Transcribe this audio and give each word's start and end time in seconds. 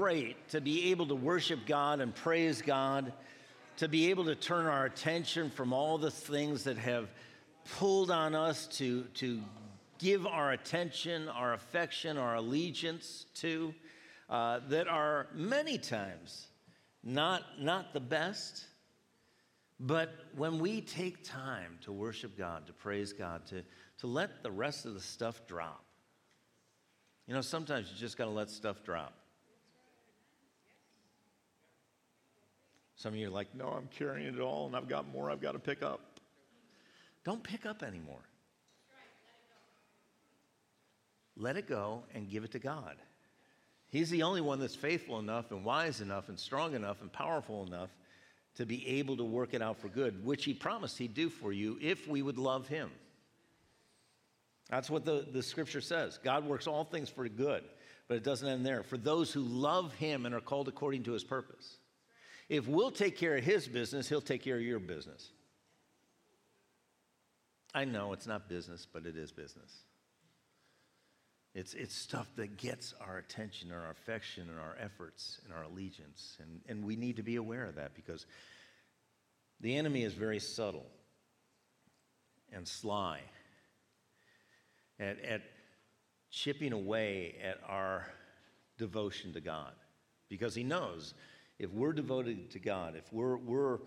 great 0.00 0.48
to 0.48 0.62
be 0.62 0.90
able 0.90 1.06
to 1.06 1.14
worship 1.14 1.66
God 1.66 2.00
and 2.00 2.14
praise 2.14 2.62
God, 2.62 3.12
to 3.76 3.86
be 3.86 4.08
able 4.08 4.24
to 4.24 4.34
turn 4.34 4.64
our 4.64 4.86
attention 4.86 5.50
from 5.50 5.74
all 5.74 5.98
the 5.98 6.10
things 6.10 6.64
that 6.64 6.78
have 6.78 7.10
pulled 7.76 8.10
on 8.10 8.34
us 8.34 8.66
to, 8.78 9.02
to 9.12 9.42
give 9.98 10.26
our 10.26 10.52
attention, 10.52 11.28
our 11.28 11.52
affection, 11.52 12.16
our 12.16 12.36
allegiance 12.36 13.26
to, 13.34 13.74
uh, 14.30 14.60
that 14.70 14.88
are 14.88 15.26
many 15.34 15.76
times 15.76 16.46
not, 17.04 17.42
not 17.60 17.92
the 17.92 18.00
best. 18.00 18.64
But 19.78 20.14
when 20.34 20.60
we 20.60 20.80
take 20.80 21.22
time 21.24 21.76
to 21.82 21.92
worship 21.92 22.38
God, 22.38 22.66
to 22.68 22.72
praise 22.72 23.12
God, 23.12 23.44
to, 23.48 23.62
to 23.98 24.06
let 24.06 24.42
the 24.42 24.50
rest 24.50 24.86
of 24.86 24.94
the 24.94 25.00
stuff 25.02 25.46
drop, 25.46 25.84
you 27.26 27.34
know, 27.34 27.42
sometimes 27.42 27.90
you 27.92 27.98
just 27.98 28.16
got 28.16 28.24
to 28.24 28.30
let 28.30 28.48
stuff 28.48 28.82
drop. 28.82 29.19
Some 33.00 33.14
of 33.14 33.18
you 33.18 33.28
are 33.28 33.30
like, 33.30 33.54
no, 33.54 33.68
I'm 33.68 33.88
carrying 33.96 34.34
it 34.34 34.40
all 34.40 34.66
and 34.66 34.76
I've 34.76 34.86
got 34.86 35.08
more 35.08 35.30
I've 35.30 35.40
got 35.40 35.52
to 35.52 35.58
pick 35.58 35.82
up. 35.82 36.00
Don't 37.24 37.42
pick 37.42 37.64
up 37.64 37.82
anymore. 37.82 38.20
Let 41.34 41.56
it 41.56 41.66
go 41.66 42.02
and 42.14 42.28
give 42.28 42.44
it 42.44 42.52
to 42.52 42.58
God. 42.58 42.96
He's 43.88 44.10
the 44.10 44.22
only 44.22 44.42
one 44.42 44.60
that's 44.60 44.74
faithful 44.74 45.18
enough 45.18 45.50
and 45.50 45.64
wise 45.64 46.02
enough 46.02 46.28
and 46.28 46.38
strong 46.38 46.74
enough 46.74 47.00
and 47.00 47.10
powerful 47.10 47.66
enough 47.66 47.88
to 48.56 48.66
be 48.66 48.86
able 48.86 49.16
to 49.16 49.24
work 49.24 49.54
it 49.54 49.62
out 49.62 49.78
for 49.78 49.88
good, 49.88 50.22
which 50.22 50.44
He 50.44 50.52
promised 50.52 50.98
He'd 50.98 51.14
do 51.14 51.30
for 51.30 51.54
you 51.54 51.78
if 51.80 52.06
we 52.06 52.20
would 52.20 52.36
love 52.36 52.68
Him. 52.68 52.90
That's 54.68 54.90
what 54.90 55.06
the, 55.06 55.26
the 55.32 55.42
scripture 55.42 55.80
says. 55.80 56.18
God 56.22 56.44
works 56.44 56.66
all 56.66 56.84
things 56.84 57.08
for 57.08 57.26
good, 57.30 57.64
but 58.08 58.18
it 58.18 58.24
doesn't 58.24 58.46
end 58.46 58.66
there. 58.66 58.82
For 58.82 58.98
those 58.98 59.32
who 59.32 59.40
love 59.40 59.94
Him 59.94 60.26
and 60.26 60.34
are 60.34 60.40
called 60.42 60.68
according 60.68 61.04
to 61.04 61.12
His 61.12 61.24
purpose. 61.24 61.78
If 62.50 62.66
we'll 62.66 62.90
take 62.90 63.16
care 63.16 63.36
of 63.36 63.44
His 63.44 63.68
business, 63.68 64.08
He'll 64.08 64.20
take 64.20 64.42
care 64.42 64.56
of 64.56 64.62
your 64.62 64.80
business. 64.80 65.30
I 67.72 67.84
know 67.84 68.12
it's 68.12 68.26
not 68.26 68.48
business, 68.48 68.88
but 68.92 69.06
it 69.06 69.16
is 69.16 69.30
business. 69.30 69.72
It's, 71.54 71.74
it's 71.74 71.94
stuff 71.94 72.26
that 72.36 72.56
gets 72.56 72.92
our 73.00 73.18
attention 73.18 73.70
and 73.70 73.80
our 73.80 73.90
affection 73.90 74.48
and 74.48 74.58
our 74.58 74.76
efforts 74.80 75.40
and 75.44 75.54
our 75.54 75.62
allegiance. 75.62 76.38
And, 76.40 76.60
and 76.68 76.84
we 76.84 76.96
need 76.96 77.16
to 77.16 77.22
be 77.22 77.36
aware 77.36 77.66
of 77.66 77.76
that 77.76 77.94
because 77.94 78.26
the 79.60 79.76
enemy 79.76 80.02
is 80.02 80.12
very 80.12 80.40
subtle 80.40 80.86
and 82.52 82.66
sly 82.66 83.20
at, 84.98 85.24
at 85.24 85.42
chipping 86.32 86.72
away 86.72 87.36
at 87.44 87.58
our 87.68 88.06
devotion 88.76 89.32
to 89.34 89.40
God 89.40 89.72
because 90.28 90.54
he 90.54 90.64
knows 90.64 91.14
if 91.60 91.70
we're 91.74 91.92
devoted 91.92 92.50
to 92.52 92.58
God, 92.58 92.96
if 92.96 93.12
we're, 93.12 93.36
we're 93.36 93.80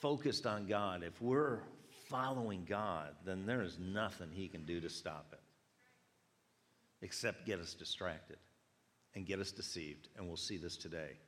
focused 0.00 0.46
on 0.46 0.66
God, 0.66 1.02
if 1.02 1.20
we're 1.20 1.60
following 2.08 2.64
God, 2.66 3.10
then 3.26 3.44
there 3.44 3.60
is 3.60 3.78
nothing 3.78 4.30
he 4.32 4.48
can 4.48 4.64
do 4.64 4.80
to 4.80 4.88
stop 4.88 5.26
it 5.32 5.40
except 7.02 7.44
get 7.44 7.60
us 7.60 7.74
distracted 7.74 8.38
and 9.14 9.26
get 9.26 9.38
us 9.38 9.52
deceived. 9.52 10.08
And 10.16 10.26
we'll 10.26 10.38
see 10.38 10.56
this 10.56 10.78
today. 10.78 11.18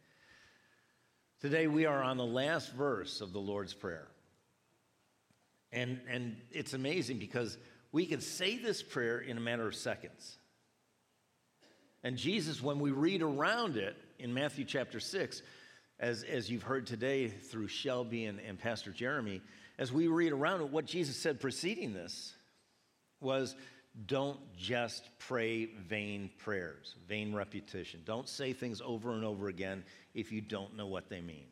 Today, 1.43 1.67
we 1.67 1.85
are 1.85 2.03
on 2.03 2.17
the 2.17 2.25
last 2.25 2.73
verse 2.73 3.21
of 3.21 3.35
the 3.35 3.39
Lord's 3.39 3.75
Prayer. 3.75 4.09
And, 5.73 6.01
and 6.09 6.37
it's 6.51 6.73
amazing 6.73 7.19
because 7.19 7.59
we 7.93 8.07
can 8.07 8.23
say 8.23 8.57
this 8.57 8.83
prayer 8.83 9.19
in 9.19 9.37
a 9.37 9.41
matter 9.41 9.69
of 9.69 9.75
seconds. 9.75 10.39
And 12.03 12.17
Jesus, 12.17 12.63
when 12.63 12.81
we 12.81 12.93
read 12.93 13.21
around 13.21 13.77
it 13.77 13.95
in 14.19 14.35
Matthew 14.35 14.65
chapter 14.65 15.01
6, 15.01 15.43
as, 16.01 16.23
as 16.25 16.51
you've 16.51 16.63
heard 16.63 16.87
today 16.87 17.29
through 17.29 17.69
Shelby 17.69 18.27
and, 18.27 18.41
and 18.41 18.59
Pastor 18.59 18.91
Jeremy, 18.91 19.41
as 19.79 19.93
we 19.93 20.09
read 20.09 20.33
around 20.33 20.61
it, 20.61 20.71
what 20.71 20.87
Jesus 20.87 21.17
said 21.17 21.41
preceding 21.41 21.93
this 21.93 22.35
was 23.21 23.57
don't 24.07 24.39
just 24.57 25.09
pray 25.19 25.67
vain 25.67 26.31
prayers, 26.39 26.95
vain 27.09 27.35
repetition. 27.35 28.01
Don't 28.05 28.29
say 28.29 28.53
things 28.53 28.81
over 28.85 29.13
and 29.13 29.25
over 29.25 29.49
again 29.49 29.85
if 30.15 30.31
you 30.31 30.41
don't 30.41 30.77
know 30.77 30.87
what 30.87 31.09
they 31.09 31.21
mean. 31.21 31.47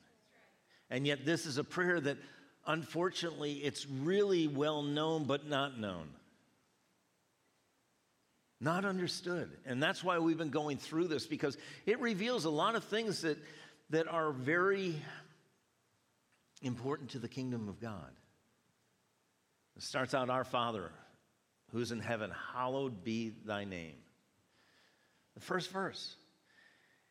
And 0.91 1.07
yet, 1.07 1.25
this 1.25 1.47
is 1.47 1.59
a 1.59 1.65
prayer 1.65 2.01
that 2.01 2.19
unfortunately 2.67 3.55
it's 3.55 3.87
really 3.87 4.47
well 4.47 4.83
known 4.83 5.25
but 5.25 5.49
not 5.49 5.79
known. 5.79 6.09
Not 8.61 8.85
understood. 8.85 9.51
And 9.67 9.83
that's 9.83 10.03
why 10.03 10.19
we've 10.19 10.39
been 10.39 10.51
going 10.51 10.79
through 10.79 11.09
this 11.09 11.27
because 11.27 11.59
it 11.85 12.01
reveals 12.01 12.45
a 12.45 12.51
lot 12.51 12.75
of 12.75 12.85
things 12.85 13.23
that, 13.23 13.39
that 13.91 14.09
are 14.09 14.33
very 14.33 14.97
important 16.63 17.11
to 17.11 17.19
the 17.19 17.29
kingdom 17.29 17.69
of 17.69 17.81
God. 17.81 18.11
It 19.77 19.83
starts 19.83 20.15
out, 20.15 20.31
Our 20.31 20.45
Father 20.45 20.91
who's 21.73 21.93
in 21.93 22.01
heaven, 22.01 22.33
hallowed 22.55 23.05
be 23.05 23.33
thy 23.45 23.65
name. 23.65 23.97
The 25.35 25.41
first 25.41 25.71
verse. 25.71 26.17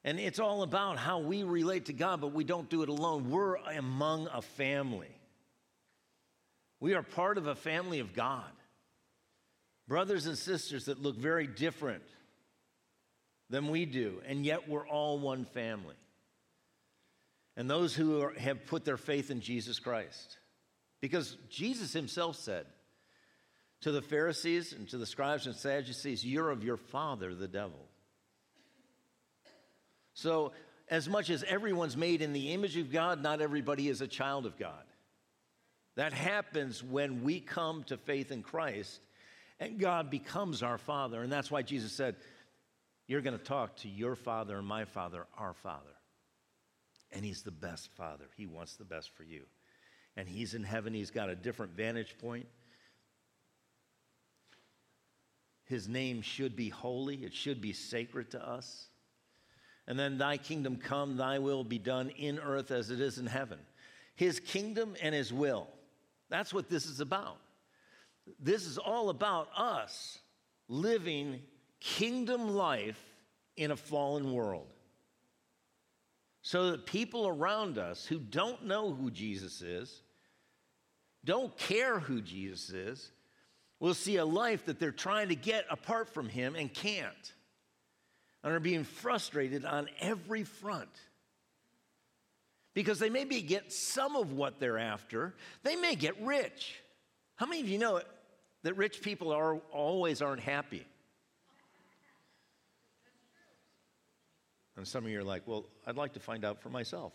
And 0.03 0.19
it's 0.19 0.39
all 0.39 0.63
about 0.63 0.97
how 0.97 1.19
we 1.19 1.43
relate 1.43 1.85
to 1.85 1.93
God, 1.93 2.21
but 2.21 2.33
we 2.33 2.43
don't 2.43 2.69
do 2.69 2.83
it 2.83 2.89
alone. 2.89 3.29
We're 3.29 3.55
among 3.55 4.27
a 4.31 4.41
family. 4.41 5.19
We 6.79 6.93
are 6.93 7.03
part 7.03 7.37
of 7.37 7.47
a 7.47 7.55
family 7.55 7.99
of 7.99 8.13
God. 8.13 8.51
Brothers 9.87 10.25
and 10.25 10.37
sisters 10.37 10.85
that 10.85 11.01
look 11.01 11.15
very 11.15 11.47
different 11.47 12.03
than 13.49 13.69
we 13.69 13.85
do, 13.85 14.21
and 14.25 14.45
yet 14.45 14.67
we're 14.67 14.87
all 14.87 15.19
one 15.19 15.45
family. 15.45 15.95
And 17.55 17.69
those 17.69 17.95
who 17.95 18.21
are, 18.21 18.33
have 18.33 18.65
put 18.65 18.83
their 18.83 18.97
faith 18.97 19.31
in 19.31 19.41
Jesus 19.41 19.79
Christ. 19.79 20.37
Because 21.01 21.37
Jesus 21.49 21.93
himself 21.93 22.35
said, 22.35 22.65
to 23.81 23.91
the 23.91 24.01
Pharisees 24.01 24.73
and 24.73 24.89
to 24.89 24.97
the 24.97 25.05
scribes 25.05 25.45
and 25.45 25.55
Sadducees, 25.55 26.25
you're 26.25 26.49
of 26.49 26.63
your 26.63 26.77
father, 26.77 27.35
the 27.35 27.47
devil. 27.47 27.87
So, 30.15 30.53
as 30.89 31.07
much 31.07 31.29
as 31.29 31.43
everyone's 31.43 31.95
made 31.95 32.23
in 32.23 32.33
the 32.33 32.51
image 32.53 32.77
of 32.77 32.91
God, 32.91 33.21
not 33.21 33.41
everybody 33.41 33.87
is 33.87 34.01
a 34.01 34.07
child 34.07 34.47
of 34.47 34.57
God. 34.57 34.83
That 35.97 36.13
happens 36.13 36.83
when 36.83 37.23
we 37.23 37.39
come 37.39 37.83
to 37.85 37.97
faith 37.97 38.31
in 38.31 38.41
Christ 38.41 38.99
and 39.59 39.79
God 39.79 40.09
becomes 40.09 40.63
our 40.63 40.77
Father. 40.77 41.21
And 41.21 41.31
that's 41.31 41.49
why 41.49 41.61
Jesus 41.61 41.91
said, 41.91 42.15
You're 43.07 43.21
going 43.21 43.37
to 43.37 43.43
talk 43.43 43.75
to 43.77 43.89
your 43.89 44.15
Father 44.15 44.57
and 44.57 44.67
my 44.67 44.85
Father, 44.85 45.25
our 45.37 45.53
Father. 45.53 45.91
And 47.11 47.23
He's 47.23 47.43
the 47.43 47.51
best 47.51 47.89
Father. 47.95 48.25
He 48.35 48.45
wants 48.45 48.75
the 48.75 48.83
best 48.83 49.11
for 49.15 49.23
you. 49.23 49.43
And 50.17 50.27
He's 50.27 50.53
in 50.53 50.63
heaven, 50.63 50.93
He's 50.93 51.11
got 51.11 51.29
a 51.29 51.35
different 51.35 51.73
vantage 51.73 52.17
point. 52.17 52.47
His 55.65 55.87
name 55.87 56.21
should 56.21 56.55
be 56.55 56.69
holy, 56.69 57.23
it 57.23 57.33
should 57.33 57.61
be 57.61 57.73
sacred 57.73 58.31
to 58.31 58.47
us. 58.47 58.87
And 59.87 59.97
then, 59.97 60.17
Thy 60.17 60.37
kingdom 60.37 60.77
come, 60.77 61.15
Thy 61.15 61.39
will 61.39 61.63
be 61.63 61.79
done 61.79 62.09
in 62.09 62.39
earth 62.39 62.71
as 62.71 62.89
it 62.89 62.99
is 62.99 63.19
in 63.19 63.27
heaven. 63.27 63.59
His 64.15 64.39
kingdom 64.39 64.95
and 65.01 65.15
His 65.15 65.31
will. 65.31 65.67
That's 66.29 66.53
what 66.53 66.69
this 66.69 66.85
is 66.85 66.99
about. 66.99 67.37
This 68.39 68.65
is 68.65 68.77
all 68.77 69.09
about 69.09 69.49
us 69.55 70.19
living 70.67 71.41
kingdom 71.79 72.55
life 72.55 73.01
in 73.55 73.71
a 73.71 73.75
fallen 73.75 74.33
world. 74.33 74.67
So 76.41 76.71
that 76.71 76.85
people 76.85 77.27
around 77.27 77.77
us 77.77 78.05
who 78.05 78.19
don't 78.19 78.65
know 78.65 78.93
who 78.93 79.09
Jesus 79.09 79.61
is, 79.61 80.01
don't 81.23 81.55
care 81.57 81.99
who 81.99 82.21
Jesus 82.21 82.69
is, 82.69 83.11
will 83.79 83.95
see 83.95 84.17
a 84.17 84.25
life 84.25 84.65
that 84.65 84.79
they're 84.79 84.91
trying 84.91 85.29
to 85.29 85.35
get 85.35 85.65
apart 85.69 86.13
from 86.13 86.29
Him 86.29 86.55
and 86.55 86.71
can't, 86.71 87.33
and 88.43 88.53
are 88.53 88.59
being 88.59 88.83
frustrated 88.83 89.65
on 89.65 89.89
every 89.99 90.43
front. 90.43 90.89
Because 92.75 92.99
they 92.99 93.09
maybe 93.09 93.41
get 93.41 93.71
some 93.73 94.15
of 94.15 94.33
what 94.33 94.59
they're 94.59 94.77
after, 94.77 95.33
they 95.63 95.75
may 95.75 95.95
get 95.95 96.21
rich. 96.21 96.79
How 97.37 97.45
many 97.45 97.61
of 97.61 97.69
you 97.69 97.79
know 97.79 98.01
that 98.65 98.75
rich 98.77 99.03
people 99.03 99.31
are, 99.31 99.57
always 99.71 100.23
aren't 100.23 100.41
happy? 100.41 100.83
And 104.75 104.87
some 104.87 105.05
of 105.05 105.11
you 105.11 105.19
are 105.19 105.23
like, 105.23 105.43
well, 105.45 105.67
I'd 105.85 105.97
like 105.97 106.13
to 106.13 106.19
find 106.19 106.43
out 106.43 106.63
for 106.63 106.69
myself. 106.69 107.13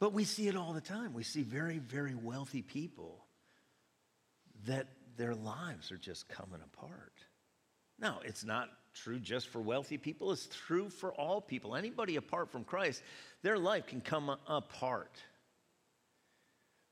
But 0.00 0.12
we 0.12 0.24
see 0.24 0.48
it 0.48 0.56
all 0.56 0.72
the 0.72 0.80
time. 0.80 1.14
We 1.14 1.22
see 1.22 1.42
very, 1.42 1.78
very 1.78 2.16
wealthy 2.16 2.62
people 2.62 3.24
that 4.66 4.88
their 5.16 5.34
lives 5.34 5.92
are 5.92 5.96
just 5.96 6.28
coming 6.28 6.60
apart. 6.62 7.12
Now, 7.98 8.20
it's 8.24 8.44
not 8.44 8.70
true 8.92 9.20
just 9.20 9.48
for 9.48 9.60
wealthy 9.60 9.98
people, 9.98 10.32
it's 10.32 10.48
true 10.66 10.90
for 10.90 11.12
all 11.12 11.40
people. 11.40 11.76
Anybody 11.76 12.16
apart 12.16 12.50
from 12.50 12.64
Christ, 12.64 13.04
their 13.42 13.56
life 13.56 13.86
can 13.86 14.00
come 14.00 14.36
apart. 14.48 15.22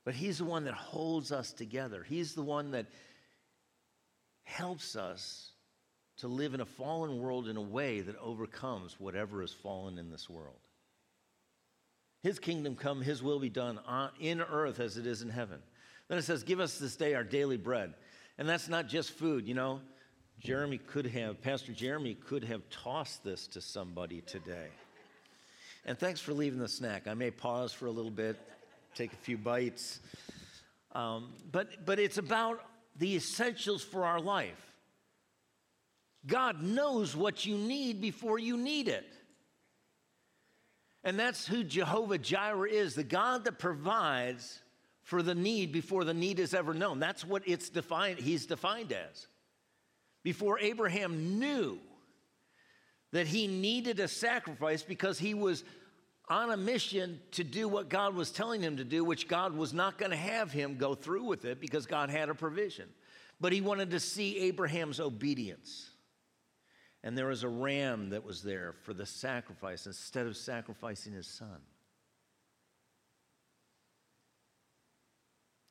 But 0.05 0.13
He's 0.13 0.37
the 0.37 0.45
one 0.45 0.63
that 0.65 0.73
holds 0.73 1.31
us 1.31 1.51
together, 1.51 2.03
He's 2.07 2.33
the 2.33 2.43
one 2.43 2.71
that 2.71 2.85
helps 4.43 4.95
us 4.95 5.51
to 6.17 6.27
live 6.27 6.53
in 6.53 6.61
a 6.61 6.65
fallen 6.65 7.19
world 7.19 7.49
in 7.49 7.57
a 7.57 7.61
way 7.61 7.99
that 7.99 8.15
overcomes 8.19 8.99
whatever 8.99 9.43
is 9.43 9.51
fallen 9.51 9.97
in 9.97 10.11
this 10.11 10.29
world. 10.29 10.55
His 12.23 12.39
kingdom 12.39 12.75
come, 12.75 13.01
His 13.01 13.21
will 13.21 13.39
be 13.39 13.49
done 13.49 13.79
on, 13.85 14.11
in 14.19 14.39
earth 14.41 14.79
as 14.79 14.97
it 14.97 15.05
is 15.05 15.21
in 15.21 15.29
heaven. 15.29 15.59
Then 16.07 16.17
it 16.17 16.23
says, 16.23 16.43
Give 16.43 16.59
us 16.59 16.77
this 16.77 16.95
day 16.95 17.15
our 17.15 17.23
daily 17.23 17.57
bread. 17.57 17.93
And 18.37 18.47
that's 18.47 18.67
not 18.67 18.87
just 18.87 19.11
food, 19.11 19.47
you 19.47 19.53
know. 19.53 19.81
Jeremy 20.39 20.77
could 20.77 21.07
have, 21.07 21.41
Pastor 21.41 21.71
Jeremy 21.71 22.15
could 22.15 22.43
have 22.43 22.69
tossed 22.69 23.23
this 23.23 23.47
to 23.47 23.61
somebody 23.61 24.21
today. 24.21 24.67
And 25.85 25.97
thanks 25.97 26.19
for 26.19 26.33
leaving 26.33 26.59
the 26.59 26.67
snack. 26.67 27.07
I 27.07 27.13
may 27.13 27.31
pause 27.31 27.71
for 27.71 27.85
a 27.85 27.91
little 27.91 28.11
bit, 28.11 28.37
take 28.95 29.13
a 29.13 29.17
few 29.17 29.37
bites. 29.37 29.99
Um, 30.93 31.33
but, 31.51 31.85
but 31.85 31.99
it's 31.99 32.17
about 32.17 32.61
the 32.97 33.15
essentials 33.15 33.83
for 33.83 34.05
our 34.05 34.19
life. 34.19 34.73
God 36.25 36.63
knows 36.63 37.15
what 37.15 37.45
you 37.45 37.57
need 37.57 38.01
before 38.01 38.39
you 38.39 38.57
need 38.57 38.87
it. 38.87 39.05
And 41.03 41.19
that's 41.19 41.45
who 41.45 41.63
Jehovah 41.63 42.17
Jireh 42.17 42.69
is 42.69 42.95
the 42.95 43.03
God 43.03 43.45
that 43.45 43.59
provides 43.59 44.59
for 45.03 45.21
the 45.21 45.35
need 45.35 45.71
before 45.71 46.03
the 46.03 46.15
need 46.15 46.39
is 46.39 46.55
ever 46.55 46.73
known. 46.73 46.99
That's 46.99 47.23
what 47.23 47.43
it's 47.45 47.69
defined, 47.69 48.17
he's 48.17 48.47
defined 48.47 48.91
as. 48.91 49.27
Before 50.23 50.57
Abraham 50.57 51.37
knew 51.37 51.77
that 53.11 53.27
he 53.27 53.45
needed 53.45 53.99
a 53.99 54.07
sacrifice 54.07 54.81
because 54.81 55.19
he 55.19 55.35
was 55.35 55.63
on 56.29 56.51
a 56.51 56.57
mission 56.57 57.19
to 57.31 57.43
do 57.43 57.67
what 57.67 57.89
God 57.89 58.15
was 58.15 58.31
telling 58.31 58.61
him 58.61 58.77
to 58.77 58.83
do, 58.83 59.03
which 59.03 59.27
God 59.27 59.55
was 59.55 59.73
not 59.73 59.97
going 59.97 60.11
to 60.11 60.17
have 60.17 60.51
him 60.51 60.77
go 60.77 60.95
through 60.95 61.23
with 61.23 61.45
it 61.45 61.59
because 61.59 61.85
God 61.85 62.09
had 62.09 62.29
a 62.29 62.35
provision. 62.35 62.89
But 63.39 63.53
he 63.53 63.61
wanted 63.61 63.91
to 63.91 63.99
see 63.99 64.39
Abraham's 64.39 64.99
obedience. 64.99 65.89
And 67.03 67.17
there 67.17 67.27
was 67.27 67.43
a 67.43 67.49
ram 67.49 68.09
that 68.09 68.25
was 68.25 68.41
there 68.41 68.73
for 68.83 68.93
the 68.93 69.05
sacrifice 69.05 69.85
instead 69.85 70.25
of 70.25 70.35
sacrificing 70.35 71.13
his 71.13 71.27
son. 71.27 71.61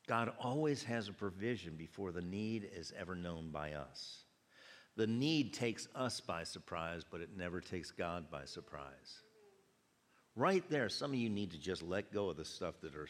God 0.07 0.33
always 0.39 0.85
has 0.85 1.09
a 1.09 1.13
provision 1.13 1.75
before 1.77 2.13
the 2.13 2.23
need 2.23 2.69
is 2.77 2.93
ever 2.97 3.15
known 3.15 3.51
by 3.51 3.73
us. 3.73 4.25
The 4.97 5.07
need 5.07 5.55
takes 5.55 5.89
us 5.95 6.21
by 6.21 6.45
surprise, 6.45 7.03
but 7.11 7.21
it 7.21 7.31
never 7.37 7.61
takes 7.61 7.91
God 7.91 8.31
by 8.31 8.45
surprise. 8.45 9.24
Right 10.37 10.69
there, 10.69 10.89
some 10.89 11.13
of 11.13 11.17
you 11.17 11.31
need 11.31 11.53
to 11.53 11.59
just 11.59 11.83
let 11.83 12.13
go 12.13 12.29
of 12.29 12.37
the 12.37 12.45
stuff 12.45 12.75
that 12.83 12.97
are 12.97 13.09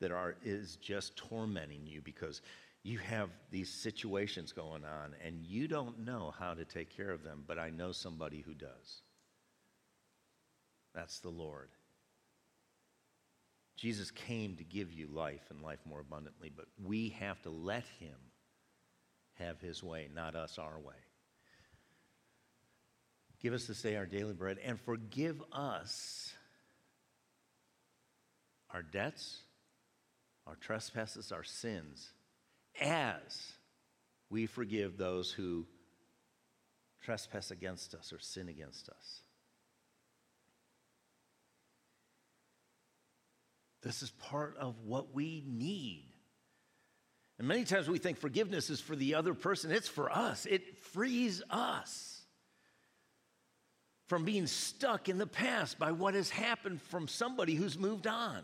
that 0.00 0.10
are 0.10 0.34
is 0.42 0.76
just 0.76 1.16
tormenting 1.16 1.86
you 1.86 2.02
because 2.02 2.42
you 2.82 2.98
have 2.98 3.30
these 3.50 3.70
situations 3.70 4.52
going 4.52 4.84
on 4.84 5.14
and 5.24 5.42
you 5.42 5.66
don't 5.68 6.04
know 6.04 6.34
how 6.38 6.52
to 6.52 6.64
take 6.64 6.94
care 6.94 7.10
of 7.10 7.22
them, 7.22 7.44
but 7.46 7.58
I 7.58 7.70
know 7.70 7.92
somebody 7.92 8.40
who 8.40 8.54
does. 8.54 9.02
That's 10.94 11.20
the 11.20 11.30
Lord. 11.30 11.70
Jesus 13.76 14.10
came 14.10 14.56
to 14.56 14.64
give 14.64 14.92
you 14.92 15.08
life 15.08 15.42
and 15.50 15.62
life 15.62 15.80
more 15.84 16.00
abundantly, 16.00 16.52
but 16.54 16.66
we 16.84 17.08
have 17.20 17.40
to 17.42 17.50
let 17.50 17.84
him 17.98 18.16
have 19.34 19.60
his 19.60 19.82
way, 19.82 20.08
not 20.14 20.36
us 20.36 20.58
our 20.58 20.78
way. 20.78 20.94
Give 23.40 23.54
us 23.54 23.66
this 23.66 23.82
day 23.82 23.96
our 23.96 24.06
daily 24.06 24.34
bread 24.34 24.58
and 24.64 24.78
forgive 24.80 25.42
us 25.52 26.33
our 28.74 28.82
debts, 28.82 29.38
our 30.46 30.56
trespasses, 30.56 31.32
our 31.32 31.44
sins 31.44 32.10
as 32.80 33.52
we 34.28 34.46
forgive 34.46 34.98
those 34.98 35.30
who 35.30 35.64
trespass 37.02 37.52
against 37.52 37.94
us 37.94 38.12
or 38.12 38.18
sin 38.18 38.48
against 38.48 38.88
us. 38.88 39.20
This 43.82 44.02
is 44.02 44.10
part 44.10 44.56
of 44.58 44.74
what 44.84 45.14
we 45.14 45.44
need. 45.46 46.06
And 47.38 47.46
many 47.46 47.64
times 47.64 47.88
we 47.88 47.98
think 47.98 48.18
forgiveness 48.18 48.70
is 48.70 48.80
for 48.80 48.96
the 48.96 49.14
other 49.14 49.34
person, 49.34 49.70
it's 49.70 49.88
for 49.88 50.10
us. 50.10 50.46
It 50.46 50.78
frees 50.78 51.42
us 51.48 52.22
from 54.08 54.24
being 54.24 54.46
stuck 54.46 55.08
in 55.08 55.18
the 55.18 55.26
past 55.26 55.78
by 55.78 55.92
what 55.92 56.14
has 56.14 56.30
happened 56.30 56.80
from 56.82 57.08
somebody 57.08 57.54
who's 57.54 57.78
moved 57.78 58.06
on. 58.06 58.42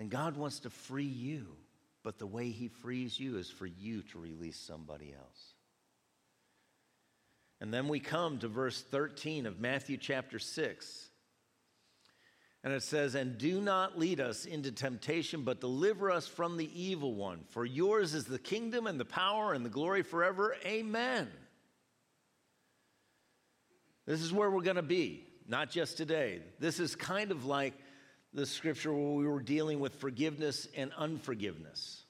And 0.00 0.08
God 0.08 0.38
wants 0.38 0.60
to 0.60 0.70
free 0.70 1.04
you. 1.04 1.46
But 2.02 2.18
the 2.18 2.26
way 2.26 2.48
he 2.48 2.68
frees 2.68 3.20
you 3.20 3.36
is 3.36 3.50
for 3.50 3.66
you 3.66 4.00
to 4.04 4.18
release 4.18 4.56
somebody 4.56 5.12
else. 5.12 5.54
And 7.60 7.72
then 7.72 7.86
we 7.86 8.00
come 8.00 8.38
to 8.38 8.48
verse 8.48 8.80
13 8.80 9.44
of 9.44 9.60
Matthew 9.60 9.98
chapter 9.98 10.38
6. 10.38 11.10
And 12.64 12.72
it 12.72 12.82
says, 12.82 13.14
And 13.14 13.36
do 13.36 13.60
not 13.60 13.98
lead 13.98 14.20
us 14.20 14.46
into 14.46 14.72
temptation, 14.72 15.42
but 15.42 15.60
deliver 15.60 16.10
us 16.10 16.26
from 16.26 16.56
the 16.56 16.70
evil 16.74 17.14
one. 17.14 17.40
For 17.50 17.66
yours 17.66 18.14
is 18.14 18.24
the 18.24 18.38
kingdom 18.38 18.86
and 18.86 18.98
the 18.98 19.04
power 19.04 19.52
and 19.52 19.66
the 19.66 19.70
glory 19.70 20.02
forever. 20.02 20.56
Amen. 20.64 21.28
This 24.06 24.22
is 24.22 24.32
where 24.32 24.50
we're 24.50 24.62
going 24.62 24.76
to 24.76 24.82
be, 24.82 25.26
not 25.46 25.70
just 25.70 25.98
today. 25.98 26.40
This 26.58 26.80
is 26.80 26.96
kind 26.96 27.30
of 27.30 27.44
like 27.44 27.74
the 28.32 28.46
scripture 28.46 28.92
where 28.92 29.12
we 29.12 29.26
were 29.26 29.40
dealing 29.40 29.80
with 29.80 29.96
forgiveness 29.96 30.68
and 30.76 30.92
unforgiveness. 30.96 32.02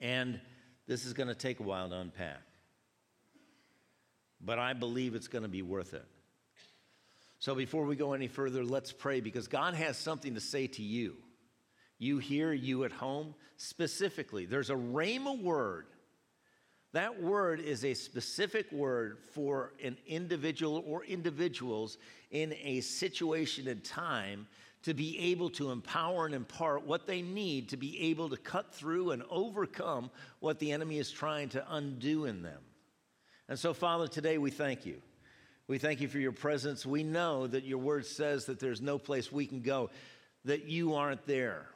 And 0.00 0.40
this 0.86 1.04
is 1.06 1.12
going 1.12 1.28
to 1.28 1.34
take 1.34 1.60
a 1.60 1.62
while 1.62 1.88
to 1.88 1.96
unpack. 1.96 2.42
But 4.40 4.58
I 4.58 4.72
believe 4.72 5.14
it's 5.14 5.28
going 5.28 5.44
to 5.44 5.48
be 5.48 5.62
worth 5.62 5.94
it. 5.94 6.04
So 7.38 7.54
before 7.54 7.84
we 7.84 7.96
go 7.96 8.12
any 8.12 8.28
further, 8.28 8.64
let's 8.64 8.92
pray 8.92 9.20
because 9.20 9.48
God 9.48 9.74
has 9.74 9.96
something 9.96 10.34
to 10.34 10.40
say 10.40 10.66
to 10.68 10.82
you. 10.82 11.16
You 11.98 12.18
here, 12.18 12.52
you 12.52 12.84
at 12.84 12.92
home, 12.92 13.34
specifically. 13.56 14.44
There's 14.44 14.70
a 14.70 14.74
rhema 14.74 15.40
word 15.40 15.86
that 16.92 17.22
word 17.22 17.60
is 17.60 17.84
a 17.84 17.94
specific 17.94 18.70
word 18.70 19.18
for 19.32 19.72
an 19.82 19.96
individual 20.06 20.84
or 20.86 21.04
individuals 21.04 21.96
in 22.30 22.54
a 22.62 22.80
situation 22.80 23.68
and 23.68 23.82
time 23.82 24.46
to 24.82 24.94
be 24.94 25.18
able 25.18 25.48
to 25.48 25.70
empower 25.70 26.26
and 26.26 26.34
impart 26.34 26.86
what 26.86 27.06
they 27.06 27.22
need 27.22 27.68
to 27.68 27.76
be 27.76 28.10
able 28.10 28.28
to 28.28 28.36
cut 28.36 28.74
through 28.74 29.12
and 29.12 29.22
overcome 29.30 30.10
what 30.40 30.58
the 30.58 30.72
enemy 30.72 30.98
is 30.98 31.10
trying 31.10 31.48
to 31.48 31.64
undo 31.74 32.24
in 32.26 32.42
them. 32.42 32.60
And 33.48 33.58
so, 33.58 33.72
Father, 33.72 34.08
today 34.08 34.38
we 34.38 34.50
thank 34.50 34.84
you. 34.84 35.00
We 35.68 35.78
thank 35.78 36.00
you 36.00 36.08
for 36.08 36.18
your 36.18 36.32
presence. 36.32 36.84
We 36.84 37.04
know 37.04 37.46
that 37.46 37.64
your 37.64 37.78
word 37.78 38.04
says 38.04 38.46
that 38.46 38.58
there's 38.58 38.82
no 38.82 38.98
place 38.98 39.30
we 39.30 39.46
can 39.46 39.62
go, 39.62 39.90
that 40.44 40.64
you 40.64 40.94
aren't 40.94 41.26
there. 41.26 41.66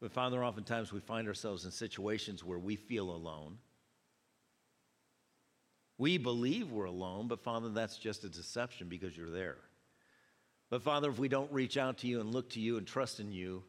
But 0.00 0.12
Father, 0.12 0.44
oftentimes 0.44 0.92
we 0.92 1.00
find 1.00 1.26
ourselves 1.26 1.64
in 1.64 1.70
situations 1.70 2.44
where 2.44 2.58
we 2.58 2.76
feel 2.76 3.10
alone. 3.10 3.58
We 5.98 6.18
believe 6.18 6.70
we're 6.70 6.84
alone, 6.84 7.28
but 7.28 7.42
Father, 7.42 7.70
that's 7.70 7.96
just 7.96 8.24
a 8.24 8.28
deception 8.28 8.88
because 8.88 9.16
you're 9.16 9.30
there. 9.30 9.56
But 10.68 10.82
Father, 10.82 11.08
if 11.08 11.18
we 11.18 11.28
don't 11.28 11.50
reach 11.50 11.78
out 11.78 11.98
to 11.98 12.06
you 12.06 12.20
and 12.20 12.32
look 12.32 12.50
to 12.50 12.60
you 12.60 12.76
and 12.76 12.86
trust 12.86 13.20
in 13.20 13.32
you, 13.32 13.62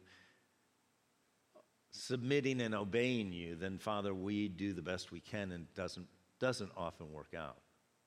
submitting 1.90 2.60
and 2.60 2.74
obeying 2.74 3.32
you, 3.32 3.54
then 3.54 3.78
Father, 3.78 4.12
we 4.12 4.48
do 4.48 4.74
the 4.74 4.82
best 4.82 5.10
we 5.10 5.20
can 5.20 5.52
and 5.52 5.72
doesn't 5.74 6.06
doesn't 6.38 6.70
often 6.76 7.12
work 7.12 7.34
out. 7.36 7.56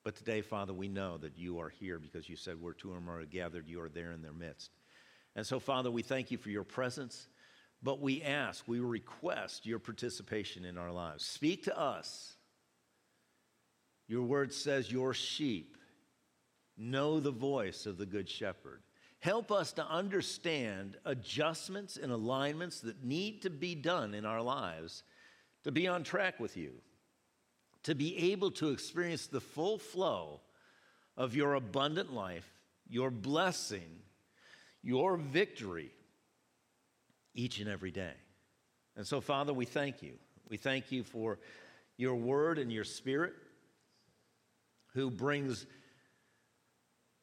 But 0.04 0.16
today, 0.16 0.40
Father, 0.40 0.72
we 0.72 0.88
know 0.88 1.18
that 1.18 1.36
you 1.36 1.60
are 1.60 1.68
here 1.68 1.98
because 1.98 2.28
you 2.28 2.36
said 2.36 2.60
where 2.60 2.72
two 2.72 2.92
or 2.92 3.00
more 3.00 3.20
are 3.20 3.24
gathered, 3.24 3.68
you 3.68 3.80
are 3.80 3.88
there 3.88 4.12
in 4.12 4.22
their 4.22 4.32
midst. 4.32 4.70
And 5.36 5.46
so, 5.46 5.60
Father, 5.60 5.90
we 5.90 6.02
thank 6.02 6.30
you 6.30 6.38
for 6.38 6.50
your 6.50 6.64
presence. 6.64 7.28
But 7.82 8.00
we 8.00 8.22
ask, 8.22 8.66
we 8.68 8.78
request 8.78 9.66
your 9.66 9.78
participation 9.78 10.64
in 10.64 10.78
our 10.78 10.92
lives. 10.92 11.24
Speak 11.24 11.64
to 11.64 11.78
us. 11.78 12.36
Your 14.06 14.22
word 14.22 14.52
says, 14.52 14.92
Your 14.92 15.14
sheep 15.14 15.76
know 16.76 17.18
the 17.18 17.30
voice 17.30 17.86
of 17.86 17.98
the 17.98 18.06
Good 18.06 18.28
Shepherd. 18.28 18.82
Help 19.18 19.52
us 19.52 19.72
to 19.72 19.86
understand 19.86 20.96
adjustments 21.04 21.96
and 21.96 22.10
alignments 22.10 22.80
that 22.80 23.04
need 23.04 23.42
to 23.42 23.50
be 23.50 23.74
done 23.74 24.14
in 24.14 24.24
our 24.24 24.42
lives 24.42 25.04
to 25.64 25.70
be 25.70 25.86
on 25.86 26.02
track 26.02 26.40
with 26.40 26.56
you, 26.56 26.72
to 27.84 27.94
be 27.94 28.32
able 28.32 28.50
to 28.50 28.70
experience 28.70 29.26
the 29.26 29.40
full 29.40 29.78
flow 29.78 30.40
of 31.16 31.36
your 31.36 31.54
abundant 31.54 32.12
life, 32.12 32.48
your 32.88 33.10
blessing, 33.10 34.00
your 34.82 35.16
victory 35.16 35.92
each 37.34 37.58
and 37.60 37.68
every 37.68 37.90
day. 37.90 38.12
And 38.96 39.06
so, 39.06 39.20
Father, 39.20 39.52
we 39.52 39.64
thank 39.64 40.02
you. 40.02 40.14
We 40.48 40.56
thank 40.56 40.92
you 40.92 41.02
for 41.02 41.38
your 41.96 42.14
word 42.14 42.58
and 42.58 42.72
your 42.72 42.84
spirit 42.84 43.34
who 44.94 45.10
brings 45.10 45.66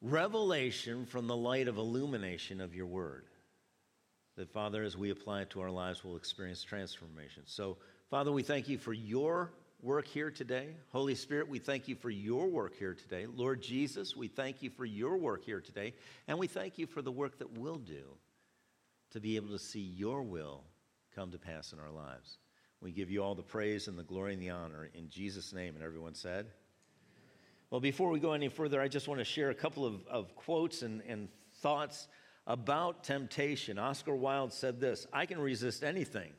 revelation 0.02 1.06
from 1.06 1.26
the 1.26 1.36
light 1.36 1.68
of 1.68 1.76
illumination 1.76 2.60
of 2.60 2.74
your 2.74 2.86
word. 2.86 3.24
That, 4.36 4.50
Father, 4.50 4.82
as 4.82 4.96
we 4.96 5.10
apply 5.10 5.42
it 5.42 5.50
to 5.50 5.60
our 5.60 5.70
lives, 5.70 6.02
we'll 6.02 6.16
experience 6.16 6.62
transformation. 6.62 7.42
So, 7.46 7.76
Father, 8.08 8.32
we 8.32 8.42
thank 8.42 8.68
you 8.68 8.78
for 8.78 8.92
your 8.92 9.52
work 9.82 10.06
here 10.06 10.30
today. 10.30 10.68
Holy 10.92 11.14
Spirit, 11.14 11.48
we 11.48 11.58
thank 11.58 11.88
you 11.88 11.94
for 11.94 12.10
your 12.10 12.48
work 12.48 12.74
here 12.76 12.94
today. 12.94 13.26
Lord 13.26 13.62
Jesus, 13.62 14.16
we 14.16 14.28
thank 14.28 14.62
you 14.62 14.70
for 14.70 14.84
your 14.84 15.16
work 15.16 15.44
here 15.44 15.60
today. 15.60 15.94
And 16.26 16.38
we 16.38 16.46
thank 16.46 16.78
you 16.78 16.86
for 16.86 17.02
the 17.02 17.12
work 17.12 17.38
that 17.38 17.58
we'll 17.58 17.78
do 17.78 18.04
to 19.10 19.20
be 19.20 19.36
able 19.36 19.48
to 19.48 19.58
see 19.58 19.80
your 19.80 20.22
will 20.22 20.64
come 21.14 21.30
to 21.32 21.38
pass 21.38 21.72
in 21.72 21.80
our 21.80 21.90
lives. 21.90 22.38
We 22.80 22.92
give 22.92 23.10
you 23.10 23.22
all 23.22 23.34
the 23.34 23.42
praise 23.42 23.88
and 23.88 23.98
the 23.98 24.02
glory 24.02 24.32
and 24.32 24.42
the 24.42 24.50
honor 24.50 24.88
in 24.94 25.10
Jesus' 25.10 25.52
name. 25.52 25.74
And 25.74 25.84
everyone 25.84 26.14
said, 26.14 26.46
Well, 27.70 27.80
before 27.80 28.10
we 28.10 28.20
go 28.20 28.32
any 28.32 28.48
further, 28.48 28.80
I 28.80 28.88
just 28.88 29.06
want 29.06 29.20
to 29.20 29.24
share 29.24 29.50
a 29.50 29.54
couple 29.54 29.84
of, 29.84 30.06
of 30.06 30.34
quotes 30.34 30.82
and, 30.82 31.02
and 31.06 31.28
thoughts 31.56 32.08
about 32.46 33.04
temptation. 33.04 33.78
Oscar 33.78 34.14
Wilde 34.14 34.52
said 34.52 34.80
this 34.80 35.06
I 35.12 35.26
can 35.26 35.40
resist 35.40 35.84
anything 35.84 36.32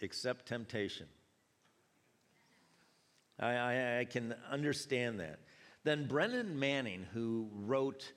except 0.00 0.46
temptation. 0.46 1.06
I, 3.40 3.50
I, 3.50 3.98
I 4.00 4.04
can 4.04 4.34
understand 4.50 5.20
that. 5.20 5.40
Then 5.84 6.06
Brennan 6.06 6.58
Manning, 6.58 7.06
who 7.12 7.48
wrote 7.52 8.12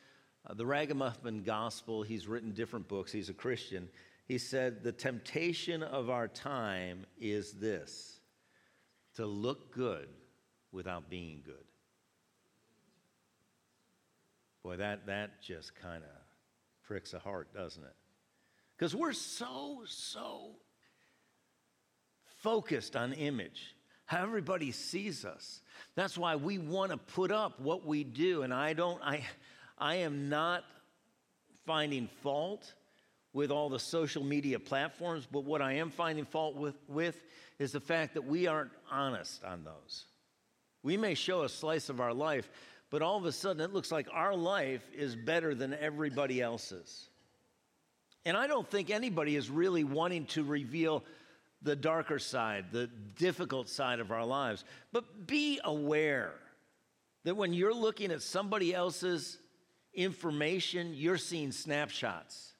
uh, 0.47 0.53
the 0.53 0.65
Ragamuffin 0.65 1.43
Gospel, 1.43 2.03
he's 2.03 2.27
written 2.27 2.51
different 2.51 2.87
books, 2.87 3.11
he's 3.11 3.29
a 3.29 3.33
Christian. 3.33 3.89
He 4.25 4.37
said, 4.37 4.83
The 4.83 4.91
temptation 4.91 5.83
of 5.83 6.09
our 6.09 6.27
time 6.27 7.05
is 7.19 7.53
this 7.53 8.19
to 9.15 9.25
look 9.25 9.73
good 9.73 10.07
without 10.71 11.09
being 11.09 11.41
good. 11.45 11.65
Boy, 14.63 14.77
that, 14.77 15.07
that 15.07 15.41
just 15.41 15.75
kind 15.75 16.03
of 16.03 16.09
pricks 16.83 17.13
a 17.13 17.19
heart, 17.19 17.53
doesn't 17.53 17.83
it? 17.83 17.95
Because 18.77 18.95
we're 18.95 19.13
so, 19.13 19.81
so 19.85 20.55
focused 22.41 22.95
on 22.95 23.13
image, 23.13 23.75
how 24.05 24.23
everybody 24.23 24.71
sees 24.71 25.25
us. 25.25 25.61
That's 25.95 26.17
why 26.17 26.35
we 26.35 26.57
want 26.57 26.91
to 26.91 26.97
put 26.97 27.31
up 27.31 27.59
what 27.59 27.85
we 27.85 28.03
do. 28.03 28.43
And 28.43 28.53
I 28.53 28.73
don't, 28.73 29.01
I, 29.03 29.23
I 29.81 29.95
am 29.95 30.29
not 30.29 30.63
finding 31.65 32.07
fault 32.21 32.71
with 33.33 33.49
all 33.49 33.67
the 33.67 33.79
social 33.79 34.23
media 34.23 34.59
platforms, 34.59 35.27
but 35.29 35.43
what 35.43 35.61
I 35.61 35.73
am 35.73 35.89
finding 35.89 36.25
fault 36.25 36.55
with, 36.55 36.75
with 36.87 37.19
is 37.57 37.71
the 37.71 37.79
fact 37.79 38.13
that 38.13 38.25
we 38.25 38.45
aren't 38.45 38.71
honest 38.91 39.43
on 39.43 39.63
those. 39.63 40.05
We 40.83 40.97
may 40.97 41.15
show 41.15 41.43
a 41.43 41.49
slice 41.49 41.89
of 41.89 41.99
our 41.99 42.13
life, 42.13 42.47
but 42.91 43.01
all 43.01 43.17
of 43.17 43.25
a 43.25 43.31
sudden 43.31 43.61
it 43.61 43.73
looks 43.73 43.91
like 43.91 44.07
our 44.13 44.35
life 44.35 44.83
is 44.93 45.15
better 45.15 45.55
than 45.55 45.73
everybody 45.73 46.41
else's. 46.41 47.09
And 48.23 48.37
I 48.37 48.45
don't 48.45 48.69
think 48.69 48.91
anybody 48.91 49.35
is 49.35 49.49
really 49.49 49.83
wanting 49.83 50.25
to 50.27 50.43
reveal 50.43 51.03
the 51.63 51.75
darker 51.75 52.19
side, 52.19 52.65
the 52.71 52.87
difficult 53.17 53.67
side 53.67 53.99
of 53.99 54.11
our 54.11 54.25
lives. 54.25 54.63
But 54.91 55.25
be 55.25 55.59
aware 55.63 56.33
that 57.23 57.35
when 57.35 57.53
you're 57.53 57.73
looking 57.73 58.11
at 58.11 58.21
somebody 58.21 58.73
else's 58.73 59.37
information, 59.93 60.93
you're 60.93 61.17
seeing 61.17 61.51
snapshots. 61.51 62.53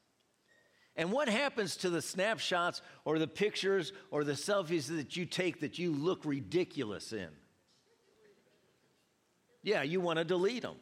And 0.96 1.12
what 1.12 1.30
happens 1.30 1.78
to 1.78 1.90
the 1.90 2.02
snapshots 2.02 2.82
or 3.06 3.18
the 3.18 3.28
pictures 3.28 3.94
or 4.12 4.24
the 4.24 4.34
selfies 4.34 4.88
that 4.88 5.16
you 5.16 5.26
take 5.26 5.62
that 5.62 5.80
you 5.80 5.94
look 5.94 6.26
ridiculous 6.26 7.14
in? 7.14 7.30
Yeah, 9.64 9.84
you 9.84 10.02
want 10.02 10.18
to 10.20 10.26
delete 10.26 10.64
them. 10.64 10.76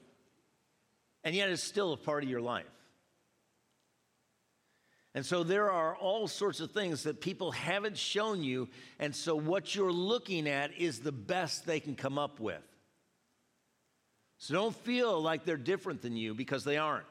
And 1.23 1.35
yet 1.35 1.49
it's 1.49 1.63
still 1.63 1.93
a 1.93 1.97
part 1.97 2.23
of 2.23 2.29
your 2.29 2.41
life. 2.41 2.65
And 5.15 5.25
so 5.25 5.43
there 5.43 5.71
are 5.71 5.95
all 5.95 6.27
sorts 6.27 6.59
of 6.59 6.71
things 6.71 7.03
that 7.03 7.19
people 7.19 7.51
haven't 7.51 7.97
shown 7.97 8.43
you. 8.43 8.69
And 8.99 9.15
so 9.15 9.35
what 9.35 9.75
you're 9.75 9.91
looking 9.91 10.47
at 10.47 10.73
is 10.77 10.99
the 10.99 11.11
best 11.11 11.65
they 11.65 11.79
can 11.79 11.95
come 11.95 12.17
up 12.17 12.39
with. 12.39 12.63
So 14.39 14.53
don't 14.53 14.75
feel 14.75 15.21
like 15.21 15.43
they're 15.43 15.57
different 15.57 16.01
than 16.01 16.15
you 16.15 16.33
because 16.33 16.63
they 16.63 16.77
aren't. 16.77 17.05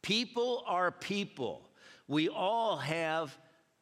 People 0.00 0.62
are 0.66 0.92
people. 0.92 1.68
We 2.06 2.28
all 2.28 2.76
have 2.76 3.36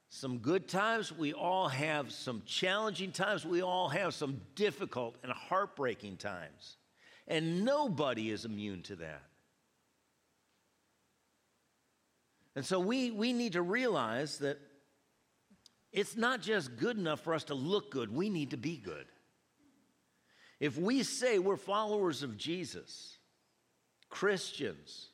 some 0.09 0.39
good 0.39 0.69
times, 0.69 1.13
we 1.13 1.35
all 1.35 1.69
have 1.69 2.11
some 2.11 2.43
challenging 2.47 3.13
times, 3.13 3.45
we 3.45 3.63
all 3.63 3.91
have 3.91 4.15
some 4.15 4.41
difficult 4.55 5.17
and 5.23 5.31
heartbreaking 5.31 6.17
times. 6.17 6.79
And 7.27 7.63
nobody 7.63 8.31
is 8.31 8.47
immune 8.47 8.83
to 8.85 8.97
that. 8.97 9.23
And 12.57 12.65
so 12.65 12.81
we, 12.81 13.11
we 13.11 13.35
need 13.35 13.53
to 13.53 13.63
realize 13.63 14.39
that 14.39 14.59
it's 15.93 16.17
not 16.17 16.41
just 16.41 16.77
good 16.79 16.97
enough 16.97 17.21
for 17.21 17.35
us 17.35 17.45
to 17.45 17.55
look 17.55 17.91
good, 17.91 18.13
we 18.13 18.31
need 18.31 18.51
to 18.51 18.57
be 18.57 18.79
good. 18.79 19.05
If 20.61 20.77
we 20.77 21.03
say 21.03 21.39
we're 21.39 21.57
followers 21.57 22.23
of 22.23 22.37
Jesus, 22.37 23.17
Christians, 24.11 25.09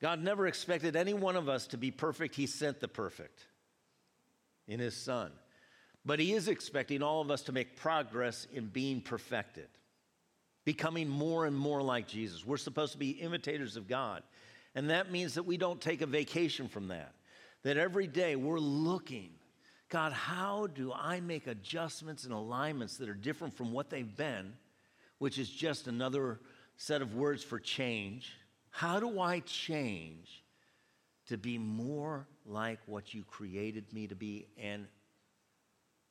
God 0.00 0.22
never 0.22 0.46
expected 0.46 0.96
any 0.96 1.14
one 1.14 1.36
of 1.36 1.48
us 1.48 1.66
to 1.68 1.78
be 1.78 1.90
perfect. 1.90 2.34
He 2.34 2.46
sent 2.46 2.80
the 2.80 2.88
perfect 2.88 3.46
in 4.68 4.80
His 4.80 4.96
Son. 4.96 5.32
But 6.04 6.20
He 6.20 6.32
is 6.32 6.48
expecting 6.48 7.02
all 7.02 7.20
of 7.20 7.30
us 7.30 7.42
to 7.42 7.52
make 7.52 7.76
progress 7.76 8.46
in 8.52 8.66
being 8.66 9.00
perfected, 9.00 9.68
becoming 10.64 11.08
more 11.08 11.46
and 11.46 11.56
more 11.56 11.82
like 11.82 12.06
Jesus. 12.06 12.46
We're 12.46 12.56
supposed 12.56 12.92
to 12.92 12.98
be 12.98 13.10
imitators 13.10 13.76
of 13.76 13.88
God. 13.88 14.22
And 14.74 14.90
that 14.90 15.10
means 15.10 15.34
that 15.34 15.44
we 15.44 15.56
don't 15.56 15.80
take 15.80 16.02
a 16.02 16.06
vacation 16.06 16.68
from 16.68 16.88
that, 16.88 17.12
that 17.62 17.78
every 17.78 18.06
day 18.06 18.36
we're 18.36 18.60
looking. 18.60 19.30
God, 19.88 20.12
how 20.12 20.66
do 20.66 20.92
I 20.92 21.20
make 21.20 21.46
adjustments 21.46 22.24
and 22.24 22.32
alignments 22.32 22.96
that 22.96 23.08
are 23.08 23.14
different 23.14 23.54
from 23.54 23.72
what 23.72 23.88
they've 23.88 24.16
been, 24.16 24.54
which 25.18 25.38
is 25.38 25.48
just 25.48 25.86
another 25.86 26.40
set 26.76 27.02
of 27.02 27.14
words 27.14 27.44
for 27.44 27.60
change? 27.60 28.32
How 28.70 28.98
do 28.98 29.20
I 29.20 29.40
change 29.40 30.44
to 31.28 31.36
be 31.38 31.56
more 31.56 32.26
like 32.44 32.80
what 32.86 33.14
you 33.14 33.22
created 33.24 33.92
me 33.92 34.08
to 34.08 34.14
be 34.14 34.48
and 34.60 34.86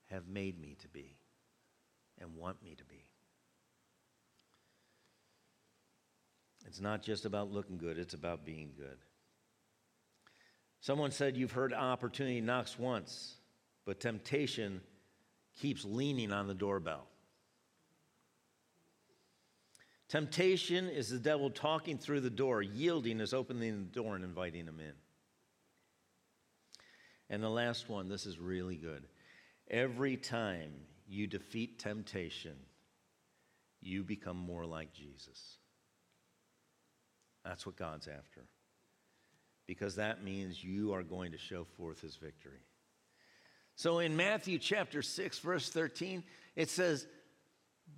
have 0.09 0.27
made 0.27 0.59
me 0.59 0.77
to 0.81 0.87
be 0.87 1.17
and 2.19 2.35
want 2.35 2.63
me 2.63 2.75
to 2.75 2.85
be? 2.85 3.03
It's 6.65 6.79
not 6.79 7.03
just 7.03 7.25
about 7.25 7.51
looking 7.51 7.77
good, 7.77 7.97
it's 7.97 8.13
about 8.13 8.45
being 8.45 8.71
good. 8.77 8.97
Someone 10.79 11.11
said, 11.11 11.37
You've 11.37 11.51
heard 11.51 11.73
opportunity 11.73 12.41
knocks 12.41 12.79
once, 12.79 13.35
but 13.85 13.99
temptation 13.99 14.81
keeps 15.59 15.85
leaning 15.85 16.31
on 16.31 16.47
the 16.47 16.53
doorbell. 16.53 17.07
Temptation 20.07 20.87
is 20.89 21.09
the 21.09 21.19
devil 21.19 21.49
talking 21.49 21.97
through 21.97 22.21
the 22.21 22.29
door, 22.29 22.61
yielding 22.61 23.19
is 23.19 23.33
opening 23.33 23.79
the 23.79 23.99
door 23.99 24.15
and 24.15 24.23
inviting 24.23 24.65
him 24.65 24.79
in. 24.79 24.93
And 27.29 27.41
the 27.41 27.49
last 27.49 27.89
one, 27.89 28.07
this 28.07 28.25
is 28.25 28.37
really 28.37 28.75
good. 28.75 29.07
Every 29.69 30.15
time 30.15 30.71
you 31.07 31.25
defeat 31.25 31.79
temptation, 31.79 32.55
you 33.81 34.03
become 34.03 34.37
more 34.37 34.65
like 34.65 34.93
Jesus. 34.93 35.57
That's 37.43 37.65
what 37.65 37.75
God's 37.75 38.07
after. 38.07 38.45
Because 39.67 39.95
that 39.95 40.23
means 40.23 40.63
you 40.63 40.93
are 40.93 41.03
going 41.03 41.31
to 41.31 41.37
show 41.37 41.63
forth 41.63 41.99
his 42.01 42.15
victory. 42.15 42.61
So 43.75 43.99
in 43.99 44.15
Matthew 44.15 44.57
chapter 44.57 45.01
6, 45.01 45.39
verse 45.39 45.69
13, 45.69 46.23
it 46.55 46.69
says, 46.69 47.05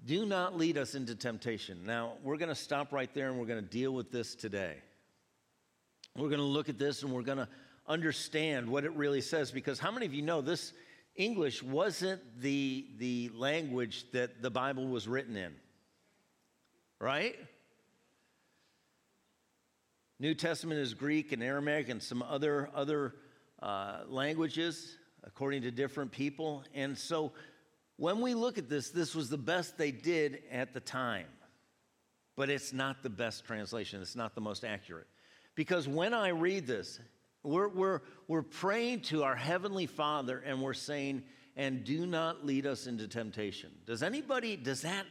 do 0.05 0.25
not 0.25 0.57
lead 0.57 0.77
us 0.77 0.95
into 0.95 1.15
temptation. 1.15 1.83
Now, 1.85 2.13
we're 2.23 2.37
going 2.37 2.49
to 2.49 2.55
stop 2.55 2.91
right 2.91 3.13
there 3.13 3.29
and 3.29 3.39
we're 3.39 3.45
going 3.45 3.63
to 3.63 3.69
deal 3.69 3.91
with 3.91 4.11
this 4.11 4.35
today. 4.35 4.75
We're 6.15 6.29
going 6.29 6.39
to 6.39 6.45
look 6.45 6.69
at 6.69 6.79
this 6.79 7.03
and 7.03 7.11
we're 7.11 7.21
going 7.21 7.37
to 7.37 7.47
understand 7.87 8.67
what 8.67 8.85
it 8.85 8.93
really 8.93 9.21
says 9.21 9.51
because 9.51 9.79
how 9.79 9.91
many 9.91 10.05
of 10.05 10.13
you 10.13 10.23
know 10.23 10.41
this 10.41 10.73
English 11.15 11.61
wasn't 11.61 12.21
the, 12.41 12.87
the 12.97 13.29
language 13.35 14.05
that 14.13 14.41
the 14.41 14.49
Bible 14.49 14.87
was 14.87 15.07
written 15.07 15.35
in? 15.35 15.53
Right? 16.99 17.35
New 20.19 20.33
Testament 20.33 20.79
is 20.79 20.95
Greek 20.95 21.31
and 21.31 21.43
Aramaic 21.43 21.89
and 21.89 22.01
some 22.01 22.23
other, 22.23 22.71
other 22.73 23.13
uh, 23.61 23.99
languages 24.07 24.97
according 25.27 25.61
to 25.63 25.71
different 25.71 26.11
people. 26.11 26.63
And 26.73 26.97
so 26.97 27.33
when 27.97 28.21
we 28.21 28.33
look 28.33 28.57
at 28.57 28.69
this, 28.69 28.89
this 28.89 29.13
was 29.13 29.29
the 29.29 29.37
best 29.37 29.77
they 29.77 29.91
did 29.91 30.39
at 30.51 30.73
the 30.73 30.79
time. 30.79 31.27
But 32.35 32.49
it's 32.49 32.71
not 32.71 33.03
the 33.03 33.09
best 33.09 33.45
translation, 33.45 34.01
it's 34.01 34.15
not 34.15 34.33
the 34.33 34.41
most 34.41 34.63
accurate. 34.63 35.07
Because 35.55 35.87
when 35.87 36.13
I 36.13 36.29
read 36.29 36.65
this, 36.67 36.99
we're, 37.43 37.67
we're, 37.67 38.01
we're 38.27 38.43
praying 38.43 39.01
to 39.01 39.23
our 39.23 39.35
Heavenly 39.35 39.87
Father 39.87 40.41
and 40.45 40.61
we're 40.61 40.73
saying, 40.73 41.23
and 41.55 41.83
do 41.83 42.05
not 42.05 42.45
lead 42.45 42.67
us 42.67 42.85
into 42.85 43.07
temptation. 43.07 43.71
Does 43.85 44.03
anybody, 44.03 44.55
does 44.55 44.83
that 44.83 45.05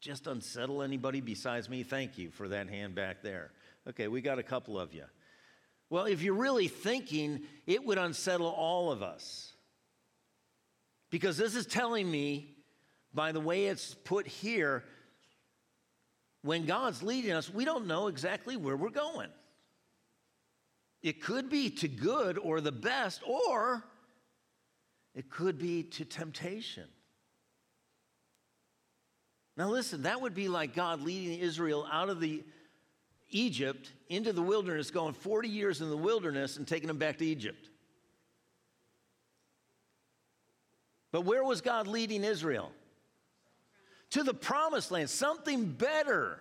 just 0.00 0.26
unsettle 0.26 0.82
anybody 0.82 1.22
besides 1.22 1.70
me? 1.70 1.82
Thank 1.82 2.18
you 2.18 2.30
for 2.30 2.48
that 2.48 2.68
hand 2.68 2.94
back 2.94 3.22
there. 3.22 3.50
Okay, 3.88 4.08
we 4.08 4.20
got 4.20 4.38
a 4.38 4.42
couple 4.42 4.78
of 4.78 4.92
you. 4.92 5.04
Well, 5.88 6.04
if 6.04 6.20
you're 6.20 6.34
really 6.34 6.68
thinking, 6.68 7.42
it 7.66 7.84
would 7.84 7.96
unsettle 7.96 8.48
all 8.48 8.92
of 8.92 9.02
us. 9.02 9.54
Because 11.10 11.36
this 11.36 11.54
is 11.54 11.66
telling 11.66 12.10
me, 12.10 12.56
by 13.14 13.32
the 13.32 13.40
way 13.40 13.66
it's 13.66 13.94
put 13.94 14.26
here, 14.26 14.84
when 16.42 16.64
God's 16.66 17.02
leading 17.02 17.32
us, 17.32 17.52
we 17.52 17.64
don't 17.64 17.86
know 17.86 18.06
exactly 18.06 18.56
where 18.56 18.76
we're 18.76 18.90
going. 18.90 19.30
It 21.02 21.22
could 21.22 21.50
be 21.50 21.70
to 21.70 21.88
good 21.88 22.38
or 22.38 22.60
the 22.60 22.72
best, 22.72 23.22
or 23.26 23.84
it 25.14 25.30
could 25.30 25.58
be 25.58 25.82
to 25.84 26.04
temptation. 26.04 26.84
Now, 29.56 29.70
listen, 29.70 30.02
that 30.02 30.20
would 30.20 30.34
be 30.34 30.48
like 30.48 30.74
God 30.74 31.00
leading 31.00 31.38
Israel 31.38 31.86
out 31.90 32.10
of 32.10 32.20
the 32.20 32.44
Egypt 33.30 33.90
into 34.08 34.32
the 34.32 34.42
wilderness, 34.42 34.90
going 34.90 35.14
40 35.14 35.48
years 35.48 35.80
in 35.80 35.88
the 35.90 35.96
wilderness 35.96 36.58
and 36.58 36.66
taking 36.66 36.88
them 36.88 36.98
back 36.98 37.18
to 37.18 37.24
Egypt. 37.24 37.70
But 41.16 41.24
where 41.24 41.42
was 41.42 41.62
God 41.62 41.86
leading 41.86 42.24
Israel? 42.24 42.70
To 44.10 44.22
the 44.22 44.34
promised 44.34 44.90
land, 44.90 45.08
something 45.08 45.64
better. 45.64 46.38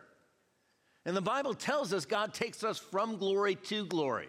And 1.06 1.16
the 1.16 1.22
Bible 1.22 1.54
tells 1.54 1.94
us 1.94 2.06
God 2.06 2.34
takes 2.34 2.62
us 2.62 2.78
from 2.78 3.16
glory 3.16 3.56
to 3.56 3.86
glory. 3.86 4.28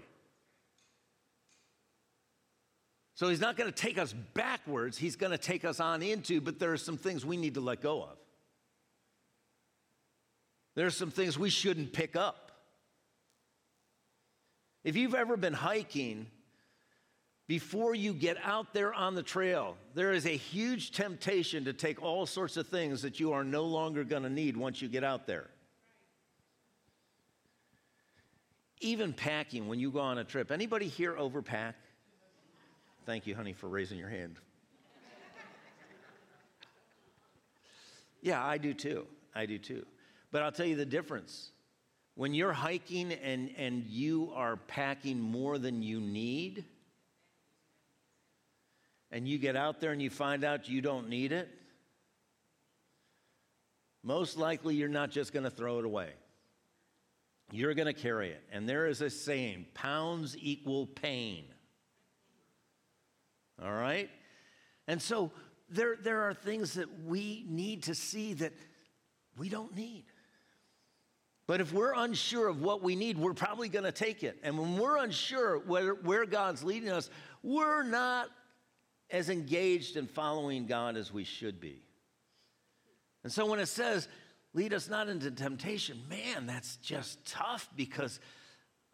So 3.16 3.28
he's 3.28 3.40
not 3.40 3.56
going 3.56 3.68
to 3.68 3.74
take 3.74 3.98
us 3.98 4.12
backwards, 4.12 4.96
he's 4.96 5.16
going 5.16 5.32
to 5.32 5.38
take 5.38 5.64
us 5.64 5.80
on 5.80 6.00
into, 6.00 6.40
but 6.40 6.60
there 6.60 6.72
are 6.72 6.76
some 6.76 6.96
things 6.96 7.26
we 7.26 7.36
need 7.36 7.54
to 7.54 7.60
let 7.60 7.80
go 7.80 8.04
of. 8.04 8.16
There 10.76 10.86
are 10.86 10.90
some 10.90 11.10
things 11.10 11.36
we 11.36 11.50
shouldn't 11.50 11.92
pick 11.92 12.14
up. 12.14 12.52
If 14.84 14.94
you've 14.94 15.16
ever 15.16 15.36
been 15.36 15.54
hiking, 15.54 16.28
before 17.48 17.94
you 17.94 18.12
get 18.12 18.36
out 18.42 18.74
there 18.74 18.92
on 18.92 19.14
the 19.14 19.22
trail, 19.22 19.76
there 19.94 20.12
is 20.12 20.26
a 20.26 20.36
huge 20.36 20.90
temptation 20.90 21.64
to 21.64 21.72
take 21.72 22.02
all 22.02 22.26
sorts 22.26 22.56
of 22.56 22.66
things 22.66 23.02
that 23.02 23.20
you 23.20 23.32
are 23.32 23.44
no 23.44 23.64
longer 23.64 24.02
going 24.02 24.24
to 24.24 24.30
need 24.30 24.56
once 24.56 24.82
you 24.82 24.88
get 24.88 25.04
out 25.04 25.26
there. 25.26 25.48
Even 28.80 29.12
packing 29.12 29.68
when 29.68 29.78
you 29.78 29.90
go 29.90 30.00
on 30.00 30.18
a 30.18 30.24
trip. 30.24 30.50
Anybody 30.50 30.88
here 30.88 31.14
overpack? 31.14 31.74
Thank 33.06 33.26
you, 33.26 33.36
honey, 33.36 33.52
for 33.52 33.68
raising 33.68 33.98
your 33.98 34.08
hand. 34.08 34.38
Yeah, 38.22 38.44
I 38.44 38.58
do 38.58 38.74
too. 38.74 39.06
I 39.36 39.46
do 39.46 39.56
too. 39.56 39.86
But 40.32 40.42
I'll 40.42 40.50
tell 40.50 40.66
you 40.66 40.74
the 40.74 40.84
difference. 40.84 41.52
When 42.16 42.34
you're 42.34 42.52
hiking 42.52 43.12
and, 43.12 43.50
and 43.56 43.84
you 43.84 44.32
are 44.34 44.56
packing 44.56 45.20
more 45.20 45.58
than 45.58 45.80
you 45.80 46.00
need, 46.00 46.64
and 49.10 49.28
you 49.28 49.38
get 49.38 49.56
out 49.56 49.80
there 49.80 49.92
and 49.92 50.02
you 50.02 50.10
find 50.10 50.44
out 50.44 50.68
you 50.68 50.80
don't 50.80 51.08
need 51.08 51.32
it, 51.32 51.48
most 54.02 54.36
likely 54.36 54.74
you're 54.74 54.88
not 54.88 55.10
just 55.10 55.32
going 55.32 55.44
to 55.44 55.50
throw 55.50 55.78
it 55.78 55.84
away. 55.84 56.10
You're 57.52 57.74
going 57.74 57.86
to 57.86 57.92
carry 57.92 58.30
it. 58.30 58.42
And 58.52 58.68
there 58.68 58.86
is 58.86 59.00
a 59.00 59.10
saying 59.10 59.66
pounds 59.74 60.36
equal 60.40 60.86
pain. 60.86 61.44
All 63.62 63.72
right? 63.72 64.10
And 64.88 65.00
so 65.00 65.30
there, 65.68 65.96
there 65.96 66.22
are 66.22 66.34
things 66.34 66.74
that 66.74 66.88
we 67.04 67.44
need 67.48 67.84
to 67.84 67.94
see 67.94 68.34
that 68.34 68.52
we 69.36 69.48
don't 69.48 69.74
need. 69.74 70.04
But 71.46 71.60
if 71.60 71.72
we're 71.72 71.94
unsure 71.94 72.48
of 72.48 72.60
what 72.60 72.82
we 72.82 72.96
need, 72.96 73.16
we're 73.16 73.34
probably 73.34 73.68
going 73.68 73.84
to 73.84 73.92
take 73.92 74.24
it. 74.24 74.38
And 74.42 74.58
when 74.58 74.76
we're 74.76 74.98
unsure 74.98 75.58
where, 75.58 75.94
where 75.94 76.26
God's 76.26 76.64
leading 76.64 76.90
us, 76.90 77.08
we're 77.42 77.84
not 77.84 78.28
as 79.10 79.30
engaged 79.30 79.96
in 79.96 80.06
following 80.06 80.66
God 80.66 80.96
as 80.96 81.12
we 81.12 81.24
should 81.24 81.60
be. 81.60 81.82
And 83.22 83.32
so 83.32 83.46
when 83.46 83.58
it 83.58 83.66
says, 83.66 84.08
lead 84.54 84.72
us 84.72 84.88
not 84.88 85.08
into 85.08 85.30
temptation, 85.30 86.00
man, 86.08 86.46
that's 86.46 86.76
just 86.76 87.24
tough 87.26 87.68
because 87.76 88.20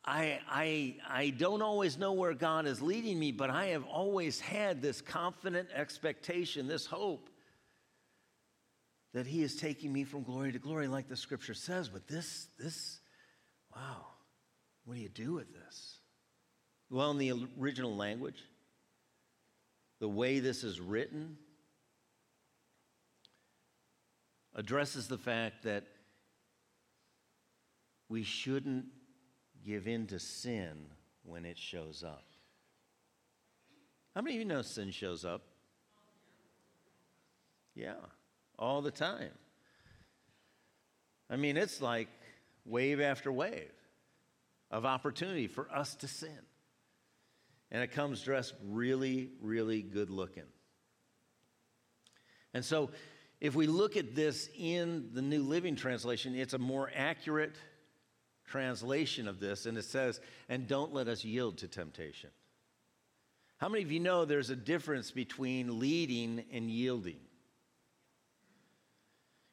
I, 0.04 0.40
I, 0.48 0.96
I 1.08 1.30
don't 1.30 1.62
always 1.62 1.96
know 1.96 2.12
where 2.12 2.34
God 2.34 2.66
is 2.66 2.82
leading 2.82 3.18
me, 3.18 3.30
but 3.30 3.50
I 3.50 3.66
have 3.66 3.84
always 3.84 4.40
had 4.40 4.82
this 4.82 5.00
confident 5.00 5.68
expectation, 5.74 6.66
this 6.66 6.86
hope 6.86 7.30
that 9.14 9.26
He 9.26 9.42
is 9.42 9.56
taking 9.56 9.92
me 9.92 10.04
from 10.04 10.24
glory 10.24 10.52
to 10.52 10.58
glory, 10.58 10.88
like 10.88 11.08
the 11.08 11.16
scripture 11.16 11.54
says. 11.54 11.88
But 11.88 12.08
this, 12.08 12.48
this, 12.58 13.00
wow, 13.74 14.06
what 14.84 14.94
do 14.94 15.00
you 15.00 15.08
do 15.08 15.34
with 15.34 15.52
this? 15.52 15.98
Well, 16.90 17.10
in 17.12 17.18
the 17.18 17.48
original 17.58 17.94
language, 17.94 18.42
the 20.02 20.08
way 20.08 20.40
this 20.40 20.64
is 20.64 20.80
written 20.80 21.36
addresses 24.56 25.06
the 25.06 25.16
fact 25.16 25.62
that 25.62 25.84
we 28.08 28.24
shouldn't 28.24 28.86
give 29.64 29.86
in 29.86 30.08
to 30.08 30.18
sin 30.18 30.86
when 31.22 31.44
it 31.44 31.56
shows 31.56 32.02
up. 32.04 32.24
How 34.16 34.22
many 34.22 34.34
of 34.34 34.40
you 34.40 34.44
know 34.44 34.62
sin 34.62 34.90
shows 34.90 35.24
up? 35.24 35.42
Yeah, 37.76 37.94
all 38.58 38.82
the 38.82 38.90
time. 38.90 39.30
I 41.30 41.36
mean, 41.36 41.56
it's 41.56 41.80
like 41.80 42.08
wave 42.64 43.00
after 43.00 43.30
wave 43.30 43.70
of 44.68 44.84
opportunity 44.84 45.46
for 45.46 45.70
us 45.72 45.94
to 45.94 46.08
sin. 46.08 46.40
And 47.72 47.82
it 47.82 47.90
comes 47.90 48.22
dressed 48.22 48.54
really, 48.64 49.30
really 49.40 49.82
good 49.82 50.10
looking. 50.10 50.44
And 52.54 52.64
so, 52.64 52.90
if 53.40 53.56
we 53.56 53.66
look 53.66 53.96
at 53.96 54.14
this 54.14 54.48
in 54.56 55.08
the 55.14 55.22
New 55.22 55.42
Living 55.42 55.74
Translation, 55.74 56.36
it's 56.36 56.54
a 56.54 56.58
more 56.58 56.92
accurate 56.94 57.56
translation 58.46 59.26
of 59.26 59.40
this, 59.40 59.66
and 59.66 59.76
it 59.76 59.84
says, 59.84 60.20
and 60.48 60.68
don't 60.68 60.92
let 60.92 61.08
us 61.08 61.24
yield 61.24 61.58
to 61.58 61.66
temptation. 61.66 62.30
How 63.56 63.68
many 63.68 63.82
of 63.82 63.90
you 63.90 64.00
know 64.00 64.24
there's 64.24 64.50
a 64.50 64.56
difference 64.56 65.10
between 65.10 65.80
leading 65.80 66.44
and 66.52 66.70
yielding? 66.70 67.20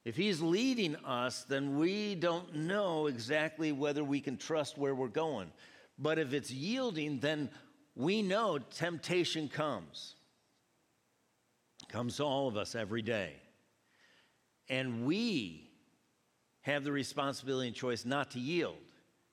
If 0.03 0.15
he's 0.15 0.41
leading 0.41 0.95
us, 0.97 1.43
then 1.43 1.77
we 1.79 2.15
don't 2.15 2.55
know 2.55 3.07
exactly 3.07 3.71
whether 3.71 4.03
we 4.03 4.19
can 4.19 4.37
trust 4.37 4.77
where 4.77 4.95
we're 4.95 5.07
going. 5.07 5.51
But 5.97 6.19
if 6.19 6.33
it's 6.33 6.51
yielding, 6.51 7.19
then 7.19 7.49
we 7.99 8.21
know 8.21 8.57
temptation 8.57 9.49
comes. 9.49 10.15
comes 11.89 12.15
to 12.15 12.23
all 12.23 12.47
of 12.47 12.55
us 12.55 12.73
every 12.73 13.01
day. 13.01 13.33
And 14.69 15.05
we 15.05 15.69
have 16.61 16.85
the 16.85 16.93
responsibility 16.93 17.67
and 17.67 17.75
choice 17.75 18.05
not 18.05 18.31
to 18.31 18.39
yield. 18.39 18.77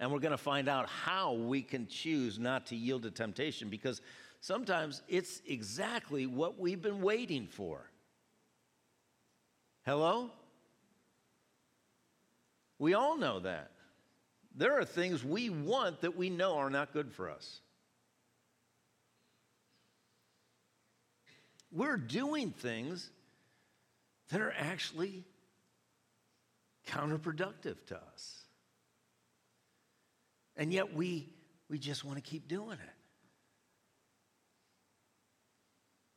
And 0.01 0.11
we're 0.11 0.19
going 0.19 0.33
to 0.33 0.37
find 0.37 0.69
out 0.69 0.89
how 0.89 1.35
we 1.35 1.63
can 1.63 1.87
choose 1.87 2.41
not 2.41 2.67
to 2.67 2.77
yield 2.77 3.05
to 3.05 3.11
temptation 3.13 3.69
because 3.69 4.01
sometimes 4.41 5.03
it's 5.07 5.43
exactly 5.47 6.27
what 6.27 6.59
we've 6.59 6.83
been 6.83 7.03
waiting 7.03 7.47
for. 7.47 7.89
Hello? 9.85 10.29
We 12.81 12.95
all 12.95 13.17
know 13.17 13.39
that. 13.41 13.71
There 14.57 14.77
are 14.77 14.85
things 14.85 15.25
we 15.25 15.51
want 15.51 16.01
that 16.01 16.17
we 16.17 16.31
know 16.31 16.57
are 16.57 16.71
not 16.71 16.93
good 16.93 17.13
for 17.13 17.31
us. 17.31 17.61
We're 21.73 21.97
doing 21.97 22.51
things 22.51 23.11
that 24.31 24.41
are 24.41 24.55
actually 24.57 25.25
counterproductive 26.89 27.77
to 27.87 27.97
us. 27.97 28.45
And 30.57 30.73
yet 30.73 30.95
we, 30.95 31.29
we 31.69 31.79
just 31.79 32.05
want 32.05 32.17
to 32.17 32.23
keep 32.23 32.49
doing 32.49 32.79
it. 32.79 32.97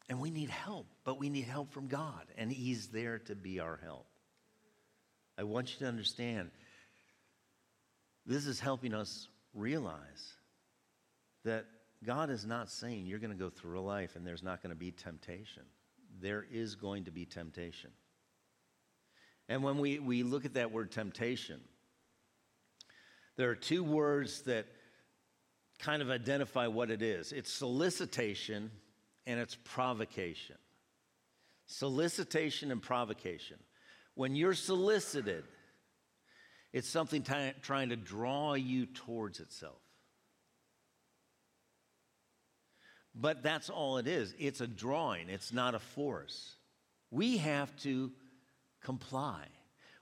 And 0.09 0.19
we 0.19 0.31
need 0.31 0.49
help, 0.49 0.87
but 1.03 1.19
we 1.19 1.29
need 1.29 1.45
help 1.45 1.71
from 1.71 1.87
God, 1.87 2.25
and 2.35 2.51
He's 2.51 2.87
there 2.87 3.19
to 3.19 3.35
be 3.35 3.59
our 3.59 3.79
help. 3.83 4.07
I 5.37 5.43
want 5.43 5.71
you 5.71 5.79
to 5.79 5.87
understand 5.87 6.49
this 8.25 8.47
is 8.47 8.59
helping 8.59 8.93
us 8.93 9.27
realize 9.53 10.33
that 11.45 11.65
God 12.05 12.29
is 12.29 12.45
not 12.45 12.69
saying 12.69 13.05
you're 13.05 13.19
going 13.19 13.33
to 13.33 13.37
go 13.37 13.49
through 13.49 13.79
a 13.79 13.81
life 13.81 14.15
and 14.15 14.25
there's 14.25 14.43
not 14.43 14.63
going 14.63 14.71
to 14.71 14.79
be 14.79 14.91
temptation. 14.91 15.63
There 16.21 16.45
is 16.51 16.75
going 16.75 17.05
to 17.05 17.11
be 17.11 17.25
temptation. 17.25 17.91
And 19.49 19.63
when 19.63 19.79
we, 19.79 19.99
we 19.99 20.23
look 20.23 20.45
at 20.45 20.53
that 20.53 20.71
word 20.71 20.91
temptation, 20.91 21.59
there 23.35 23.49
are 23.49 23.55
two 23.55 23.83
words 23.83 24.43
that 24.43 24.67
kind 25.79 26.01
of 26.01 26.09
identify 26.09 26.67
what 26.67 26.91
it 26.91 27.01
is 27.01 27.31
it's 27.31 27.51
solicitation 27.51 28.69
and 29.25 29.39
it's 29.39 29.55
provocation. 29.55 30.57
Solicitation 31.65 32.71
and 32.71 32.81
provocation. 32.81 33.57
When 34.15 34.35
you're 34.35 34.55
solicited, 34.55 35.43
it's 36.73 36.89
something 36.89 37.21
t- 37.21 37.51
trying 37.61 37.89
to 37.89 37.95
draw 37.95 38.55
you 38.55 38.87
towards 38.87 39.39
itself. 39.39 39.79
But 43.15 43.43
that's 43.43 43.69
all 43.69 43.97
it 43.97 44.07
is. 44.07 44.33
It's 44.37 44.61
a 44.61 44.67
drawing, 44.67 45.29
it's 45.29 45.51
not 45.51 45.75
a 45.75 45.79
force. 45.79 46.55
We 47.11 47.37
have 47.37 47.75
to 47.77 48.11
comply. 48.81 49.45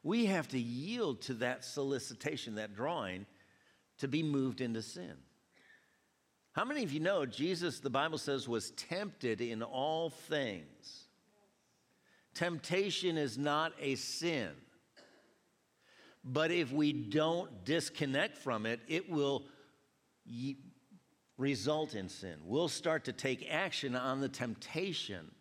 We 0.03 0.25
have 0.25 0.47
to 0.49 0.59
yield 0.59 1.21
to 1.23 1.33
that 1.35 1.65
solicitation, 1.65 2.55
that 2.55 2.75
drawing, 2.75 3.25
to 3.99 4.07
be 4.07 4.23
moved 4.23 4.61
into 4.61 4.81
sin. 4.81 5.13
How 6.51 6.65
many 6.65 6.83
of 6.83 6.91
you 6.91 6.99
know 6.99 7.25
Jesus, 7.25 7.79
the 7.79 7.89
Bible 7.89 8.17
says, 8.17 8.47
was 8.47 8.71
tempted 8.71 9.41
in 9.41 9.61
all 9.61 10.09
things? 10.09 11.05
Temptation 12.33 13.17
is 13.17 13.37
not 13.37 13.73
a 13.79 13.95
sin. 13.95 14.49
But 16.23 16.51
if 16.51 16.71
we 16.71 16.93
don't 16.93 17.63
disconnect 17.63 18.37
from 18.37 18.65
it, 18.65 18.79
it 18.87 19.09
will 19.09 19.45
result 21.37 21.93
in 21.93 22.09
sin. 22.09 22.35
We'll 22.43 22.67
start 22.67 23.05
to 23.05 23.13
take 23.13 23.47
action 23.49 23.95
on 23.95 24.21
the 24.21 24.29
temptation 24.29 25.31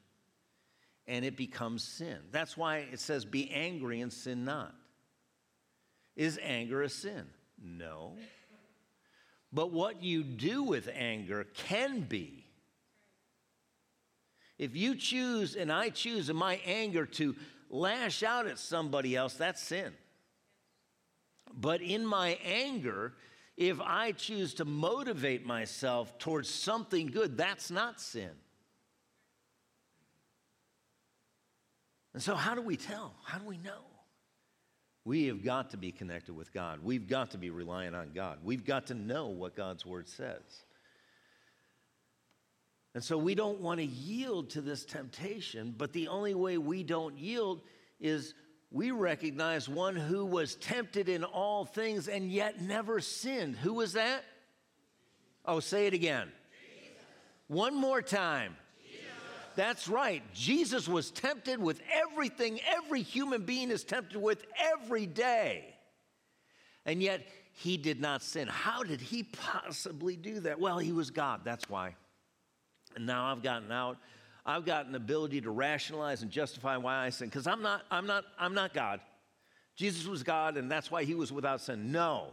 and 1.06 1.24
it 1.24 1.36
becomes 1.36 1.84
sin. 1.84 2.18
That's 2.32 2.56
why 2.56 2.78
it 2.92 3.00
says, 3.00 3.24
be 3.24 3.50
angry 3.50 4.00
and 4.00 4.12
sin 4.12 4.44
not. 4.44 4.74
Is 6.16 6.38
anger 6.42 6.82
a 6.82 6.88
sin? 6.88 7.26
No. 7.62 8.14
But 9.52 9.70
what 9.70 10.02
you 10.02 10.22
do 10.24 10.62
with 10.62 10.88
anger 10.92 11.46
can 11.54 12.00
be. 12.00 12.44
If 14.58 14.74
you 14.74 14.96
choose 14.96 15.54
and 15.54 15.70
I 15.70 15.90
choose 15.90 16.30
in 16.30 16.36
my 16.36 16.60
anger 16.66 17.06
to 17.06 17.36
lash 17.70 18.22
out 18.22 18.46
at 18.46 18.58
somebody 18.58 19.14
else, 19.14 19.34
that's 19.34 19.62
sin. 19.62 19.92
But 21.54 21.80
in 21.80 22.04
my 22.04 22.38
anger, 22.44 23.12
if 23.56 23.80
I 23.80 24.12
choose 24.12 24.54
to 24.54 24.64
motivate 24.64 25.46
myself 25.46 26.18
towards 26.18 26.48
something 26.48 27.06
good, 27.06 27.36
that's 27.36 27.70
not 27.70 28.00
sin. 28.00 28.30
And 32.12 32.22
so, 32.22 32.34
how 32.34 32.54
do 32.54 32.62
we 32.62 32.76
tell? 32.76 33.14
How 33.24 33.38
do 33.38 33.46
we 33.46 33.58
know? 33.58 33.82
We 35.04 35.26
have 35.26 35.44
got 35.44 35.70
to 35.70 35.76
be 35.76 35.92
connected 35.92 36.34
with 36.34 36.52
God. 36.52 36.80
We've 36.82 37.06
got 37.06 37.30
to 37.30 37.38
be 37.38 37.50
reliant 37.50 37.94
on 37.94 38.12
God. 38.14 38.38
We've 38.42 38.64
got 38.64 38.86
to 38.86 38.94
know 38.94 39.28
what 39.28 39.54
God's 39.54 39.86
word 39.86 40.08
says. 40.08 40.64
And 42.94 43.04
so 43.04 43.18
we 43.18 43.34
don't 43.34 43.60
want 43.60 43.78
to 43.78 43.86
yield 43.86 44.50
to 44.50 44.62
this 44.62 44.84
temptation, 44.84 45.74
but 45.76 45.92
the 45.92 46.08
only 46.08 46.34
way 46.34 46.56
we 46.58 46.82
don't 46.82 47.16
yield 47.18 47.60
is 48.00 48.34
we 48.70 48.90
recognize 48.90 49.68
one 49.68 49.96
who 49.96 50.24
was 50.24 50.56
tempted 50.56 51.08
in 51.08 51.24
all 51.24 51.64
things 51.64 52.08
and 52.08 52.30
yet 52.30 52.60
never 52.60 53.00
sinned. 53.00 53.56
Who 53.56 53.74
was 53.74 53.92
that? 53.94 54.24
Oh, 55.44 55.60
say 55.60 55.86
it 55.86 55.94
again. 55.94 56.28
Jesus. 56.50 57.04
One 57.46 57.74
more 57.74 58.02
time. 58.02 58.56
That's 59.56 59.88
right. 59.88 60.22
Jesus 60.34 60.86
was 60.86 61.10
tempted 61.10 61.58
with 61.58 61.80
everything 61.90 62.60
every 62.66 63.00
human 63.00 63.42
being 63.44 63.70
is 63.70 63.84
tempted 63.84 64.20
with 64.20 64.44
every 64.58 65.06
day. 65.06 65.74
And 66.84 67.02
yet 67.02 67.26
he 67.52 67.78
did 67.78 67.98
not 67.98 68.22
sin. 68.22 68.48
How 68.48 68.82
did 68.82 69.00
he 69.00 69.22
possibly 69.22 70.14
do 70.14 70.40
that? 70.40 70.60
Well, 70.60 70.76
he 70.78 70.92
was 70.92 71.10
God. 71.10 71.40
That's 71.42 71.70
why. 71.70 71.94
And 72.94 73.06
now 73.06 73.32
I've 73.32 73.42
gotten 73.42 73.72
out. 73.72 73.96
I've 74.46 74.64
got 74.64 74.86
an 74.86 74.94
ability 74.94 75.40
to 75.40 75.50
rationalize 75.50 76.22
and 76.22 76.30
justify 76.30 76.76
why 76.76 77.04
I 77.04 77.10
sin 77.10 77.28
because 77.28 77.48
I'm 77.48 77.62
not 77.62 77.82
I'm 77.90 78.06
not 78.06 78.24
I'm 78.38 78.54
not 78.54 78.72
God. 78.72 79.00
Jesus 79.74 80.06
was 80.06 80.22
God 80.22 80.56
and 80.56 80.70
that's 80.70 80.90
why 80.90 81.02
he 81.02 81.14
was 81.14 81.32
without 81.32 81.60
sin. 81.60 81.90
No. 81.90 82.28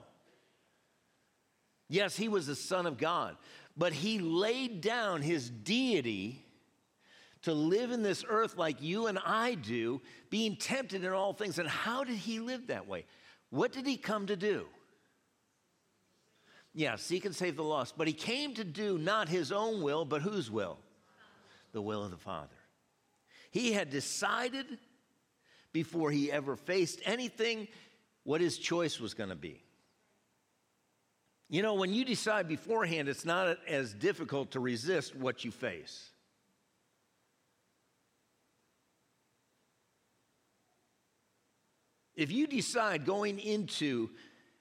Yes, 1.89 2.15
he 2.15 2.30
was 2.30 2.47
the 2.47 2.56
son 2.56 2.86
of 2.86 2.97
God, 2.97 3.36
but 3.76 3.93
he 3.93 4.19
laid 4.19 4.82
down 4.82 5.21
his 5.21 5.49
deity 5.49 6.45
to 7.41 7.54
live 7.54 7.91
in 7.91 8.04
this 8.04 8.23
earth 8.28 8.58
like 8.58 8.82
you 8.82 9.08
and 9.08 9.19
I 9.26 9.56
do, 9.56 10.02
being 10.30 10.56
tempted 10.56 11.04
in 11.04 11.12
all 11.12 11.34
things. 11.34 11.60
And 11.60 11.67
how 11.67 12.04
did 12.04 12.15
he 12.15 12.39
live 12.39 12.67
that 12.67 12.88
way? 12.88 13.06
What 13.49 13.73
did 13.73 13.86
he 13.86 13.97
come 13.97 14.28
to 14.28 14.38
do? 14.38 14.65
Yeah, 16.73 16.95
seek 16.95 17.26
and 17.26 17.36
save 17.36 17.56
the 17.56 17.63
lost. 17.63 17.95
But 17.97 18.08
he 18.08 18.13
came 18.13 18.54
to 18.56 18.63
do 18.63 18.97
not 18.97 19.30
his 19.30 19.52
own 19.52 19.82
will, 19.82 20.06
but 20.06 20.21
whose 20.21 20.49
will? 20.49 20.80
The 21.73 21.81
will 21.81 22.03
of 22.03 22.12
the 22.12 22.17
Father. 22.17 22.55
He 23.51 23.73
had 23.73 23.89
decided 23.89 24.65
before 25.73 26.12
he 26.12 26.31
ever 26.31 26.55
faced 26.55 27.01
anything 27.05 27.67
what 28.23 28.41
his 28.41 28.57
choice 28.57 28.99
was 28.99 29.13
going 29.13 29.29
to 29.29 29.36
be. 29.36 29.63
You 31.49 31.62
know, 31.62 31.75
when 31.75 31.93
you 31.93 32.05
decide 32.05 32.47
beforehand, 32.47 33.09
it's 33.09 33.25
not 33.25 33.57
as 33.67 33.93
difficult 33.93 34.51
to 34.51 34.59
resist 34.59 35.15
what 35.15 35.43
you 35.43 35.51
face. 35.51 36.09
If 42.15 42.31
you 42.31 42.47
decide 42.47 43.05
going 43.05 43.39
into 43.39 44.09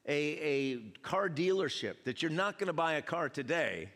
a, 0.06 0.14
a 0.14 0.76
car 1.02 1.28
dealership 1.28 2.04
that 2.04 2.22
you're 2.22 2.30
not 2.30 2.58
going 2.58 2.68
to 2.68 2.72
buy 2.72 2.94
a 2.94 3.02
car 3.02 3.28
today, 3.28 3.90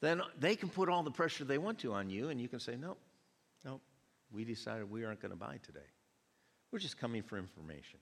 then 0.00 0.22
they 0.38 0.54
can 0.56 0.68
put 0.68 0.88
all 0.88 1.02
the 1.02 1.10
pressure 1.10 1.44
they 1.44 1.58
want 1.58 1.80
to 1.80 1.92
on 1.92 2.10
you, 2.10 2.28
and 2.28 2.40
you 2.40 2.48
can 2.48 2.60
say, 2.60 2.76
no, 2.76 2.96
no, 3.64 3.80
we 4.32 4.44
decided 4.44 4.90
we 4.90 5.04
aren't 5.04 5.20
going 5.20 5.32
to 5.32 5.36
buy 5.36 5.58
today. 5.62 5.80
We're 6.70 6.78
just 6.78 6.98
coming 6.98 7.22
for 7.22 7.38
information. 7.38 7.98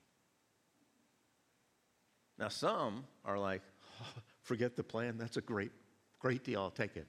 Now, 2.38 2.48
some 2.48 3.04
are 3.24 3.38
like, 3.38 3.62
oh, 4.00 4.20
forget 4.42 4.76
the 4.76 4.82
plan. 4.82 5.16
That's 5.16 5.36
a 5.36 5.40
great, 5.40 5.72
great 6.18 6.44
deal. 6.44 6.60
I'll 6.60 6.70
take 6.70 6.96
it. 6.96 7.06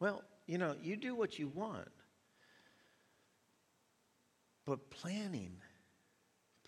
Well, 0.00 0.22
you 0.46 0.58
know, 0.58 0.74
you 0.82 0.96
do 0.96 1.14
what 1.14 1.38
you 1.38 1.48
want. 1.48 1.88
But 4.64 4.90
planning, 4.90 5.56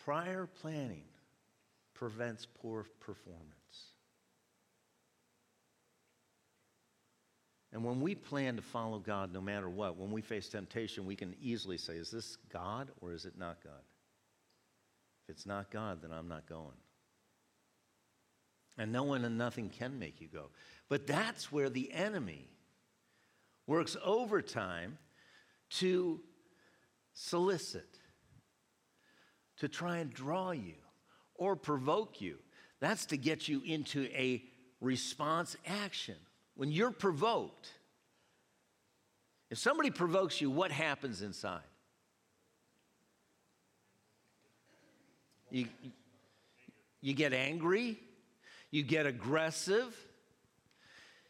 prior 0.05 0.47
planning, 0.47 1.05
prevents 1.94 2.47
poor 2.47 2.87
performance. 3.01 3.63
And 7.74 7.84
when 7.84 8.00
we 8.00 8.14
plan 8.14 8.54
to 8.54 8.62
follow 8.62 9.00
God 9.00 9.32
no 9.32 9.40
matter 9.40 9.68
what, 9.68 9.96
when 9.96 10.12
we 10.12 10.22
face 10.22 10.48
temptation, 10.48 11.04
we 11.04 11.16
can 11.16 11.34
easily 11.42 11.76
say, 11.76 11.94
is 11.94 12.08
this 12.08 12.37
God 12.52 12.88
or 13.00 13.12
is 13.12 13.24
it 13.24 13.37
not 13.37 13.62
God? 13.64 13.82
If 15.24 15.34
it's 15.34 15.44
not 15.44 15.72
God, 15.72 16.00
then 16.00 16.12
I'm 16.12 16.28
not 16.28 16.48
going. 16.48 16.76
And 18.78 18.92
no 18.92 19.02
one 19.02 19.24
and 19.24 19.37
nothing 19.37 19.70
can 19.70 19.98
make 19.98 20.20
you 20.20 20.28
go. 20.28 20.50
But 20.88 21.08
that's 21.08 21.50
where 21.50 21.68
the 21.68 21.92
enemy 21.92 22.48
works 23.66 23.96
overtime 24.04 24.96
to 25.70 26.20
solicit, 27.12 27.98
to 29.56 29.68
try 29.68 29.98
and 29.98 30.12
draw 30.12 30.52
you 30.52 30.74
or 31.34 31.56
provoke 31.56 32.20
you. 32.20 32.38
That's 32.78 33.06
to 33.06 33.16
get 33.16 33.48
you 33.48 33.62
into 33.64 34.04
a 34.14 34.44
response 34.80 35.56
action. 35.66 36.16
When 36.56 36.70
you're 36.70 36.90
provoked, 36.90 37.68
if 39.50 39.58
somebody 39.58 39.90
provokes 39.90 40.40
you, 40.40 40.50
what 40.50 40.70
happens 40.70 41.22
inside? 41.22 41.60
You, 45.50 45.66
you 47.00 47.14
get 47.14 47.32
angry, 47.32 47.98
you 48.70 48.82
get 48.82 49.06
aggressive, 49.06 49.96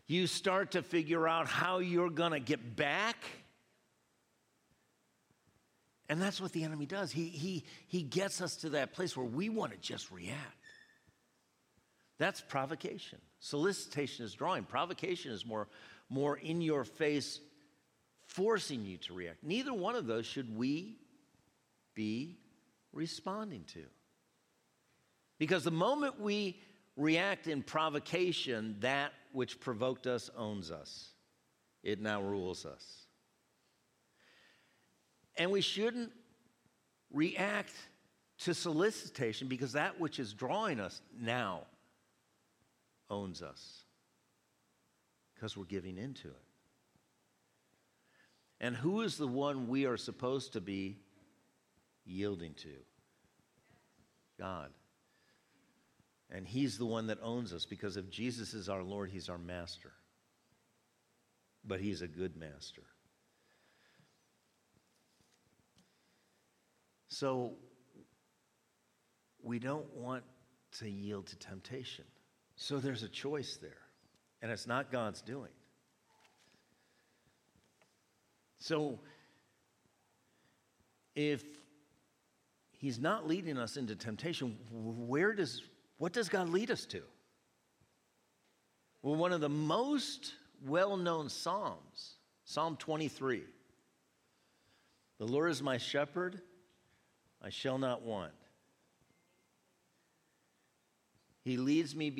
you 0.06 0.26
start 0.26 0.72
to 0.72 0.82
figure 0.82 1.26
out 1.26 1.46
how 1.46 1.78
you're 1.78 2.10
going 2.10 2.32
to 2.32 2.40
get 2.40 2.76
back. 2.76 3.16
And 6.08 6.20
that's 6.20 6.40
what 6.40 6.52
the 6.52 6.64
enemy 6.64 6.86
does. 6.86 7.10
He, 7.10 7.28
he, 7.28 7.64
he 7.86 8.02
gets 8.02 8.40
us 8.40 8.56
to 8.56 8.70
that 8.70 8.92
place 8.92 9.16
where 9.16 9.26
we 9.26 9.48
want 9.48 9.72
to 9.72 9.78
just 9.78 10.10
react. 10.10 10.38
That's 12.18 12.40
provocation. 12.40 13.18
Solicitation 13.44 14.24
is 14.24 14.32
drawing. 14.32 14.64
Provocation 14.64 15.30
is 15.30 15.44
more, 15.44 15.68
more 16.08 16.38
in 16.38 16.62
your 16.62 16.82
face, 16.82 17.40
forcing 18.26 18.86
you 18.86 18.96
to 18.96 19.12
react. 19.12 19.44
Neither 19.44 19.74
one 19.74 19.96
of 19.96 20.06
those 20.06 20.24
should 20.24 20.56
we 20.56 20.96
be 21.94 22.38
responding 22.94 23.64
to. 23.74 23.84
Because 25.38 25.62
the 25.62 25.70
moment 25.70 26.18
we 26.18 26.58
react 26.96 27.46
in 27.46 27.62
provocation, 27.62 28.76
that 28.80 29.12
which 29.32 29.60
provoked 29.60 30.06
us 30.06 30.30
owns 30.34 30.70
us, 30.70 31.10
it 31.82 32.00
now 32.00 32.22
rules 32.22 32.64
us. 32.64 33.02
And 35.36 35.50
we 35.50 35.60
shouldn't 35.60 36.12
react 37.12 37.74
to 38.38 38.54
solicitation 38.54 39.48
because 39.48 39.72
that 39.72 40.00
which 40.00 40.18
is 40.18 40.32
drawing 40.32 40.80
us 40.80 41.02
now 41.20 41.64
owns 43.10 43.42
us 43.42 43.84
because 45.34 45.56
we're 45.56 45.64
giving 45.64 45.98
into 45.98 46.28
it. 46.28 46.44
And 48.60 48.74
who 48.74 49.02
is 49.02 49.16
the 49.16 49.26
one 49.26 49.68
we 49.68 49.84
are 49.84 49.96
supposed 49.96 50.54
to 50.54 50.60
be 50.60 50.98
yielding 52.04 52.54
to? 52.54 52.76
God. 54.38 54.70
And 56.30 56.46
He's 56.46 56.78
the 56.78 56.86
one 56.86 57.08
that 57.08 57.18
owns 57.22 57.52
us 57.52 57.64
because 57.64 57.96
if 57.96 58.10
Jesus 58.10 58.54
is 58.54 58.68
our 58.68 58.82
Lord, 58.82 59.10
He's 59.10 59.28
our 59.28 59.38
master. 59.38 59.92
But 61.64 61.80
He's 61.80 62.02
a 62.02 62.08
good 62.08 62.36
master. 62.36 62.82
So 67.08 67.52
we 69.42 69.58
don't 69.58 69.92
want 69.94 70.24
to 70.78 70.90
yield 70.90 71.26
to 71.26 71.36
temptation. 71.36 72.04
So 72.56 72.78
there's 72.78 73.02
a 73.02 73.08
choice 73.08 73.58
there, 73.60 73.82
and 74.42 74.50
it's 74.50 74.66
not 74.66 74.92
God's 74.92 75.20
doing. 75.22 75.50
So 78.58 78.98
if 81.14 81.42
he's 82.72 82.98
not 82.98 83.26
leading 83.26 83.58
us 83.58 83.76
into 83.76 83.94
temptation, 83.96 84.56
where 84.70 85.32
does 85.32 85.62
what 85.98 86.12
does 86.12 86.28
God 86.28 86.48
lead 86.48 86.70
us 86.70 86.86
to? 86.86 87.02
Well, 89.02 89.16
one 89.16 89.32
of 89.32 89.40
the 89.40 89.48
most 89.48 90.32
well-known 90.64 91.28
psalms, 91.28 92.14
Psalm 92.44 92.76
23. 92.76 93.42
The 95.18 95.26
Lord 95.26 95.50
is 95.50 95.62
my 95.62 95.78
shepherd, 95.78 96.40
I 97.42 97.50
shall 97.50 97.78
not 97.78 98.02
want. 98.02 98.32
He 101.44 101.56
leads 101.58 101.94
me 101.94 102.10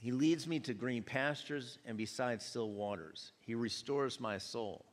he 0.00 0.12
leads 0.12 0.46
me 0.46 0.60
to 0.60 0.74
green 0.74 1.02
pastures 1.02 1.78
and 1.84 1.98
beside 1.98 2.40
still 2.40 2.70
waters. 2.70 3.32
He 3.40 3.56
restores 3.56 4.20
my 4.20 4.38
soul. 4.38 4.86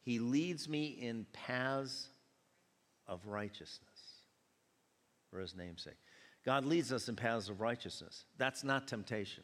He 0.00 0.18
leads 0.18 0.66
me 0.66 0.86
in 0.86 1.26
paths 1.32 2.08
of 3.06 3.26
righteousness 3.26 4.22
for 5.30 5.40
his 5.40 5.54
namesake. 5.54 5.98
God 6.44 6.64
leads 6.64 6.90
us 6.90 7.08
in 7.08 7.16
paths 7.16 7.50
of 7.50 7.60
righteousness. 7.60 8.24
That's 8.38 8.64
not 8.64 8.88
temptation. 8.88 9.42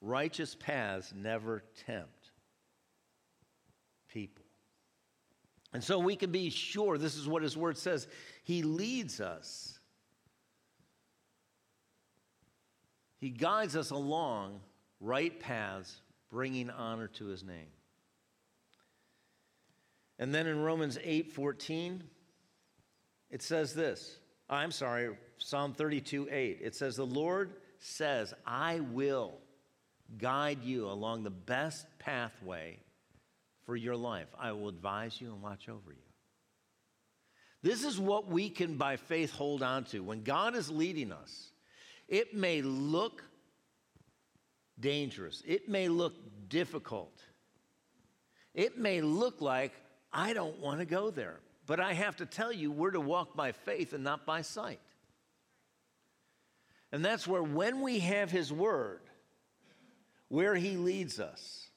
Righteous 0.00 0.56
paths 0.56 1.12
never 1.14 1.62
tempt 1.86 2.30
people. 4.08 4.44
And 5.72 5.84
so 5.84 5.98
we 5.98 6.16
can 6.16 6.32
be 6.32 6.50
sure 6.50 6.96
this 6.96 7.16
is 7.16 7.28
what 7.28 7.42
his 7.42 7.56
word 7.56 7.76
says. 7.76 8.08
He 8.48 8.62
leads 8.62 9.20
us, 9.20 9.78
he 13.18 13.28
guides 13.28 13.76
us 13.76 13.90
along 13.90 14.60
right 15.00 15.38
paths, 15.38 16.00
bringing 16.30 16.70
honor 16.70 17.08
to 17.08 17.26
his 17.26 17.44
name. 17.44 17.68
And 20.18 20.34
then 20.34 20.46
in 20.46 20.62
Romans 20.62 20.96
8 21.04 21.30
14, 21.30 22.02
it 23.28 23.42
says 23.42 23.74
this. 23.74 24.18
I'm 24.48 24.70
sorry, 24.70 25.14
Psalm 25.36 25.74
32 25.74 26.28
8. 26.30 26.58
It 26.62 26.74
says, 26.74 26.96
The 26.96 27.04
Lord 27.04 27.52
says, 27.78 28.32
I 28.46 28.80
will 28.80 29.34
guide 30.16 30.64
you 30.64 30.88
along 30.88 31.24
the 31.24 31.28
best 31.28 31.86
pathway 31.98 32.78
for 33.66 33.76
your 33.76 33.96
life. 33.96 34.28
I 34.38 34.52
will 34.52 34.70
advise 34.70 35.20
you 35.20 35.34
and 35.34 35.42
watch 35.42 35.68
over 35.68 35.92
you. 35.92 36.07
This 37.62 37.84
is 37.84 37.98
what 37.98 38.28
we 38.28 38.50
can, 38.50 38.76
by 38.76 38.96
faith, 38.96 39.32
hold 39.32 39.62
on 39.62 39.84
to. 39.86 40.00
When 40.00 40.22
God 40.22 40.54
is 40.54 40.70
leading 40.70 41.12
us, 41.12 41.50
it 42.06 42.34
may 42.34 42.62
look 42.62 43.24
dangerous, 44.78 45.42
it 45.46 45.68
may 45.68 45.88
look 45.88 46.14
difficult, 46.48 47.20
it 48.54 48.78
may 48.78 49.00
look 49.00 49.40
like 49.40 49.72
I 50.12 50.32
don't 50.32 50.58
want 50.60 50.80
to 50.80 50.86
go 50.86 51.10
there. 51.10 51.40
But 51.66 51.80
I 51.80 51.92
have 51.92 52.16
to 52.16 52.26
tell 52.26 52.50
you, 52.50 52.72
we're 52.72 52.92
to 52.92 53.00
walk 53.00 53.36
by 53.36 53.52
faith 53.52 53.92
and 53.92 54.02
not 54.02 54.24
by 54.24 54.40
sight. 54.40 54.80
And 56.90 57.04
that's 57.04 57.26
where, 57.26 57.42
when 57.42 57.82
we 57.82 57.98
have 57.98 58.30
His 58.30 58.50
Word, 58.50 59.02
where 60.28 60.54
He 60.54 60.78
leads 60.78 61.20
us, 61.20 61.68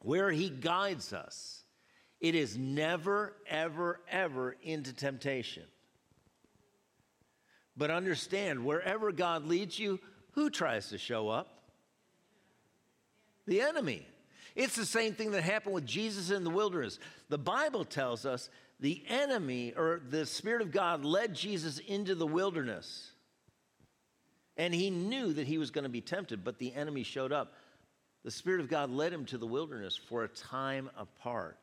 where 0.00 0.30
He 0.30 0.50
guides 0.50 1.14
us, 1.14 1.57
it 2.20 2.34
is 2.34 2.56
never, 2.56 3.34
ever, 3.46 4.00
ever 4.10 4.56
into 4.62 4.92
temptation. 4.92 5.64
But 7.76 7.90
understand, 7.90 8.64
wherever 8.64 9.12
God 9.12 9.46
leads 9.46 9.78
you, 9.78 10.00
who 10.32 10.50
tries 10.50 10.88
to 10.88 10.98
show 10.98 11.28
up? 11.28 11.48
The 13.46 13.60
enemy. 13.60 14.06
It's 14.56 14.74
the 14.74 14.84
same 14.84 15.14
thing 15.14 15.30
that 15.30 15.44
happened 15.44 15.74
with 15.74 15.86
Jesus 15.86 16.30
in 16.30 16.42
the 16.42 16.50
wilderness. 16.50 16.98
The 17.28 17.38
Bible 17.38 17.84
tells 17.84 18.26
us 18.26 18.50
the 18.80 19.04
enemy 19.08 19.72
or 19.76 20.00
the 20.08 20.26
Spirit 20.26 20.62
of 20.62 20.72
God 20.72 21.04
led 21.04 21.34
Jesus 21.34 21.78
into 21.78 22.16
the 22.16 22.26
wilderness. 22.26 23.12
And 24.56 24.74
he 24.74 24.90
knew 24.90 25.32
that 25.32 25.46
he 25.46 25.58
was 25.58 25.70
going 25.70 25.84
to 25.84 25.88
be 25.88 26.00
tempted, 26.00 26.42
but 26.44 26.58
the 26.58 26.74
enemy 26.74 27.04
showed 27.04 27.32
up. 27.32 27.52
The 28.24 28.30
Spirit 28.32 28.60
of 28.60 28.68
God 28.68 28.90
led 28.90 29.12
him 29.12 29.24
to 29.26 29.38
the 29.38 29.46
wilderness 29.46 29.96
for 29.96 30.24
a 30.24 30.28
time 30.28 30.90
apart. 30.96 31.56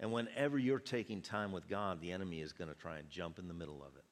And 0.00 0.10
whenever 0.12 0.58
you're 0.58 0.78
taking 0.78 1.20
time 1.20 1.52
with 1.52 1.68
God, 1.68 2.00
the 2.00 2.10
enemy 2.10 2.40
is 2.40 2.54
going 2.54 2.68
to 2.68 2.74
try 2.74 2.96
and 2.96 3.08
jump 3.10 3.38
in 3.38 3.46
the 3.46 3.54
middle 3.54 3.82
of 3.82 3.94
it. 3.96 4.04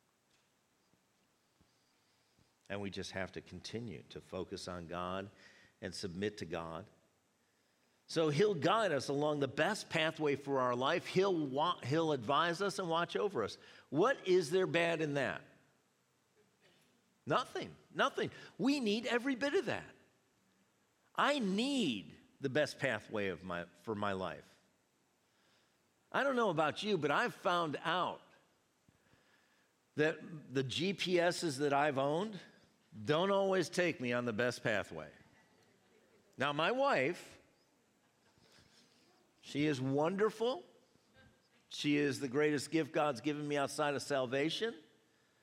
And 2.68 2.82
we 2.82 2.90
just 2.90 3.12
have 3.12 3.32
to 3.32 3.40
continue 3.40 4.02
to 4.10 4.20
focus 4.20 4.68
on 4.68 4.86
God 4.86 5.30
and 5.80 5.94
submit 5.94 6.36
to 6.38 6.44
God. 6.44 6.84
So 8.06 8.28
he'll 8.28 8.54
guide 8.54 8.92
us 8.92 9.08
along 9.08 9.40
the 9.40 9.48
best 9.48 9.88
pathway 9.88 10.36
for 10.36 10.60
our 10.60 10.74
life. 10.74 11.06
He'll, 11.06 11.46
wa- 11.46 11.76
he'll 11.84 12.12
advise 12.12 12.60
us 12.60 12.78
and 12.78 12.88
watch 12.88 13.16
over 13.16 13.42
us. 13.42 13.56
What 13.88 14.18
is 14.26 14.50
there 14.50 14.66
bad 14.66 15.00
in 15.00 15.14
that? 15.14 15.40
Nothing. 17.26 17.70
Nothing. 17.94 18.30
We 18.58 18.80
need 18.80 19.06
every 19.06 19.36
bit 19.36 19.54
of 19.54 19.66
that. 19.66 19.84
I 21.16 21.38
need 21.38 22.12
the 22.42 22.48
best 22.50 22.78
pathway 22.78 23.28
of 23.28 23.42
my, 23.44 23.64
for 23.82 23.94
my 23.94 24.12
life. 24.12 24.44
I 26.18 26.24
don't 26.24 26.34
know 26.34 26.50
about 26.50 26.82
you, 26.82 26.98
but 26.98 27.12
I've 27.12 27.32
found 27.32 27.78
out 27.84 28.18
that 29.94 30.16
the 30.52 30.64
GPSs 30.64 31.58
that 31.58 31.72
I've 31.72 31.96
owned 31.96 32.36
don't 33.04 33.30
always 33.30 33.68
take 33.68 34.00
me 34.00 34.12
on 34.12 34.24
the 34.24 34.32
best 34.32 34.64
pathway. 34.64 35.06
Now, 36.36 36.52
my 36.52 36.72
wife, 36.72 37.24
she 39.42 39.66
is 39.66 39.80
wonderful. 39.80 40.64
She 41.68 41.96
is 41.98 42.18
the 42.18 42.26
greatest 42.26 42.72
gift 42.72 42.90
God's 42.90 43.20
given 43.20 43.46
me 43.46 43.56
outside 43.56 43.94
of 43.94 44.02
salvation. 44.02 44.74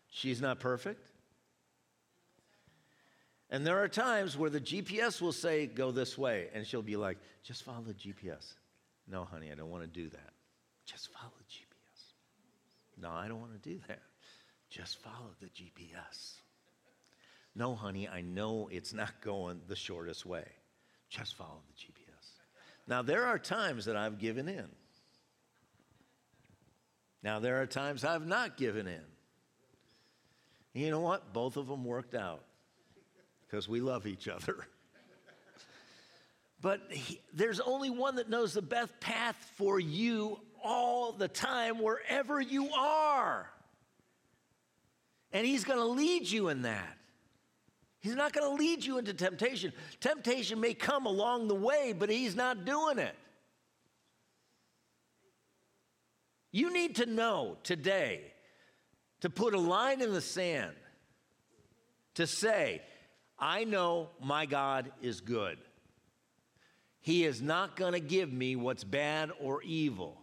She's 0.10 0.42
not 0.42 0.60
perfect. 0.60 1.08
And 3.50 3.66
there 3.66 3.82
are 3.82 3.88
times 3.88 4.38
where 4.38 4.50
the 4.50 4.60
GPS 4.60 5.22
will 5.22 5.32
say, 5.32 5.68
go 5.68 5.92
this 5.92 6.18
way. 6.18 6.50
And 6.54 6.68
she'll 6.68 6.82
be 6.82 6.98
like, 6.98 7.18
just 7.44 7.64
follow 7.64 7.84
the 7.88 7.94
GPS. 7.94 8.56
No, 9.08 9.24
honey, 9.24 9.54
I 9.54 9.56
don't 9.56 9.72
want 9.72 9.84
to 9.84 9.88
do 9.88 10.10
that. 10.10 10.35
Just 10.86 11.10
follow 11.12 11.32
the 11.38 11.44
GPS. 11.46 13.02
No, 13.02 13.12
I 13.12 13.28
don't 13.28 13.42
want 13.42 13.62
to 13.62 13.70
do 13.70 13.80
that. 13.88 14.02
Just 14.70 15.00
follow 15.00 15.32
the 15.42 15.48
GPS. 15.48 16.36
No, 17.56 17.76
honey, 17.76 18.08
I 18.08 18.22
know 18.22 18.70
it's 18.72 18.94
not 18.94 19.22
going 19.22 19.62
the 19.68 19.76
shortest 19.76 20.26
way. 20.26 20.46
Just 21.10 21.36
follow 21.36 21.62
the 21.68 21.74
GPS. 21.74 22.32
Now, 22.88 23.02
there 23.02 23.26
are 23.26 23.40
times 23.40 23.86
that 23.86 23.96
I've 23.96 24.20
given 24.20 24.48
in. 24.48 24.68
Now, 27.24 27.40
there 27.40 27.62
are 27.62 27.66
times 27.66 28.04
I've 28.04 28.28
not 28.28 28.58
given 28.58 28.88
in. 28.88 29.02
You 30.74 30.92
know 30.92 31.00
what? 31.00 31.34
Both 31.34 31.58
of 31.58 31.68
them 31.68 31.86
worked 31.86 32.14
out 32.14 32.44
because 33.48 33.68
we 33.68 33.80
love 33.80 34.06
each 34.06 34.28
other. 34.28 34.68
But 36.62 36.82
he, 36.90 37.22
there's 37.32 37.60
only 37.60 37.92
one 37.92 38.16
that 38.16 38.28
knows 38.28 38.54
the 38.54 38.62
best 38.62 39.00
path 39.00 39.36
for 39.56 39.80
you 39.80 40.40
all 40.66 41.12
the 41.12 41.28
time, 41.28 41.80
wherever 41.80 42.42
you 42.42 42.70
are. 42.72 43.48
And 45.32 45.46
He's 45.46 45.64
going 45.64 45.80
to 45.80 45.86
lead 45.86 46.30
you 46.30 46.50
in 46.50 46.64
that. 46.64 46.98
He's 48.00 48.16
not 48.16 48.34
going 48.34 48.50
to 48.50 48.62
lead 48.62 48.84
you 48.84 48.98
into 48.98 49.14
temptation. 49.14 49.74
Temptation 50.00 50.60
may 50.60 50.74
come 50.74 51.06
along 51.06 51.48
the 51.48 51.56
way, 51.56 51.94
but 51.98 52.10
He's 52.10 52.36
not 52.36 52.66
doing 52.66 53.00
it. 53.00 53.16
You 56.52 56.72
need 56.72 56.96
to 56.98 57.06
know 57.06 57.58
today 57.64 58.22
to 59.22 59.30
put 59.30 59.54
a 59.54 59.60
line 59.60 60.02
in 60.02 60.14
the 60.14 60.22
sand 60.22 60.74
to 62.14 62.26
say, 62.26 62.82
I 63.38 63.66
know 63.66 64.10
my 64.22 64.46
God 64.46 64.92
is 65.02 65.20
good. 65.20 65.58
He 67.02 67.26
is 67.26 67.42
not 67.42 67.76
going 67.76 67.94
to 67.94 68.00
give 68.00 68.32
me 68.32 68.56
what's 68.56 68.84
bad 68.84 69.32
or 69.40 69.62
evil. 69.64 70.22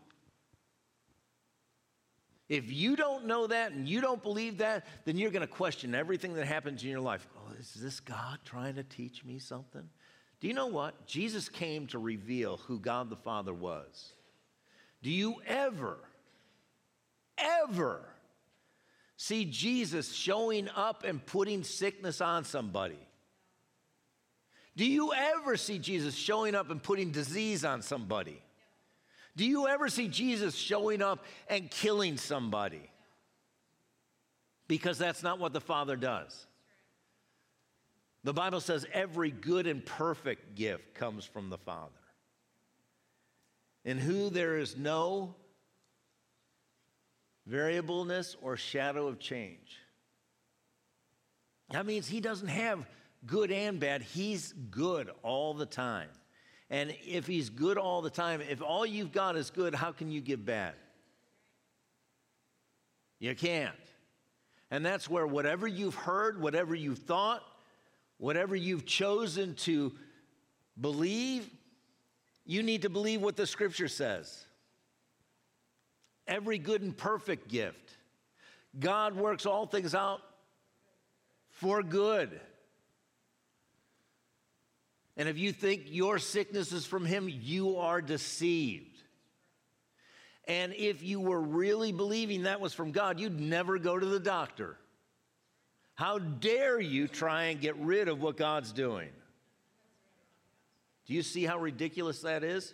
If 2.52 2.70
you 2.70 2.96
don't 2.96 3.24
know 3.24 3.46
that 3.46 3.72
and 3.72 3.88
you 3.88 4.02
don't 4.02 4.22
believe 4.22 4.58
that, 4.58 4.86
then 5.06 5.16
you're 5.16 5.30
going 5.30 5.40
to 5.40 5.46
question 5.46 5.94
everything 5.94 6.34
that 6.34 6.44
happens 6.44 6.82
in 6.82 6.90
your 6.90 7.00
life. 7.00 7.26
Oh, 7.34 7.54
is 7.58 7.72
this 7.72 7.98
God 7.98 8.40
trying 8.44 8.74
to 8.74 8.82
teach 8.82 9.24
me 9.24 9.38
something? 9.38 9.88
Do 10.38 10.48
you 10.48 10.52
know 10.52 10.66
what? 10.66 11.06
Jesus 11.06 11.48
came 11.48 11.86
to 11.86 11.98
reveal 11.98 12.58
who 12.58 12.78
God 12.78 13.08
the 13.08 13.16
Father 13.16 13.54
was. 13.54 14.12
Do 15.02 15.10
you 15.10 15.36
ever 15.46 15.96
ever 17.38 18.02
see 19.16 19.46
Jesus 19.46 20.12
showing 20.12 20.68
up 20.76 21.04
and 21.04 21.24
putting 21.24 21.64
sickness 21.64 22.20
on 22.20 22.44
somebody? 22.44 22.98
Do 24.76 24.84
you 24.84 25.14
ever 25.14 25.56
see 25.56 25.78
Jesus 25.78 26.14
showing 26.14 26.54
up 26.54 26.70
and 26.70 26.82
putting 26.82 27.12
disease 27.12 27.64
on 27.64 27.80
somebody? 27.80 28.42
Do 29.36 29.46
you 29.46 29.66
ever 29.66 29.88
see 29.88 30.08
Jesus 30.08 30.54
showing 30.54 31.00
up 31.00 31.24
and 31.48 31.70
killing 31.70 32.16
somebody? 32.16 32.90
Because 34.68 34.98
that's 34.98 35.22
not 35.22 35.38
what 35.38 35.52
the 35.52 35.60
Father 35.60 35.96
does. 35.96 36.46
The 38.24 38.32
Bible 38.32 38.60
says 38.60 38.86
every 38.92 39.30
good 39.30 39.66
and 39.66 39.84
perfect 39.84 40.54
gift 40.54 40.94
comes 40.94 41.24
from 41.24 41.50
the 41.50 41.58
Father, 41.58 41.90
in 43.84 43.98
who 43.98 44.30
there 44.30 44.58
is 44.58 44.76
no 44.76 45.34
variableness 47.46 48.36
or 48.40 48.56
shadow 48.56 49.08
of 49.08 49.18
change. 49.18 49.78
That 51.70 51.86
means 51.86 52.06
He 52.06 52.20
doesn't 52.20 52.48
have 52.48 52.86
good 53.26 53.50
and 53.50 53.80
bad, 53.80 54.02
He's 54.02 54.52
good 54.52 55.10
all 55.22 55.54
the 55.54 55.66
time. 55.66 56.10
And 56.72 56.94
if 57.06 57.26
He's 57.26 57.50
good 57.50 57.76
all 57.76 58.00
the 58.00 58.10
time, 58.10 58.40
if 58.40 58.62
all 58.62 58.86
you've 58.86 59.12
got 59.12 59.36
is 59.36 59.50
good, 59.50 59.74
how 59.74 59.92
can 59.92 60.10
you 60.10 60.22
give 60.22 60.44
bad? 60.44 60.72
You 63.20 63.36
can't. 63.36 63.76
And 64.70 64.84
that's 64.84 65.08
where 65.08 65.26
whatever 65.26 65.68
you've 65.68 65.94
heard, 65.94 66.40
whatever 66.40 66.74
you've 66.74 67.00
thought, 67.00 67.44
whatever 68.16 68.56
you've 68.56 68.86
chosen 68.86 69.54
to 69.56 69.92
believe, 70.80 71.48
you 72.46 72.62
need 72.62 72.82
to 72.82 72.88
believe 72.88 73.20
what 73.20 73.36
the 73.36 73.46
scripture 73.46 73.86
says. 73.86 74.46
Every 76.26 76.56
good 76.56 76.80
and 76.80 76.96
perfect 76.96 77.48
gift. 77.48 77.98
God 78.80 79.14
works 79.14 79.44
all 79.44 79.66
things 79.66 79.94
out 79.94 80.22
for 81.50 81.82
good. 81.82 82.40
And 85.16 85.28
if 85.28 85.38
you 85.38 85.52
think 85.52 85.82
your 85.86 86.18
sickness 86.18 86.72
is 86.72 86.86
from 86.86 87.04
Him, 87.04 87.28
you 87.28 87.76
are 87.76 88.00
deceived. 88.00 88.98
And 90.48 90.74
if 90.74 91.02
you 91.02 91.20
were 91.20 91.40
really 91.40 91.92
believing 91.92 92.42
that 92.42 92.60
was 92.60 92.74
from 92.74 92.92
God, 92.92 93.20
you'd 93.20 93.38
never 93.38 93.78
go 93.78 93.98
to 93.98 94.06
the 94.06 94.20
doctor. 94.20 94.76
How 95.94 96.18
dare 96.18 96.80
you 96.80 97.06
try 97.06 97.44
and 97.44 97.60
get 97.60 97.76
rid 97.76 98.08
of 98.08 98.20
what 98.20 98.36
God's 98.36 98.72
doing? 98.72 99.10
Do 101.06 101.14
you 101.14 101.22
see 101.22 101.44
how 101.44 101.58
ridiculous 101.58 102.22
that 102.22 102.42
is? 102.42 102.72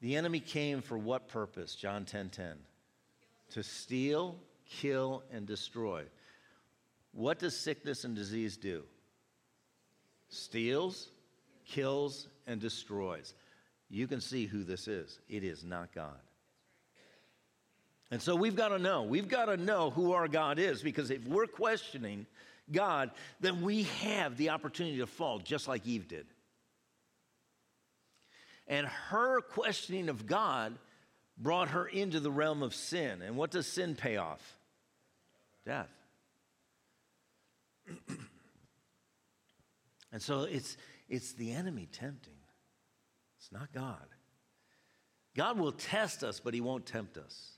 The 0.00 0.16
enemy 0.16 0.40
came 0.40 0.80
for 0.80 0.96
what 0.96 1.28
purpose? 1.28 1.74
John 1.74 2.04
10:10. 2.04 2.06
10, 2.06 2.30
10. 2.30 2.58
To 3.50 3.62
steal, 3.62 4.38
kill 4.64 5.24
and 5.30 5.46
destroy. 5.46 6.04
What 7.12 7.38
does 7.38 7.56
sickness 7.56 8.04
and 8.04 8.14
disease 8.14 8.56
do? 8.56 8.84
Steals, 10.28 11.08
kills 11.66 12.28
and 12.46 12.60
destroys. 12.60 13.34
You 13.88 14.06
can 14.06 14.20
see 14.20 14.46
who 14.46 14.62
this 14.62 14.86
is. 14.86 15.18
It 15.28 15.42
is 15.42 15.64
not 15.64 15.92
God. 15.92 16.20
And 18.12 18.20
so 18.20 18.34
we've 18.34 18.56
got 18.56 18.68
to 18.68 18.78
know. 18.78 19.02
We've 19.02 19.28
got 19.28 19.46
to 19.46 19.56
know 19.56 19.90
who 19.90 20.12
our 20.12 20.28
God 20.28 20.58
is 20.58 20.82
because 20.82 21.10
if 21.10 21.26
we're 21.26 21.46
questioning 21.46 22.26
God, 22.70 23.10
then 23.40 23.62
we 23.62 23.84
have 24.02 24.36
the 24.36 24.50
opportunity 24.50 24.98
to 24.98 25.06
fall 25.06 25.38
just 25.38 25.68
like 25.68 25.86
Eve 25.86 26.08
did. 26.08 26.26
And 28.66 28.86
her 28.86 29.40
questioning 29.40 30.08
of 30.08 30.26
God 30.26 30.76
brought 31.36 31.68
her 31.68 31.86
into 31.86 32.20
the 32.20 32.30
realm 32.30 32.62
of 32.62 32.74
sin. 32.74 33.22
And 33.22 33.36
what 33.36 33.50
does 33.50 33.66
sin 33.66 33.96
pay 33.96 34.16
off? 34.16 34.58
Death. 35.66 35.90
and 40.12 40.20
so 40.20 40.42
it's, 40.42 40.76
it's 41.08 41.32
the 41.32 41.52
enemy 41.52 41.88
tempting, 41.90 42.34
it's 43.38 43.52
not 43.52 43.72
God. 43.72 44.06
God 45.36 45.58
will 45.58 45.72
test 45.72 46.24
us, 46.24 46.40
but 46.40 46.54
he 46.54 46.60
won't 46.60 46.86
tempt 46.86 47.16
us. 47.16 47.52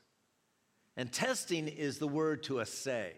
And 0.97 1.11
testing 1.11 1.69
is 1.69 1.99
the 1.99 2.09
word 2.09 2.43
to 2.45 2.61
assay. 2.61 3.13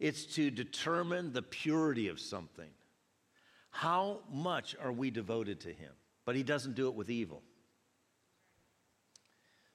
It's 0.00 0.24
to 0.34 0.50
determine 0.50 1.32
the 1.32 1.42
purity 1.42 2.08
of 2.08 2.18
something. 2.18 2.70
How 3.70 4.20
much 4.30 4.74
are 4.80 4.92
we 4.92 5.10
devoted 5.10 5.60
to 5.60 5.68
Him? 5.68 5.92
But 6.24 6.34
He 6.34 6.42
doesn't 6.42 6.74
do 6.74 6.88
it 6.88 6.94
with 6.94 7.08
evil. 7.08 7.42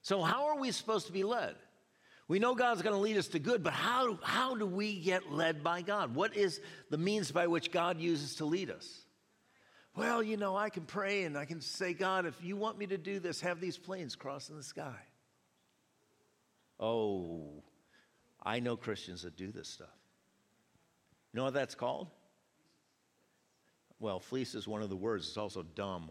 So, 0.02 0.22
how 0.22 0.48
are 0.48 0.58
we 0.58 0.70
supposed 0.70 1.06
to 1.06 1.12
be 1.12 1.24
led? 1.24 1.56
We 2.28 2.38
know 2.38 2.54
God's 2.54 2.82
going 2.82 2.94
to 2.94 3.00
lead 3.00 3.16
us 3.16 3.28
to 3.28 3.38
good, 3.38 3.62
but 3.62 3.72
how, 3.72 4.18
how 4.22 4.54
do 4.54 4.66
we 4.66 5.00
get 5.00 5.32
led 5.32 5.64
by 5.64 5.80
God? 5.80 6.14
What 6.14 6.36
is 6.36 6.60
the 6.90 6.98
means 6.98 7.30
by 7.30 7.46
which 7.46 7.72
God 7.72 7.98
uses 7.98 8.36
to 8.36 8.44
lead 8.44 8.70
us? 8.70 9.06
Well, 9.96 10.22
you 10.22 10.36
know, 10.36 10.54
I 10.54 10.68
can 10.68 10.84
pray 10.84 11.24
and 11.24 11.36
I 11.38 11.46
can 11.46 11.62
say, 11.62 11.94
God, 11.94 12.26
if 12.26 12.44
you 12.44 12.54
want 12.54 12.78
me 12.78 12.86
to 12.86 12.98
do 12.98 13.18
this, 13.18 13.40
have 13.40 13.60
these 13.60 13.78
planes 13.78 14.14
cross 14.14 14.50
in 14.50 14.56
the 14.56 14.62
sky. 14.62 14.94
Oh, 16.78 17.64
I 18.42 18.60
know 18.60 18.76
Christians 18.76 19.22
that 19.22 19.36
do 19.36 19.50
this 19.50 19.68
stuff. 19.68 19.88
You 21.32 21.38
know 21.38 21.44
what 21.44 21.54
that's 21.54 21.74
called? 21.74 22.08
Well, 23.98 24.20
fleece 24.20 24.54
is 24.54 24.68
one 24.68 24.82
of 24.82 24.90
the 24.90 24.96
words, 24.96 25.26
it's 25.26 25.36
also 25.36 25.62
dumb. 25.62 26.10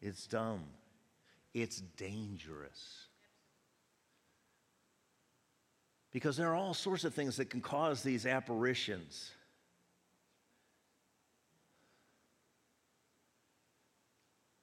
It's 0.00 0.26
dumb. 0.26 0.64
It's 1.54 1.80
dangerous. 1.80 3.08
Because 6.12 6.36
there 6.36 6.50
are 6.50 6.54
all 6.54 6.74
sorts 6.74 7.04
of 7.04 7.14
things 7.14 7.36
that 7.36 7.50
can 7.50 7.60
cause 7.60 8.02
these 8.02 8.26
apparitions. 8.26 9.30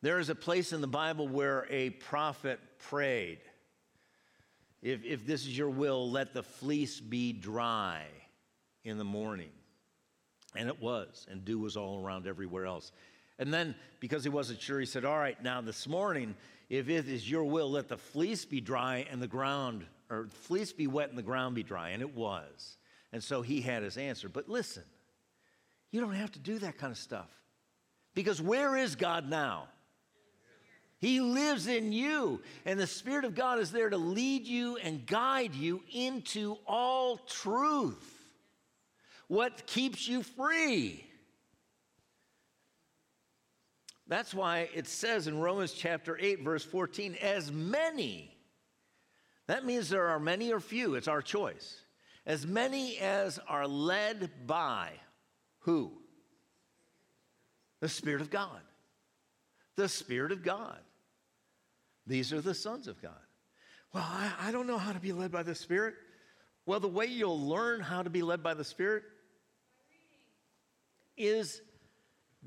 There 0.01 0.19
is 0.19 0.29
a 0.29 0.35
place 0.35 0.71
in 0.71 0.79
the 0.79 0.87
Bible 0.87 1.27
where 1.27 1.65
a 1.69 1.89
prophet 1.89 2.59
prayed 2.77 3.39
if, 4.81 5.03
if 5.03 5.25
this 5.25 5.41
is 5.41 5.57
your 5.57 5.69
will, 5.69 6.09
let 6.09 6.33
the 6.33 6.43
fleece 6.43 6.99
be 6.99 7.33
dry 7.33 8.05
in 8.83 8.97
the 8.97 9.03
morning. 9.03 9.49
And 10.55 10.67
it 10.69 10.81
was, 10.81 11.27
and 11.29 11.45
dew 11.45 11.59
was 11.59 11.77
all 11.77 12.03
around 12.03 12.27
everywhere 12.27 12.65
else. 12.65 12.91
And 13.37 13.53
then, 13.53 13.75
because 13.99 14.23
he 14.23 14.29
wasn't 14.29 14.61
sure, 14.61 14.79
he 14.79 14.85
said, 14.85 15.05
All 15.05 15.17
right, 15.17 15.41
now 15.43 15.61
this 15.61 15.87
morning, 15.87 16.35
if 16.69 16.89
it 16.89 17.07
is 17.07 17.29
your 17.29 17.43
will, 17.43 17.69
let 17.69 17.87
the 17.87 17.97
fleece 17.97 18.45
be 18.45 18.61
dry 18.61 19.05
and 19.11 19.21
the 19.21 19.27
ground, 19.27 19.85
or 20.09 20.27
fleece 20.43 20.73
be 20.73 20.87
wet 20.87 21.09
and 21.09 21.17
the 21.17 21.23
ground 21.23 21.55
be 21.55 21.63
dry. 21.63 21.89
And 21.89 22.01
it 22.01 22.15
was. 22.15 22.77
And 23.11 23.23
so 23.23 23.41
he 23.41 23.61
had 23.61 23.83
his 23.83 23.97
answer. 23.97 24.29
But 24.29 24.49
listen, 24.49 24.83
you 25.91 26.01
don't 26.01 26.13
have 26.13 26.31
to 26.33 26.39
do 26.39 26.59
that 26.59 26.77
kind 26.77 26.91
of 26.91 26.97
stuff. 26.97 27.29
Because 28.13 28.41
where 28.41 28.75
is 28.75 28.95
God 28.95 29.29
now? 29.29 29.67
He 30.99 31.21
lives 31.21 31.67
in 31.67 31.93
you, 31.93 32.41
and 32.65 32.77
the 32.77 32.85
Spirit 32.85 33.23
of 33.23 33.33
God 33.33 33.59
is 33.59 33.71
there 33.71 33.89
to 33.89 33.97
lead 33.97 34.45
you 34.45 34.75
and 34.75 35.05
guide 35.05 35.55
you 35.55 35.81
into 35.93 36.57
all 36.67 37.17
truth. 37.17 38.17
What 39.29 39.65
keeps 39.65 40.09
you 40.09 40.23
free? 40.23 41.05
That's 44.07 44.33
why 44.33 44.69
it 44.73 44.87
says 44.87 45.27
in 45.27 45.39
Romans 45.39 45.71
chapter 45.71 46.17
8, 46.19 46.43
verse 46.43 46.65
14, 46.65 47.15
as 47.21 47.49
many. 47.49 48.35
That 49.49 49.65
means 49.65 49.89
there 49.89 50.09
are 50.09 50.19
many 50.19 50.53
or 50.53 50.59
few, 50.59 50.93
it's 50.93 51.07
our 51.07 51.23
choice. 51.23 51.81
As 52.27 52.45
many 52.45 52.99
as 52.99 53.39
are 53.47 53.67
led 53.67 54.29
by 54.45 54.91
who? 55.61 55.91
The 57.79 57.89
Spirit 57.89 58.21
of 58.21 58.29
God. 58.29 58.61
The 59.75 59.89
Spirit 59.89 60.31
of 60.31 60.43
God. 60.43 60.77
These 62.05 62.31
are 62.31 62.41
the 62.41 62.53
sons 62.53 62.87
of 62.87 63.01
God. 63.01 63.17
Well, 63.91 64.05
I, 64.07 64.31
I 64.39 64.51
don't 64.51 64.67
know 64.67 64.77
how 64.77 64.93
to 64.93 64.99
be 64.99 65.13
led 65.13 65.31
by 65.31 65.41
the 65.41 65.55
Spirit. 65.55 65.95
Well, 66.67 66.79
the 66.79 66.87
way 66.87 67.07
you'll 67.07 67.41
learn 67.41 67.81
how 67.81 68.03
to 68.03 68.09
be 68.11 68.21
led 68.21 68.43
by 68.43 68.53
the 68.53 68.63
Spirit 68.63 69.01
is 71.17 71.63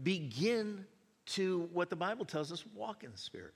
begin 0.05 0.87
to 1.27 1.69
what 1.73 1.91
the 1.91 1.97
Bible 1.97 2.27
tells 2.27 2.53
us 2.53 2.65
walk 2.77 3.03
in 3.03 3.11
the 3.11 3.19
Spirit. 3.19 3.55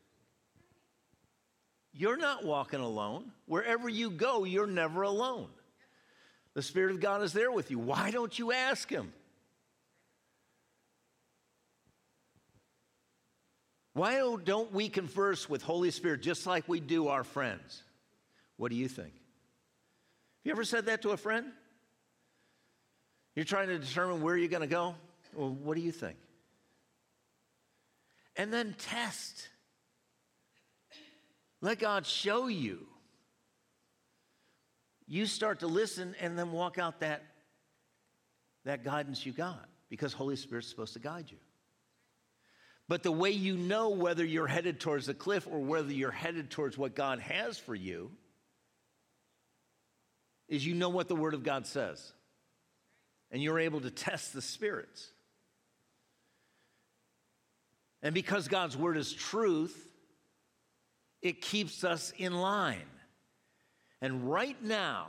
You're 1.99 2.18
not 2.18 2.44
walking 2.44 2.80
alone. 2.80 3.32
Wherever 3.47 3.88
you 3.88 4.11
go, 4.11 4.44
you're 4.44 4.66
never 4.66 5.03
alone. 5.03 5.49
The 6.53 6.62
Spirit 6.62 6.92
of 6.92 7.01
God 7.01 7.22
is 7.22 7.32
there 7.32 7.51
with 7.51 7.70
you. 7.70 7.78
Why 7.78 8.11
don't 8.11 8.38
you 8.38 8.53
ask 8.53 8.90
Him? 8.90 9.12
Why 13.94 14.18
don't 14.44 14.72
we 14.72 14.90
converse 14.90 15.49
with 15.49 15.62
Holy 15.62 15.90
Spirit 15.90 16.20
just 16.20 16.47
like 16.47 16.68
we 16.68 16.80
do 16.80 17.09
our 17.09 17.24
friends? 17.24 17.82
What 18.59 18.70
do 18.70 18.76
you 18.76 18.88
think? 18.88 19.09
Have 19.09 20.44
you 20.44 20.53
ever 20.53 20.64
said 20.64 20.86
that 20.86 21.01
to 21.03 21.11
a 21.11 21.16
friend? 21.16 21.47
You're 23.34 23.47
trying 23.47 23.68
to 23.68 23.78
determine 23.78 24.20
where 24.20 24.36
you're 24.36 24.49
going 24.49 24.61
to 24.61 24.66
go? 24.66 24.94
Well, 25.34 25.49
what 25.51 25.76
do 25.76 25.82
you 25.82 25.92
think? 25.92 26.16
And 28.36 28.53
then 28.53 28.74
test. 28.78 29.49
Let 31.67 31.81
God 31.81 32.07
show 32.07 32.47
you. 32.47 32.87
You 35.09 35.27
start 35.27 35.59
to 35.61 35.67
listen 35.67 36.14
and 36.21 36.39
then 36.39 36.53
walk 36.53 36.79
out 36.79 37.01
that, 37.01 37.25
that 38.64 38.85
guidance 38.85 39.27
you 39.27 39.33
got 39.33 39.69
because 39.91 40.12
Holy 40.12 40.37
Spirit's 40.37 40.69
supposed 40.69 40.93
to 40.93 41.01
guide 41.01 41.25
you. 41.29 41.39
But 42.87 43.03
the 43.03 43.11
way 43.11 43.33
you 43.33 43.57
know 43.57 43.89
whether 43.89 44.25
you're 44.25 44.47
headed 44.47 44.79
towards 44.79 45.07
the 45.07 45.14
cliff 45.14 45.49
or 45.51 45.59
whether 45.59 45.93
you're 45.93 46.12
headed 46.12 46.53
towards 46.53 46.79
what 46.79 46.95
God 46.95 47.19
has 47.19 47.59
for 47.59 47.75
you 47.75 48.12
is 50.49 50.64
you 50.64 50.77
know 50.77 50.91
what 50.91 51.09
the 51.09 51.17
Word 51.17 51.35
of 51.35 51.43
God 51.43 51.67
says. 51.67 52.12
And 53.33 53.43
you're 53.43 53.59
able 53.59 53.81
to 53.81 53.91
test 53.91 54.33
the 54.33 54.41
spirits. 54.41 55.11
And 58.05 58.14
because 58.14 58.47
God's 58.47 58.77
Word 58.77 58.97
is 58.97 59.12
truth, 59.12 59.95
it 61.27 61.41
keeps 61.41 61.83
us 61.85 62.12
in 62.16 62.35
line. 62.35 62.89
And 64.01 64.31
right 64.31 64.62
now, 64.62 65.09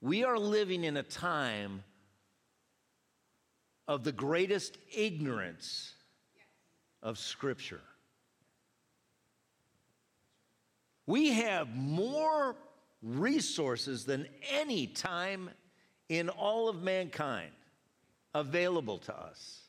we 0.00 0.24
are 0.24 0.38
living 0.38 0.84
in 0.84 0.96
a 0.96 1.02
time 1.02 1.84
of 3.86 4.02
the 4.02 4.12
greatest 4.12 4.78
ignorance 4.94 5.94
of 7.02 7.18
Scripture. 7.18 7.82
We 11.06 11.30
have 11.30 11.68
more 11.76 12.56
resources 13.00 14.04
than 14.04 14.26
any 14.50 14.88
time 14.88 15.50
in 16.08 16.28
all 16.28 16.68
of 16.68 16.82
mankind 16.82 17.52
available 18.34 18.98
to 18.98 19.16
us. 19.16 19.65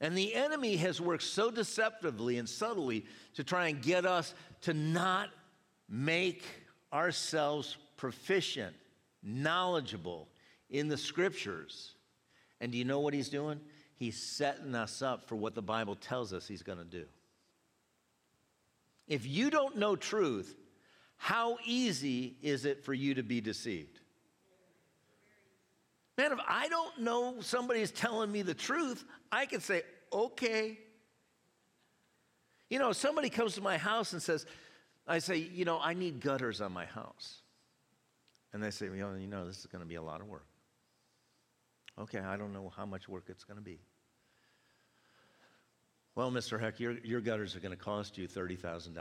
And 0.00 0.16
the 0.16 0.34
enemy 0.34 0.76
has 0.76 1.00
worked 1.00 1.24
so 1.24 1.50
deceptively 1.50 2.38
and 2.38 2.48
subtly 2.48 3.04
to 3.34 3.44
try 3.44 3.68
and 3.68 3.82
get 3.82 4.06
us 4.06 4.32
to 4.62 4.74
not 4.74 5.30
make 5.88 6.44
ourselves 6.92 7.76
proficient, 7.96 8.74
knowledgeable 9.22 10.28
in 10.70 10.88
the 10.88 10.96
scriptures. 10.96 11.94
And 12.60 12.70
do 12.72 12.78
you 12.78 12.84
know 12.84 13.00
what 13.00 13.14
he's 13.14 13.28
doing? 13.28 13.60
He's 13.96 14.20
setting 14.22 14.74
us 14.74 15.02
up 15.02 15.28
for 15.28 15.34
what 15.34 15.54
the 15.54 15.62
Bible 15.62 15.96
tells 15.96 16.32
us 16.32 16.46
he's 16.46 16.62
going 16.62 16.78
to 16.78 16.84
do. 16.84 17.04
If 19.08 19.26
you 19.26 19.50
don't 19.50 19.76
know 19.76 19.96
truth, 19.96 20.54
how 21.16 21.58
easy 21.64 22.36
is 22.42 22.64
it 22.64 22.84
for 22.84 22.94
you 22.94 23.14
to 23.14 23.22
be 23.24 23.40
deceived? 23.40 23.97
Man, 26.18 26.32
if 26.32 26.40
I 26.48 26.68
don't 26.68 26.98
know 26.98 27.36
somebody 27.40 27.80
is 27.80 27.92
telling 27.92 28.30
me 28.32 28.42
the 28.42 28.52
truth, 28.52 29.04
I 29.30 29.46
can 29.46 29.60
say, 29.60 29.82
okay. 30.12 30.76
You 32.68 32.80
know, 32.80 32.92
somebody 32.92 33.30
comes 33.30 33.54
to 33.54 33.60
my 33.60 33.78
house 33.78 34.12
and 34.12 34.20
says, 34.20 34.44
I 35.06 35.20
say, 35.20 35.36
you 35.36 35.64
know, 35.64 35.78
I 35.80 35.94
need 35.94 36.20
gutters 36.20 36.60
on 36.60 36.72
my 36.72 36.86
house. 36.86 37.40
And 38.52 38.60
they 38.60 38.72
say, 38.72 38.88
well, 38.88 39.16
you 39.16 39.28
know, 39.28 39.46
this 39.46 39.60
is 39.60 39.66
going 39.66 39.82
to 39.82 39.88
be 39.88 39.94
a 39.94 40.02
lot 40.02 40.20
of 40.20 40.26
work. 40.26 40.46
Okay, 42.00 42.18
I 42.18 42.36
don't 42.36 42.52
know 42.52 42.72
how 42.76 42.84
much 42.84 43.08
work 43.08 43.24
it's 43.28 43.44
going 43.44 43.58
to 43.58 43.64
be. 43.64 43.78
Well, 46.16 46.32
Mr. 46.32 46.58
Heck, 46.58 46.80
your, 46.80 46.98
your 47.04 47.20
gutters 47.20 47.54
are 47.54 47.60
going 47.60 47.70
to 47.70 47.82
cost 47.82 48.18
you 48.18 48.26
$30,000. 48.26 48.96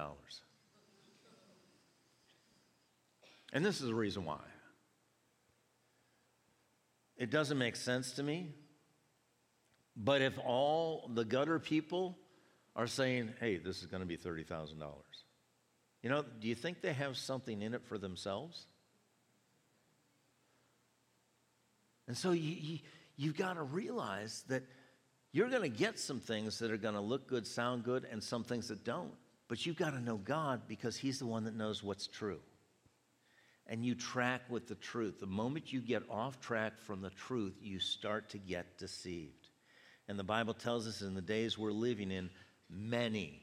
And 3.53 3.65
this 3.65 3.81
is 3.81 3.87
the 3.87 3.95
reason 3.95 4.23
why. 4.23 4.39
It 7.17 7.31
doesn't 7.31 7.57
make 7.57 7.75
sense 7.75 8.11
to 8.13 8.23
me. 8.23 8.53
But 9.95 10.21
if 10.21 10.37
all 10.45 11.09
the 11.13 11.25
gutter 11.25 11.57
people 11.59 12.17
are 12.75 12.87
saying, 12.87 13.33
hey, 13.39 13.57
this 13.57 13.81
is 13.81 13.87
going 13.87 14.01
to 14.01 14.07
be 14.07 14.17
$30,000, 14.17 14.75
you 16.03 16.09
know, 16.09 16.23
do 16.39 16.47
you 16.47 16.53
think 16.53 16.81
they 16.81 16.93
have 16.93 17.17
something 17.17 17.61
in 17.61 17.73
it 17.73 17.83
for 17.85 17.97
themselves? 17.97 18.67
And 22.07 22.15
so 22.15 22.31
you, 22.31 22.55
you, 22.59 22.79
you've 23.17 23.37
got 23.37 23.55
to 23.55 23.63
realize 23.63 24.43
that 24.47 24.63
you're 25.33 25.49
going 25.49 25.63
to 25.63 25.77
get 25.77 25.99
some 25.99 26.19
things 26.19 26.59
that 26.59 26.71
are 26.71 26.77
going 26.77 26.93
to 26.93 27.01
look 27.01 27.27
good, 27.27 27.45
sound 27.47 27.83
good, 27.83 28.05
and 28.09 28.23
some 28.23 28.43
things 28.43 28.67
that 28.67 28.85
don't. 28.85 29.11
But 29.47 29.65
you've 29.65 29.77
got 29.77 29.91
to 29.91 29.99
know 29.99 30.17
God 30.17 30.61
because 30.67 30.95
He's 30.95 31.19
the 31.19 31.25
one 31.25 31.45
that 31.45 31.55
knows 31.55 31.83
what's 31.83 32.07
true. 32.07 32.39
And 33.67 33.85
you 33.85 33.95
track 33.95 34.41
with 34.49 34.67
the 34.67 34.75
truth. 34.75 35.19
The 35.19 35.25
moment 35.25 35.73
you 35.73 35.81
get 35.81 36.03
off 36.09 36.39
track 36.39 36.79
from 36.79 37.01
the 37.01 37.09
truth, 37.09 37.55
you 37.61 37.79
start 37.79 38.29
to 38.29 38.37
get 38.37 38.77
deceived. 38.77 39.49
And 40.07 40.17
the 40.17 40.23
Bible 40.23 40.53
tells 40.53 40.87
us 40.87 41.01
in 41.01 41.13
the 41.13 41.21
days 41.21 41.57
we're 41.57 41.71
living 41.71 42.11
in, 42.11 42.29
many, 42.69 43.41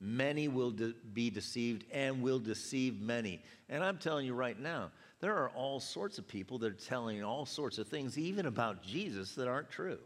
many 0.00 0.48
will 0.48 0.72
de- 0.72 0.94
be 1.12 1.30
deceived 1.30 1.84
and 1.92 2.20
will 2.20 2.40
deceive 2.40 3.00
many. 3.00 3.40
And 3.68 3.84
I'm 3.84 3.98
telling 3.98 4.26
you 4.26 4.34
right 4.34 4.58
now, 4.58 4.90
there 5.20 5.36
are 5.36 5.50
all 5.50 5.80
sorts 5.80 6.18
of 6.18 6.26
people 6.26 6.58
that 6.58 6.72
are 6.72 6.86
telling 6.86 7.22
all 7.22 7.46
sorts 7.46 7.78
of 7.78 7.88
things, 7.88 8.18
even 8.18 8.46
about 8.46 8.82
Jesus, 8.82 9.34
that 9.36 9.48
aren't 9.48 9.70
true. 9.70 10.00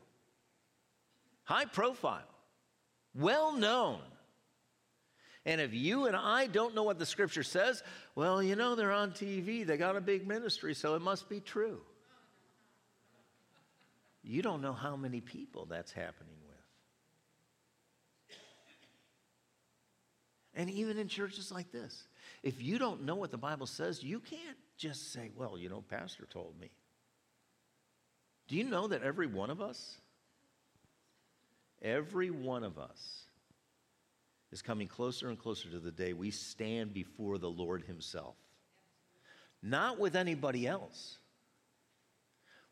High 1.44 1.64
profile, 1.64 2.28
well 3.14 3.52
known. 3.52 4.00
And 5.48 5.62
if 5.62 5.72
you 5.72 6.04
and 6.04 6.14
I 6.14 6.46
don't 6.46 6.74
know 6.74 6.82
what 6.82 6.98
the 6.98 7.06
scripture 7.06 7.42
says, 7.42 7.82
well, 8.14 8.42
you 8.42 8.54
know, 8.54 8.74
they're 8.74 8.92
on 8.92 9.12
TV, 9.12 9.66
they 9.66 9.78
got 9.78 9.96
a 9.96 10.00
big 10.00 10.28
ministry, 10.28 10.74
so 10.74 10.94
it 10.94 11.00
must 11.00 11.26
be 11.30 11.40
true. 11.40 11.80
You 14.22 14.42
don't 14.42 14.60
know 14.60 14.74
how 14.74 14.94
many 14.94 15.22
people 15.22 15.64
that's 15.64 15.90
happening 15.90 16.36
with. 16.46 18.36
And 20.54 20.68
even 20.68 20.98
in 20.98 21.08
churches 21.08 21.50
like 21.50 21.72
this, 21.72 22.06
if 22.42 22.60
you 22.60 22.78
don't 22.78 23.04
know 23.04 23.14
what 23.14 23.30
the 23.30 23.38
Bible 23.38 23.66
says, 23.66 24.02
you 24.02 24.20
can't 24.20 24.58
just 24.76 25.14
say, 25.14 25.30
well, 25.34 25.56
you 25.56 25.70
know, 25.70 25.82
Pastor 25.88 26.26
told 26.28 26.60
me. 26.60 26.68
Do 28.48 28.56
you 28.56 28.64
know 28.64 28.88
that 28.88 29.02
every 29.02 29.26
one 29.26 29.48
of 29.48 29.62
us, 29.62 29.96
every 31.80 32.30
one 32.30 32.64
of 32.64 32.78
us, 32.78 33.27
is 34.50 34.62
coming 34.62 34.88
closer 34.88 35.28
and 35.28 35.38
closer 35.38 35.68
to 35.70 35.78
the 35.78 35.92
day 35.92 36.12
we 36.12 36.30
stand 36.30 36.94
before 36.94 37.38
the 37.38 37.50
Lord 37.50 37.84
Himself? 37.84 38.36
Not 39.62 39.98
with 39.98 40.16
anybody 40.16 40.66
else 40.66 41.18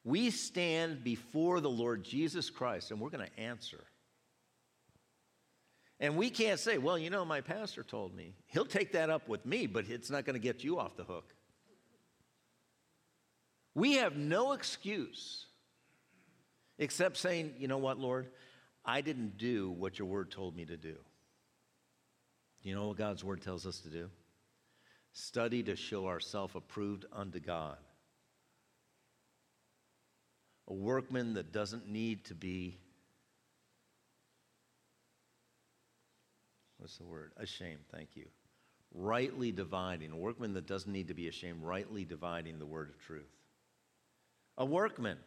we 0.06 0.30
stand 0.30 1.02
before 1.02 1.60
the 1.60 1.68
Lord 1.68 2.04
Jesus 2.04 2.48
Christ 2.48 2.92
and 2.92 3.00
we're 3.00 3.10
going 3.10 3.26
to 3.26 3.40
answer. 3.40 3.82
And 5.98 6.16
we 6.16 6.30
can't 6.30 6.60
say, 6.60 6.78
well, 6.78 6.96
you 6.96 7.10
know, 7.10 7.24
my 7.24 7.40
pastor 7.40 7.82
told 7.82 8.14
me. 8.14 8.34
He'll 8.46 8.66
take 8.66 8.92
that 8.92 9.10
up 9.10 9.28
with 9.28 9.44
me, 9.44 9.66
but 9.66 9.88
it's 9.88 10.08
not 10.08 10.24
going 10.24 10.34
to 10.34 10.40
get 10.40 10.62
you 10.62 10.78
off 10.78 10.96
the 10.96 11.02
hook. 11.02 11.34
We 13.74 13.94
have 13.94 14.16
no 14.16 14.52
excuse 14.52 15.46
except 16.78 17.16
saying, 17.16 17.54
you 17.58 17.66
know 17.66 17.78
what, 17.78 17.98
Lord? 17.98 18.28
I 18.84 19.00
didn't 19.00 19.38
do 19.38 19.70
what 19.70 19.98
your 19.98 20.06
word 20.06 20.30
told 20.30 20.54
me 20.54 20.66
to 20.66 20.76
do. 20.76 20.94
You 22.66 22.74
know 22.74 22.88
what 22.88 22.96
God's 22.96 23.22
word 23.22 23.42
tells 23.42 23.64
us 23.64 23.78
to 23.82 23.88
do? 23.88 24.10
Study 25.12 25.62
to 25.62 25.76
show 25.76 26.08
ourselves 26.08 26.56
approved 26.56 27.04
unto 27.12 27.38
God 27.38 27.76
a 30.66 30.74
workman 30.74 31.34
that 31.34 31.52
doesn't 31.52 31.88
need 31.88 32.24
to 32.24 32.34
be, 32.34 32.76
what's 36.78 36.96
the 36.98 37.04
word? 37.04 37.30
Ashamed, 37.36 37.84
thank 37.94 38.08
you. 38.16 38.26
Rightly 38.92 39.52
dividing, 39.52 40.10
a 40.10 40.16
workman 40.16 40.54
that 40.54 40.66
doesn't 40.66 40.92
need 40.92 41.06
to 41.06 41.14
be 41.14 41.28
ashamed, 41.28 41.62
rightly 41.62 42.04
dividing 42.04 42.58
the 42.58 42.66
word 42.66 42.90
of 42.90 42.98
truth. 42.98 43.30
A 44.58 44.64
workman. 44.64 45.18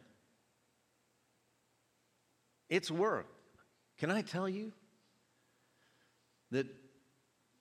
It's 2.68 2.90
work. 2.90 3.28
Can 3.96 4.10
I 4.10 4.20
tell 4.20 4.46
you 4.46 4.74
that 6.50 6.66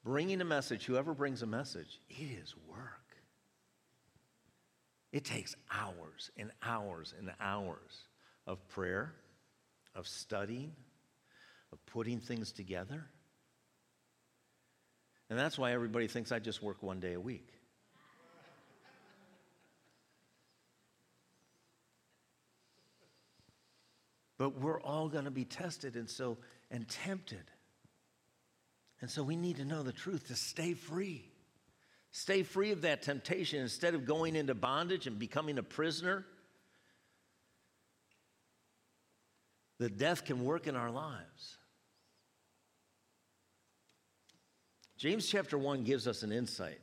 bringing 0.03 0.41
a 0.41 0.45
message, 0.45 0.85
whoever 0.85 1.13
brings 1.13 1.41
a 1.41 1.47
message, 1.47 1.99
it 2.09 2.39
is 2.41 2.55
work. 2.67 2.99
It 5.11 5.25
takes 5.25 5.55
hours 5.71 6.29
and 6.37 6.51
hours 6.61 7.13
and 7.17 7.31
hours 7.39 8.07
of 8.45 8.67
prayer, 8.69 9.13
of 9.95 10.07
studying, 10.07 10.71
of 11.71 11.83
putting 11.87 12.19
things 12.19 12.51
together. 12.51 13.05
And 15.29 15.37
that's 15.37 15.57
why 15.57 15.73
everybody 15.73 16.07
thinks 16.07 16.31
I 16.31 16.39
just 16.39 16.61
work 16.61 16.81
one 16.81 16.99
day 16.99 17.13
a 17.13 17.19
week. 17.19 17.47
But 24.37 24.57
we're 24.59 24.81
all 24.81 25.09
going 25.09 25.25
to 25.25 25.31
be 25.31 25.43
tested 25.43 25.95
and 25.95 26.09
so 26.09 26.37
and 26.71 26.87
tempted. 26.87 27.43
And 29.01 29.09
so 29.09 29.23
we 29.23 29.35
need 29.35 29.57
to 29.57 29.65
know 29.65 29.83
the 29.83 29.93
truth 29.93 30.27
to 30.27 30.35
stay 30.35 30.73
free. 30.73 31.29
Stay 32.11 32.43
free 32.43 32.71
of 32.71 32.81
that 32.81 33.01
temptation 33.01 33.61
instead 33.61 33.93
of 33.93 34.05
going 34.05 34.35
into 34.35 34.55
bondage 34.55 35.07
and 35.07 35.17
becoming 35.17 35.57
a 35.57 35.63
prisoner. 35.63 36.25
The 39.77 39.89
death 39.89 40.25
can 40.25 40.43
work 40.43 40.67
in 40.67 40.75
our 40.75 40.91
lives. 40.91 41.57
James 44.97 45.27
chapter 45.27 45.57
1 45.57 45.83
gives 45.83 46.07
us 46.07 46.23
an 46.23 46.31
insight. 46.33 46.81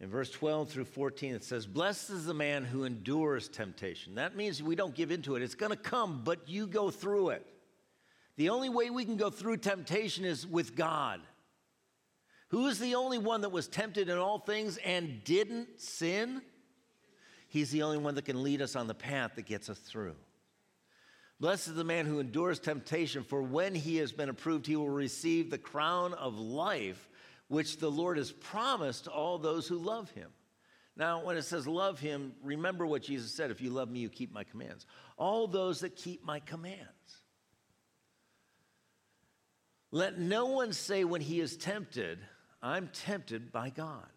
In 0.00 0.10
verse 0.10 0.28
12 0.30 0.70
through 0.70 0.84
14, 0.86 1.36
it 1.36 1.44
says, 1.44 1.66
Blessed 1.66 2.10
is 2.10 2.26
the 2.26 2.34
man 2.34 2.64
who 2.64 2.82
endures 2.82 3.48
temptation. 3.48 4.16
That 4.16 4.34
means 4.34 4.60
we 4.60 4.74
don't 4.74 4.94
give 4.94 5.12
into 5.12 5.36
it. 5.36 5.42
It's 5.42 5.54
going 5.54 5.70
to 5.70 5.76
come, 5.76 6.22
but 6.24 6.48
you 6.48 6.66
go 6.66 6.90
through 6.90 7.30
it. 7.30 7.46
The 8.36 8.48
only 8.48 8.68
way 8.68 8.90
we 8.90 9.04
can 9.04 9.16
go 9.16 9.30
through 9.30 9.58
temptation 9.58 10.24
is 10.24 10.46
with 10.46 10.74
God. 10.74 11.20
Who 12.48 12.66
is 12.66 12.78
the 12.78 12.94
only 12.96 13.18
one 13.18 13.40
that 13.42 13.52
was 13.52 13.68
tempted 13.68 14.08
in 14.08 14.18
all 14.18 14.38
things 14.38 14.76
and 14.78 15.22
didn't 15.24 15.80
sin? 15.80 16.42
He's 17.48 17.70
the 17.70 17.82
only 17.82 17.98
one 17.98 18.14
that 18.16 18.24
can 18.24 18.42
lead 18.42 18.62
us 18.62 18.76
on 18.76 18.86
the 18.86 18.94
path 18.94 19.32
that 19.36 19.46
gets 19.46 19.68
us 19.68 19.78
through. 19.78 20.16
Blessed 21.40 21.68
is 21.68 21.74
the 21.74 21.84
man 21.84 22.06
who 22.06 22.20
endures 22.20 22.58
temptation, 22.58 23.24
for 23.24 23.42
when 23.42 23.74
he 23.74 23.96
has 23.96 24.12
been 24.12 24.28
approved, 24.28 24.66
he 24.66 24.76
will 24.76 24.88
receive 24.88 25.50
the 25.50 25.58
crown 25.58 26.14
of 26.14 26.38
life 26.38 27.08
which 27.48 27.78
the 27.78 27.90
Lord 27.90 28.16
has 28.16 28.32
promised 28.32 29.04
to 29.04 29.10
all 29.10 29.38
those 29.38 29.66
who 29.68 29.76
love 29.76 30.10
him. 30.12 30.30
Now, 30.96 31.24
when 31.24 31.36
it 31.36 31.42
says 31.42 31.66
love 31.66 31.98
him, 31.98 32.34
remember 32.42 32.86
what 32.86 33.02
Jesus 33.02 33.32
said 33.32 33.50
if 33.50 33.60
you 33.60 33.70
love 33.70 33.90
me, 33.90 34.00
you 34.00 34.08
keep 34.08 34.32
my 34.32 34.44
commands. 34.44 34.86
All 35.16 35.48
those 35.48 35.80
that 35.80 35.96
keep 35.96 36.24
my 36.24 36.38
commands. 36.40 37.23
Let 39.94 40.18
no 40.18 40.46
one 40.46 40.72
say 40.72 41.04
when 41.04 41.20
he 41.20 41.38
is 41.38 41.56
tempted, 41.56 42.18
I'm 42.60 42.88
tempted 42.88 43.52
by 43.52 43.70
God. 43.70 44.08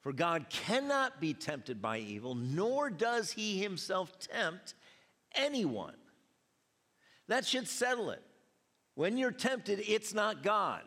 For 0.00 0.10
God 0.10 0.46
cannot 0.48 1.20
be 1.20 1.34
tempted 1.34 1.82
by 1.82 1.98
evil, 1.98 2.34
nor 2.34 2.88
does 2.88 3.30
he 3.30 3.58
himself 3.58 4.18
tempt 4.18 4.72
anyone. 5.34 5.96
That 7.28 7.44
should 7.44 7.68
settle 7.68 8.08
it. 8.08 8.22
When 8.94 9.18
you're 9.18 9.30
tempted, 9.30 9.84
it's 9.86 10.14
not 10.14 10.42
God. 10.42 10.80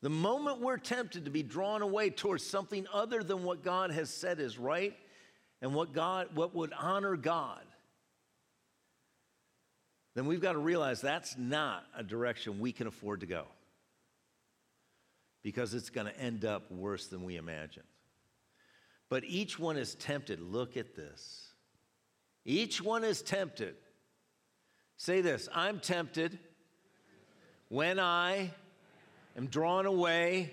The 0.00 0.08
moment 0.08 0.62
we're 0.62 0.78
tempted 0.78 1.26
to 1.26 1.30
be 1.30 1.42
drawn 1.42 1.82
away 1.82 2.08
towards 2.08 2.46
something 2.46 2.86
other 2.90 3.22
than 3.22 3.44
what 3.44 3.62
God 3.62 3.90
has 3.90 4.08
said 4.08 4.40
is 4.40 4.58
right 4.58 4.96
and 5.60 5.74
what 5.74 5.92
God 5.92 6.28
what 6.34 6.54
would 6.54 6.72
honor 6.72 7.16
God, 7.16 7.60
then 10.14 10.26
we've 10.26 10.40
got 10.40 10.52
to 10.52 10.58
realize 10.58 11.00
that's 11.00 11.36
not 11.36 11.84
a 11.96 12.02
direction 12.02 12.60
we 12.60 12.72
can 12.72 12.86
afford 12.86 13.20
to 13.20 13.26
go. 13.26 13.44
Because 15.42 15.74
it's 15.74 15.90
going 15.90 16.06
to 16.06 16.18
end 16.18 16.44
up 16.44 16.70
worse 16.70 17.08
than 17.08 17.24
we 17.24 17.36
imagined. 17.36 17.86
But 19.10 19.24
each 19.24 19.58
one 19.58 19.76
is 19.76 19.94
tempted. 19.96 20.40
Look 20.40 20.76
at 20.76 20.94
this. 20.94 21.48
Each 22.44 22.80
one 22.80 23.04
is 23.04 23.22
tempted. 23.22 23.74
Say 24.96 25.20
this 25.20 25.48
I'm 25.54 25.80
tempted 25.80 26.38
when 27.68 27.98
I 27.98 28.50
am 29.36 29.46
drawn 29.46 29.86
away 29.86 30.52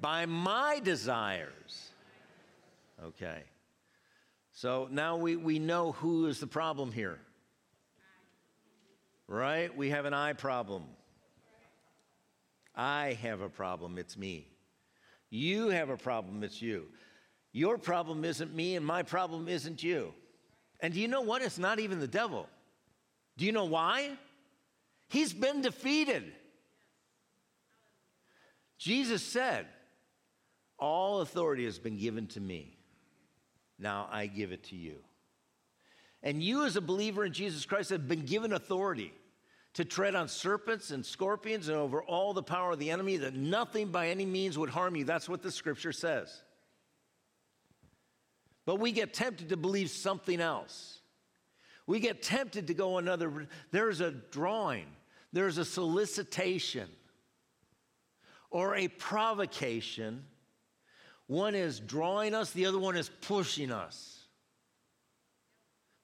by 0.00 0.26
my 0.26 0.80
desires. 0.82 1.90
Okay. 3.04 3.42
So 4.52 4.88
now 4.90 5.16
we, 5.16 5.36
we 5.36 5.58
know 5.58 5.92
who 5.92 6.26
is 6.26 6.40
the 6.40 6.46
problem 6.46 6.90
here. 6.90 7.18
Right? 9.28 9.74
We 9.76 9.90
have 9.90 10.04
an 10.04 10.14
I 10.14 10.32
problem. 10.32 10.84
I 12.74 13.18
have 13.22 13.40
a 13.40 13.48
problem, 13.48 13.98
it's 13.98 14.16
me. 14.16 14.48
You 15.30 15.68
have 15.68 15.88
a 15.88 15.96
problem, 15.96 16.42
it's 16.44 16.60
you. 16.60 16.86
Your 17.52 17.78
problem 17.78 18.24
isn't 18.24 18.54
me, 18.54 18.76
and 18.76 18.84
my 18.84 19.02
problem 19.02 19.48
isn't 19.48 19.82
you. 19.82 20.12
And 20.80 20.92
do 20.92 21.00
you 21.00 21.08
know 21.08 21.22
what? 21.22 21.40
It's 21.40 21.58
not 21.58 21.80
even 21.80 22.00
the 22.00 22.06
devil. 22.06 22.46
Do 23.38 23.46
you 23.46 23.52
know 23.52 23.64
why? 23.64 24.10
He's 25.08 25.32
been 25.32 25.62
defeated. 25.62 26.24
Jesus 28.78 29.22
said, 29.22 29.66
All 30.78 31.22
authority 31.22 31.64
has 31.64 31.78
been 31.78 31.96
given 31.96 32.26
to 32.28 32.40
me. 32.40 32.76
Now 33.78 34.08
I 34.10 34.26
give 34.26 34.52
it 34.52 34.64
to 34.64 34.76
you. 34.76 34.96
And 36.22 36.42
you, 36.42 36.64
as 36.64 36.76
a 36.76 36.80
believer 36.80 37.24
in 37.24 37.32
Jesus 37.32 37.64
Christ, 37.64 37.90
have 37.90 38.08
been 38.08 38.24
given 38.24 38.52
authority 38.52 39.12
to 39.74 39.84
tread 39.84 40.14
on 40.14 40.26
serpents 40.26 40.90
and 40.90 41.04
scorpions 41.04 41.68
and 41.68 41.76
over 41.76 42.02
all 42.02 42.32
the 42.32 42.42
power 42.42 42.72
of 42.72 42.78
the 42.78 42.90
enemy, 42.90 43.18
that 43.18 43.34
nothing 43.34 43.88
by 43.88 44.08
any 44.08 44.24
means 44.24 44.56
would 44.56 44.70
harm 44.70 44.96
you. 44.96 45.04
That's 45.04 45.28
what 45.28 45.42
the 45.42 45.50
scripture 45.50 45.92
says. 45.92 46.42
But 48.64 48.80
we 48.80 48.90
get 48.90 49.12
tempted 49.12 49.50
to 49.50 49.56
believe 49.56 49.90
something 49.90 50.40
else. 50.40 51.00
We 51.86 52.00
get 52.00 52.22
tempted 52.22 52.66
to 52.68 52.74
go 52.74 52.98
another. 52.98 53.46
There's 53.70 54.00
a 54.00 54.10
drawing, 54.10 54.86
there's 55.32 55.58
a 55.58 55.64
solicitation 55.64 56.88
or 58.50 58.74
a 58.76 58.88
provocation. 58.88 60.24
One 61.26 61.54
is 61.54 61.80
drawing 61.80 62.34
us, 62.34 62.52
the 62.52 62.66
other 62.66 62.78
one 62.78 62.96
is 62.96 63.10
pushing 63.20 63.70
us 63.70 64.15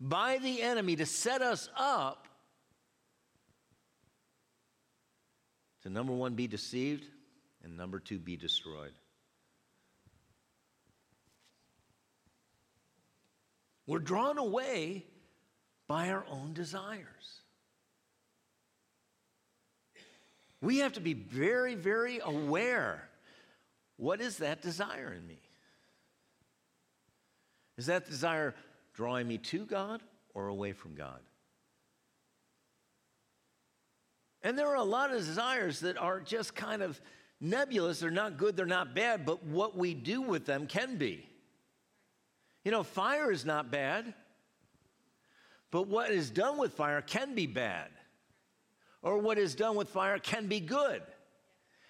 by 0.03 0.39
the 0.39 0.61
enemy 0.61 0.97
to 0.97 1.07
set 1.07 1.43
us 1.43 1.69
up 1.79 2.27
to 5.83 5.91
number 5.91 6.13
one, 6.13 6.35
be 6.35 6.49
deceived, 6.49 7.05
and 7.63 7.77
number 7.77 8.01
two, 8.01 8.19
be 8.19 8.37
destroyed. 8.37 8.93
We're 13.87 14.01
drawn 14.01 14.39
away 14.39 15.05
by 15.87 16.11
our 16.11 16.25
own 16.29 16.53
desires. 16.53 17.41
We 20.61 20.79
have 20.79 20.93
to 20.95 21.01
be 21.01 21.15
very, 21.15 21.75
very 21.75 22.21
aware. 22.25 23.09
What 23.97 24.21
is 24.21 24.39
that 24.39 24.63
desire 24.63 25.13
in 25.13 25.27
me? 25.27 25.41
Is 27.77 27.87
that 27.87 28.07
desire 28.09 28.55
drawing 28.95 29.29
me 29.29 29.39
to 29.39 29.65
God 29.65 30.03
or 30.35 30.49
away 30.49 30.73
from 30.73 30.95
God? 30.95 31.21
And 34.43 34.59
there 34.59 34.69
are 34.69 34.77
a 34.77 34.85
lot 34.85 35.13
of 35.13 35.19
desires 35.19 35.81
that 35.81 35.97
are 35.97 36.21
just 36.21 36.55
kind 36.55 36.83
of 36.83 37.01
nebulous. 37.41 38.01
They're 38.01 38.11
not 38.11 38.37
good, 38.37 38.57
they're 38.57 38.67
not 38.67 38.95
bad, 38.95 39.25
but 39.25 39.45
what 39.45 39.77
we 39.77 39.95
do 39.95 40.21
with 40.21 40.47
them 40.47 40.67
can 40.67 40.97
be. 40.97 41.29
You 42.65 42.71
know, 42.71 42.83
fire 42.83 43.31
is 43.31 43.45
not 43.45 43.71
bad, 43.71 44.15
but 45.71 45.89
what 45.89 46.11
is 46.11 46.31
done 46.31 46.59
with 46.59 46.75
fire 46.75 47.01
can 47.01 47.35
be 47.35 47.47
bad 47.47 47.89
or 49.03 49.19
what 49.19 49.39
is 49.39 49.55
done 49.55 49.77
with 49.77 49.89
fire 49.89 50.19
can 50.19 50.47
be 50.47 50.61
good. 50.61 51.03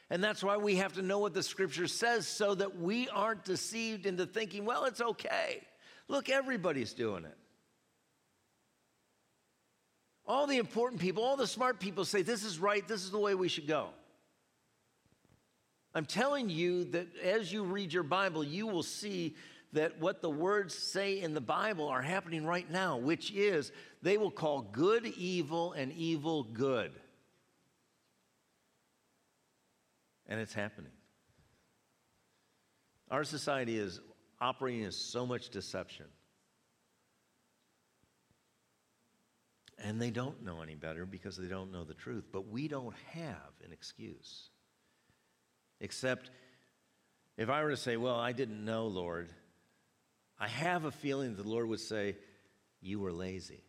And 0.09 0.22
that's 0.22 0.42
why 0.42 0.57
we 0.57 0.76
have 0.76 0.94
to 0.94 1.03
know 1.03 1.18
what 1.18 1.34
the 1.34 1.42
scripture 1.42 1.86
says 1.86 2.26
so 2.26 2.55
that 2.55 2.78
we 2.78 3.09
aren't 3.09 3.44
deceived 3.44 4.07
into 4.07 4.26
thinking, 4.26 4.64
well, 4.64 4.84
it's 4.84 5.00
okay. 5.00 5.62
Look, 6.09 6.28
everybody's 6.28 6.92
doing 6.92 7.24
it. 7.24 7.36
All 10.26 10.46
the 10.46 10.59
important 10.59 11.00
people, 11.00 11.24
all 11.24 11.36
the 11.36 11.46
smart 11.46 11.80
people 11.80 12.05
say, 12.05 12.22
this 12.22 12.44
is 12.44 12.59
right, 12.59 12.86
this 12.86 13.03
is 13.03 13.11
the 13.11 13.18
way 13.18 13.34
we 13.34 13.48
should 13.48 13.66
go. 13.66 13.88
I'm 15.94 16.07
telling 16.07 16.48
you 16.48 16.84
that 16.84 17.09
as 17.22 17.53
you 17.53 17.64
read 17.64 17.92
your 17.92 18.03
Bible, 18.03 18.42
you 18.42 18.66
will 18.66 18.82
see 18.82 19.36
that 19.72 19.98
what 19.98 20.22
the 20.22 20.30
words 20.30 20.74
say 20.74 21.20
in 21.20 21.34
the 21.34 21.40
Bible 21.40 21.88
are 21.88 22.03
happening 22.03 22.44
right 22.44 22.70
now, 22.70 22.98
which 22.98 23.32
is 23.32 23.72
they 24.03 24.16
will 24.16 24.30
call 24.30 24.62
good 24.62 25.07
evil 25.07 25.72
and 25.72 25.92
evil 25.92 26.44
good. 26.44 26.92
And 30.26 30.40
it's 30.40 30.55
happening. 30.55 30.92
Our 33.11 33.24
society 33.24 33.76
is 33.76 34.00
operating 34.43 34.82
in 34.82 34.93
so 34.93 35.24
much 35.24 35.49
deception. 35.51 36.07
And 39.78 40.03
they 40.03 40.11
don't 40.11 40.45
know 40.45 40.61
any 40.62 40.74
better 40.74 41.07
because 41.07 41.36
they 41.36 41.47
don't 41.47 41.72
know 41.72 41.84
the 41.84 41.95
truth. 41.95 42.24
But 42.32 42.49
we 42.49 42.68
don't 42.68 42.95
have 43.12 43.53
an 43.64 43.72
excuse. 43.72 44.51
Except 45.80 46.30
if 47.36 47.49
I 47.49 47.62
were 47.62 47.70
to 47.70 47.76
say, 47.76 47.97
Well, 47.97 48.16
I 48.16 48.32
didn't 48.32 48.64
know, 48.64 48.86
Lord, 48.86 49.30
I 50.38 50.49
have 50.49 50.84
a 50.84 50.90
feeling 50.90 51.34
the 51.34 51.43
Lord 51.43 51.68
would 51.68 51.80
say, 51.80 52.16
You 52.80 53.01
were 53.01 53.12
lazy. 53.12 53.64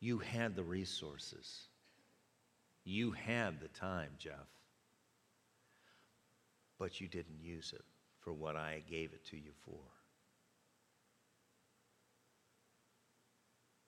You 0.00 0.18
had 0.18 0.54
the 0.54 0.64
resources. 0.64 1.66
You 2.84 3.10
had 3.12 3.60
the 3.60 3.68
time, 3.68 4.10
Jeff. 4.18 4.46
But 6.78 7.00
you 7.00 7.08
didn't 7.08 7.40
use 7.42 7.72
it 7.74 7.84
for 8.20 8.32
what 8.32 8.56
I 8.56 8.82
gave 8.88 9.12
it 9.12 9.24
to 9.26 9.36
you 9.36 9.50
for. 9.64 9.80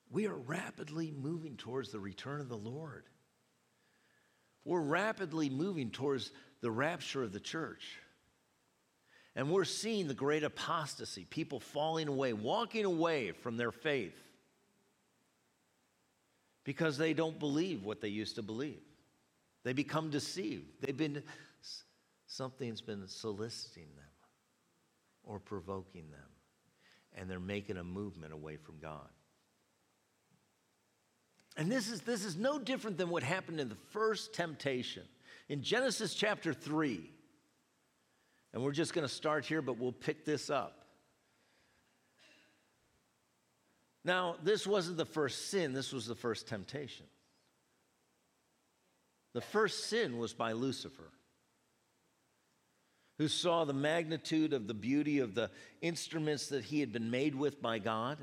We 0.09 0.27
are 0.27 0.35
rapidly 0.35 1.11
moving 1.11 1.55
towards 1.55 1.91
the 1.91 1.99
return 1.99 2.41
of 2.41 2.49
the 2.49 2.57
Lord. 2.57 3.05
We're 4.65 4.81
rapidly 4.81 5.49
moving 5.49 5.89
towards 5.89 6.31
the 6.59 6.69
rapture 6.71 7.23
of 7.23 7.31
the 7.31 7.39
church. 7.39 7.97
And 9.35 9.49
we're 9.49 9.63
seeing 9.63 10.07
the 10.07 10.13
great 10.13 10.43
apostasy, 10.43 11.23
people 11.23 11.61
falling 11.61 12.09
away, 12.09 12.33
walking 12.33 12.83
away 12.83 13.31
from 13.31 13.55
their 13.55 13.71
faith. 13.71 14.17
because 16.63 16.97
they 16.97 17.13
don't 17.13 17.39
believe 17.39 17.83
what 17.83 18.01
they 18.01 18.07
used 18.07 18.35
to 18.35 18.41
believe. 18.41 18.81
They 19.63 19.73
become 19.73 20.09
deceived. 20.09 20.65
They've 20.81 20.95
been, 20.95 21.23
something's 22.31 22.81
been 22.81 23.05
soliciting 23.07 23.87
them 23.95 24.05
or 25.23 25.37
provoking 25.37 26.09
them, 26.09 26.29
and 27.13 27.29
they're 27.29 27.39
making 27.39 27.77
a 27.77 27.83
movement 27.83 28.31
away 28.31 28.55
from 28.55 28.75
God. 28.81 29.09
And 31.57 31.69
this 31.69 31.91
is, 31.91 32.01
this 32.01 32.23
is 32.23 32.37
no 32.37 32.57
different 32.57 32.97
than 32.97 33.09
what 33.09 33.21
happened 33.21 33.59
in 33.59 33.67
the 33.67 33.77
first 33.89 34.33
temptation. 34.33 35.03
In 35.49 35.61
Genesis 35.61 36.13
chapter 36.13 36.53
3, 36.53 37.11
and 38.53 38.63
we're 38.63 38.71
just 38.71 38.93
going 38.93 39.05
to 39.05 39.13
start 39.13 39.45
here, 39.45 39.61
but 39.61 39.77
we'll 39.77 39.91
pick 39.91 40.23
this 40.23 40.49
up. 40.49 40.85
Now, 44.05 44.37
this 44.41 44.65
wasn't 44.65 44.97
the 44.97 45.05
first 45.05 45.49
sin, 45.49 45.73
this 45.73 45.91
was 45.91 46.07
the 46.07 46.15
first 46.15 46.47
temptation. 46.47 47.05
The 49.33 49.41
first 49.41 49.87
sin 49.87 50.17
was 50.17 50.33
by 50.33 50.53
Lucifer, 50.53 51.11
who 53.21 53.27
saw 53.27 53.65
the 53.65 53.71
magnitude 53.71 54.51
of 54.51 54.65
the 54.65 54.73
beauty 54.73 55.19
of 55.19 55.35
the 55.35 55.51
instruments 55.83 56.47
that 56.47 56.63
he 56.63 56.79
had 56.79 56.91
been 56.91 57.11
made 57.11 57.35
with 57.35 57.61
by 57.61 57.77
God, 57.77 58.17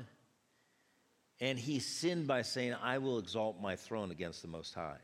and 1.39 1.57
he 1.57 1.79
sinned 1.79 2.27
by 2.27 2.41
saying, 2.41 2.75
I 2.83 2.97
will 2.97 3.17
exalt 3.17 3.61
my 3.61 3.77
throne 3.77 4.11
against 4.11 4.41
the 4.41 4.49
Most 4.49 4.73
High. 4.73 4.97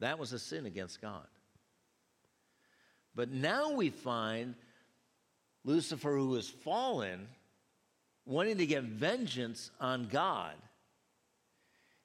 That 0.00 0.18
was 0.18 0.32
a 0.32 0.38
sin 0.38 0.64
against 0.64 1.02
God. 1.02 1.26
But 3.14 3.30
now 3.30 3.72
we 3.72 3.90
find 3.90 4.54
Lucifer, 5.62 6.16
who 6.16 6.32
has 6.36 6.48
fallen, 6.48 7.28
wanting 8.24 8.56
to 8.56 8.66
get 8.66 8.84
vengeance 8.84 9.70
on 9.78 10.08
God. 10.08 10.54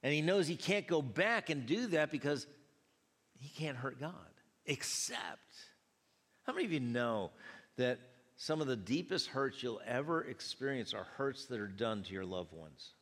And 0.03 0.11
he 0.11 0.21
knows 0.21 0.45
he 0.45 0.57
can't 0.57 0.87
go 0.87 1.01
back 1.01 1.49
and 1.49 1.65
do 1.65 1.87
that 1.87 2.11
because 2.11 2.45
he 3.37 3.47
can't 3.47 3.77
hurt 3.77 3.97
God. 3.97 4.11
Except, 4.65 5.39
how 6.43 6.53
many 6.53 6.65
of 6.65 6.71
you 6.71 6.79
know 6.79 7.31
that 7.77 7.99
some 8.37 8.61
of 8.61 8.67
the 8.67 8.75
deepest 8.75 9.27
hurts 9.27 9.61
you'll 9.61 9.81
ever 9.85 10.23
experience 10.23 10.93
are 10.93 11.05
hurts 11.17 11.45
that 11.47 11.59
are 11.59 11.67
done 11.67 12.03
to 12.03 12.13
your 12.13 12.25
loved 12.25 12.53
ones? 12.53 12.93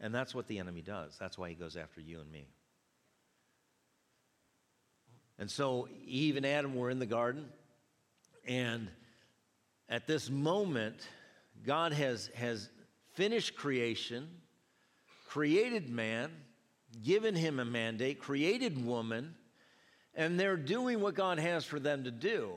And 0.00 0.14
that's 0.14 0.34
what 0.34 0.46
the 0.46 0.58
enemy 0.58 0.80
does. 0.80 1.16
That's 1.18 1.36
why 1.36 1.48
he 1.48 1.54
goes 1.54 1.76
after 1.76 2.00
you 2.00 2.20
and 2.20 2.30
me. 2.30 2.46
And 5.38 5.50
so 5.50 5.88
Eve 6.04 6.36
and 6.36 6.46
Adam 6.46 6.74
were 6.74 6.90
in 6.90 6.98
the 6.98 7.06
garden, 7.06 7.48
and 8.46 8.88
at 9.88 10.06
this 10.06 10.30
moment, 10.30 11.06
God 11.64 11.92
has, 11.92 12.30
has 12.34 12.68
finished 13.14 13.54
creation, 13.56 14.28
created 15.28 15.88
man, 15.88 16.30
given 17.02 17.34
him 17.34 17.60
a 17.60 17.64
mandate, 17.64 18.18
created 18.18 18.84
woman, 18.84 19.34
and 20.18 20.38
they're 20.38 20.56
doing 20.56 21.00
what 21.00 21.14
God 21.14 21.38
has 21.38 21.64
for 21.64 21.78
them 21.78 22.02
to 22.04 22.10
do. 22.10 22.54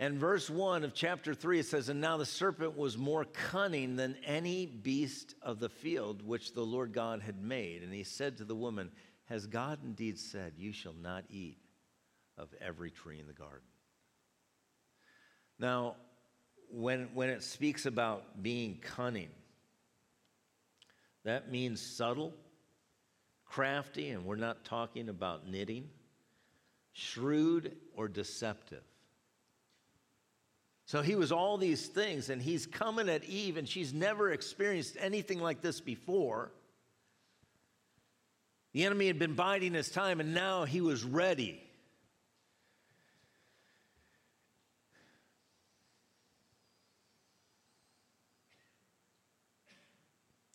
And 0.00 0.18
verse 0.18 0.50
1 0.50 0.82
of 0.82 0.92
chapter 0.92 1.34
3, 1.34 1.60
it 1.60 1.66
says, 1.66 1.88
And 1.88 2.00
now 2.00 2.16
the 2.16 2.26
serpent 2.26 2.76
was 2.76 2.98
more 2.98 3.24
cunning 3.26 3.94
than 3.94 4.16
any 4.26 4.66
beast 4.66 5.36
of 5.40 5.60
the 5.60 5.68
field 5.68 6.26
which 6.26 6.52
the 6.52 6.62
Lord 6.62 6.92
God 6.92 7.22
had 7.22 7.40
made. 7.40 7.84
And 7.84 7.94
he 7.94 8.02
said 8.02 8.38
to 8.38 8.44
the 8.44 8.56
woman, 8.56 8.90
Has 9.26 9.46
God 9.46 9.78
indeed 9.84 10.18
said, 10.18 10.54
You 10.56 10.72
shall 10.72 10.94
not 10.94 11.24
eat 11.30 11.58
of 12.36 12.48
every 12.60 12.90
tree 12.90 13.20
in 13.20 13.26
the 13.28 13.32
garden? 13.34 13.60
Now, 15.60 15.94
when, 16.72 17.10
when 17.14 17.28
it 17.28 17.44
speaks 17.44 17.86
about 17.86 18.42
being 18.42 18.78
cunning, 18.82 19.30
that 21.24 21.52
means 21.52 21.80
subtle, 21.80 22.34
crafty, 23.44 24.08
and 24.08 24.24
we're 24.24 24.36
not 24.36 24.64
talking 24.64 25.08
about 25.08 25.46
knitting, 25.46 25.90
shrewd, 26.92 27.76
or 27.94 28.08
deceptive. 28.08 28.82
So 30.86 31.02
he 31.02 31.14
was 31.14 31.30
all 31.30 31.56
these 31.56 31.86
things, 31.86 32.30
and 32.30 32.42
he's 32.42 32.66
coming 32.66 33.08
at 33.08 33.24
Eve, 33.24 33.56
and 33.56 33.68
she's 33.68 33.94
never 33.94 34.30
experienced 34.32 34.96
anything 34.98 35.40
like 35.40 35.62
this 35.62 35.80
before. 35.80 36.50
The 38.72 38.84
enemy 38.84 39.06
had 39.06 39.18
been 39.18 39.34
biding 39.34 39.74
his 39.74 39.90
time, 39.90 40.20
and 40.20 40.34
now 40.34 40.64
he 40.64 40.80
was 40.80 41.04
ready. 41.04 41.62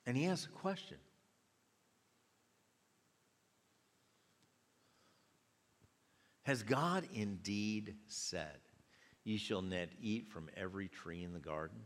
And 0.05 0.15
he 0.15 0.25
asks 0.25 0.45
a 0.45 0.49
question 0.49 0.97
Has 6.45 6.61
God 6.61 7.07
indeed 7.11 7.95
said, 8.07 8.59
Ye 9.23 9.37
shall 9.37 9.63
not 9.63 9.87
eat 9.99 10.27
from 10.29 10.47
every 10.55 10.87
tree 10.87 11.23
in 11.23 11.33
the 11.33 11.39
garden? 11.39 11.79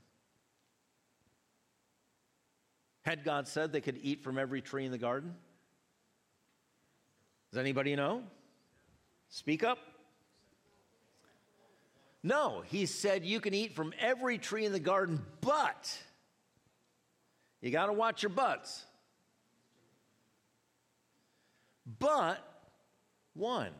Had 3.03 3.23
God 3.23 3.47
said 3.47 3.71
they 3.71 3.79
could 3.79 3.97
eat 4.01 4.21
from 4.21 4.37
every 4.37 4.61
tree 4.61 4.83
in 4.83 4.91
the 4.91 4.97
garden? 4.97 5.33
Does 7.51 7.59
anybody 7.59 7.95
know? 7.95 8.23
Speak 9.29 9.63
up. 9.63 9.79
No, 12.21 12.61
he 12.65 12.85
said 12.85 13.23
you 13.23 13.39
can 13.39 13.53
eat 13.53 13.73
from 13.73 13.93
every 13.97 14.37
tree 14.37 14.65
in 14.65 14.73
the 14.73 14.79
garden, 14.79 15.25
but 15.39 15.97
you 17.61 17.71
got 17.71 17.85
to 17.85 17.93
watch 17.93 18.23
your 18.23 18.29
butts. 18.29 18.83
But 21.97 22.45
one. 23.33 23.71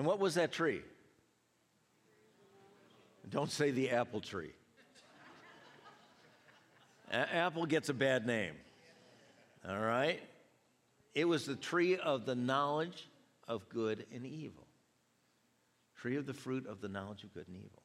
And 0.00 0.06
what 0.06 0.18
was 0.18 0.36
that 0.36 0.50
tree? 0.50 0.80
Don't 3.28 3.50
say 3.50 3.70
the 3.70 3.90
apple 3.90 4.22
tree. 4.22 4.54
A- 7.10 7.34
apple 7.34 7.66
gets 7.66 7.90
a 7.90 7.92
bad 7.92 8.26
name. 8.26 8.54
All 9.68 9.78
right? 9.78 10.18
It 11.14 11.26
was 11.26 11.44
the 11.44 11.54
tree 11.54 11.98
of 11.98 12.24
the 12.24 12.34
knowledge 12.34 13.10
of 13.46 13.68
good 13.68 14.06
and 14.14 14.24
evil. 14.24 14.66
Tree 15.96 16.16
of 16.16 16.24
the 16.24 16.32
fruit 16.32 16.66
of 16.66 16.80
the 16.80 16.88
knowledge 16.88 17.22
of 17.22 17.34
good 17.34 17.46
and 17.46 17.58
evil. 17.58 17.82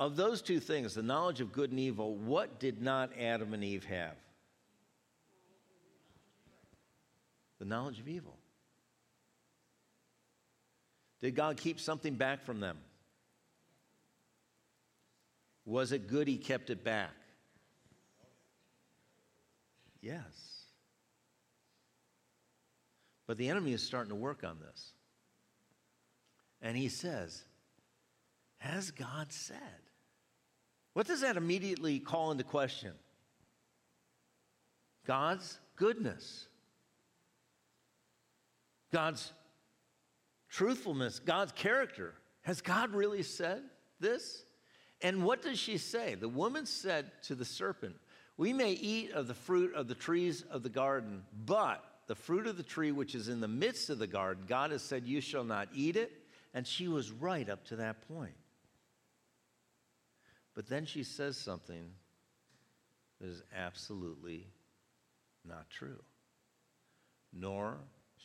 Of 0.00 0.16
those 0.16 0.42
two 0.42 0.58
things, 0.58 0.94
the 0.94 1.02
knowledge 1.04 1.40
of 1.40 1.52
good 1.52 1.70
and 1.70 1.78
evil, 1.78 2.16
what 2.16 2.58
did 2.58 2.82
not 2.82 3.12
Adam 3.16 3.54
and 3.54 3.62
Eve 3.62 3.84
have? 3.84 4.16
The 7.60 7.66
knowledge 7.66 8.00
of 8.00 8.08
evil. 8.08 8.35
Did 11.26 11.34
God 11.34 11.56
keep 11.56 11.80
something 11.80 12.14
back 12.14 12.44
from 12.44 12.60
them? 12.60 12.78
Was 15.64 15.90
it 15.90 16.06
good 16.06 16.28
he 16.28 16.36
kept 16.36 16.70
it 16.70 16.84
back? 16.84 17.10
Yes. 20.00 20.22
But 23.26 23.38
the 23.38 23.48
enemy 23.48 23.72
is 23.72 23.82
starting 23.82 24.10
to 24.10 24.14
work 24.14 24.44
on 24.44 24.58
this. 24.60 24.92
And 26.62 26.76
he 26.76 26.88
says, 26.88 27.42
Has 28.58 28.92
God 28.92 29.32
said? 29.32 29.58
What 30.92 31.08
does 31.08 31.22
that 31.22 31.36
immediately 31.36 31.98
call 31.98 32.30
into 32.30 32.44
question? 32.44 32.92
God's 35.04 35.58
goodness, 35.74 36.46
God's 38.92 39.32
truthfulness, 40.56 41.18
God's 41.18 41.52
character. 41.52 42.14
Has 42.42 42.62
God 42.62 42.92
really 42.92 43.22
said 43.22 43.62
this? 44.00 44.42
And 45.02 45.22
what 45.22 45.42
does 45.42 45.58
she 45.58 45.76
say? 45.76 46.14
The 46.14 46.28
woman 46.28 46.64
said 46.64 47.10
to 47.24 47.34
the 47.34 47.44
serpent, 47.44 47.96
We 48.38 48.54
may 48.54 48.72
eat 48.72 49.12
of 49.12 49.28
the 49.28 49.34
fruit 49.34 49.74
of 49.74 49.86
the 49.86 49.94
trees 49.94 50.44
of 50.50 50.62
the 50.62 50.70
garden, 50.70 51.24
but 51.44 51.84
the 52.06 52.14
fruit 52.14 52.46
of 52.46 52.56
the 52.56 52.62
tree 52.62 52.90
which 52.90 53.14
is 53.14 53.28
in 53.28 53.40
the 53.40 53.48
midst 53.48 53.90
of 53.90 53.98
the 53.98 54.06
garden, 54.06 54.44
God 54.48 54.70
has 54.70 54.82
said, 54.82 55.04
You 55.04 55.20
shall 55.20 55.44
not 55.44 55.68
eat 55.74 55.96
it. 55.96 56.10
And 56.54 56.66
she 56.66 56.88
was 56.88 57.10
right 57.10 57.50
up 57.50 57.66
to 57.66 57.76
that 57.76 58.08
point. 58.08 58.36
But 60.54 60.68
then 60.68 60.86
she 60.86 61.02
says 61.02 61.36
something 61.36 61.90
that 63.20 63.28
is 63.28 63.42
absolutely 63.54 64.46
not 65.44 65.68
true. 65.68 66.02
Nor 67.30 67.76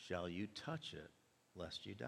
shall 0.08 0.30
you 0.30 0.46
touch 0.46 0.94
it, 0.94 1.10
lest 1.54 1.86
you 1.86 1.94
die. 1.94 2.06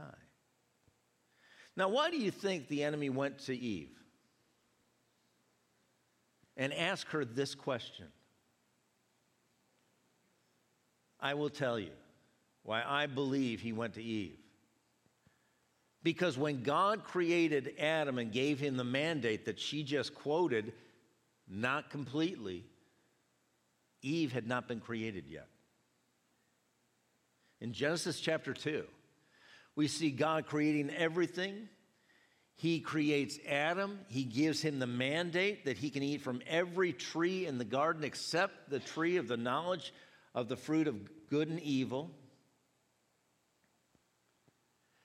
Now, 1.77 1.89
why 1.89 2.11
do 2.11 2.17
you 2.17 2.31
think 2.31 2.69
the 2.69 2.85
enemy 2.85 3.11
went 3.11 3.39
to 3.41 3.57
Eve 3.57 3.97
and 6.57 6.73
asked 6.73 7.11
her 7.11 7.25
this 7.25 7.55
question? 7.55 8.07
I 11.21 11.35
will 11.35 11.51
tell 11.51 11.79
you 11.79 11.91
why 12.63 12.83
I 12.87 13.07
believe 13.07 13.61
he 13.61 13.73
went 13.73 13.95
to 13.95 14.03
Eve. 14.03 14.39
Because 16.03 16.37
when 16.37 16.63
God 16.63 17.05
created 17.05 17.75
Adam 17.79 18.19
and 18.19 18.31
gave 18.31 18.61
him 18.61 18.77
the 18.77 18.85
mandate 18.85 19.47
that 19.47 19.59
she 19.59 19.83
just 19.83 20.15
quoted, 20.15 20.75
not 21.49 21.91
completely. 21.91 22.65
Eve 24.03 24.33
had 24.33 24.47
not 24.47 24.69
been 24.69 24.81
created 24.81 25.25
yet. 25.29 25.49
In 27.61 27.73
Genesis 27.73 28.21
chapter 28.21 28.53
2, 28.53 28.85
we 29.77 29.89
see 29.89 30.11
God 30.11 30.47
creating 30.47 30.91
everything. 30.91 31.69
He 32.57 32.81
creates 32.81 33.39
Adam. 33.49 33.99
He 34.09 34.25
gives 34.25 34.63
him 34.63 34.79
the 34.79 34.87
mandate 34.87 35.65
that 35.65 35.77
he 35.77 35.91
can 35.91 36.03
eat 36.03 36.23
from 36.23 36.41
every 36.47 36.93
tree 36.93 37.47
in 37.47 37.59
the 37.59 37.65
garden 37.65 38.05
except 38.05 38.71
the 38.71 38.79
tree 38.79 39.17
of 39.17 39.27
the 39.27 39.37
knowledge 39.37 39.93
of 40.35 40.49
the 40.49 40.57
fruit 40.57 40.87
of 40.87 41.29
good 41.29 41.49
and 41.49 41.61
evil. 41.61 42.11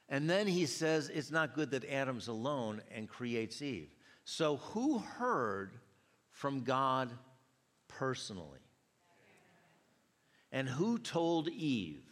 And 0.08 0.30
then 0.30 0.48
he 0.48 0.66
says 0.66 1.10
it's 1.10 1.32
not 1.32 1.56
good 1.56 1.72
that 1.72 1.90
Adam's 1.90 2.28
alone 2.28 2.82
and 2.94 3.08
creates 3.08 3.62
Eve. 3.62 3.94
So, 4.26 4.58
who 4.58 5.00
heard 5.00 5.74
from 6.32 6.62
God 6.62 7.10
personally? 7.88 8.60
And 10.52 10.68
who 10.68 10.98
told 10.98 11.48
Eve? 11.48 12.09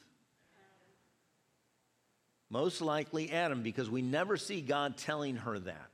Most 2.50 2.82
likely 2.82 3.32
Adam, 3.32 3.62
because 3.62 3.90
we 3.90 4.02
never 4.02 4.38
see 4.38 4.62
God 4.62 4.98
telling 4.98 5.36
her 5.38 5.60
that. 5.60 5.92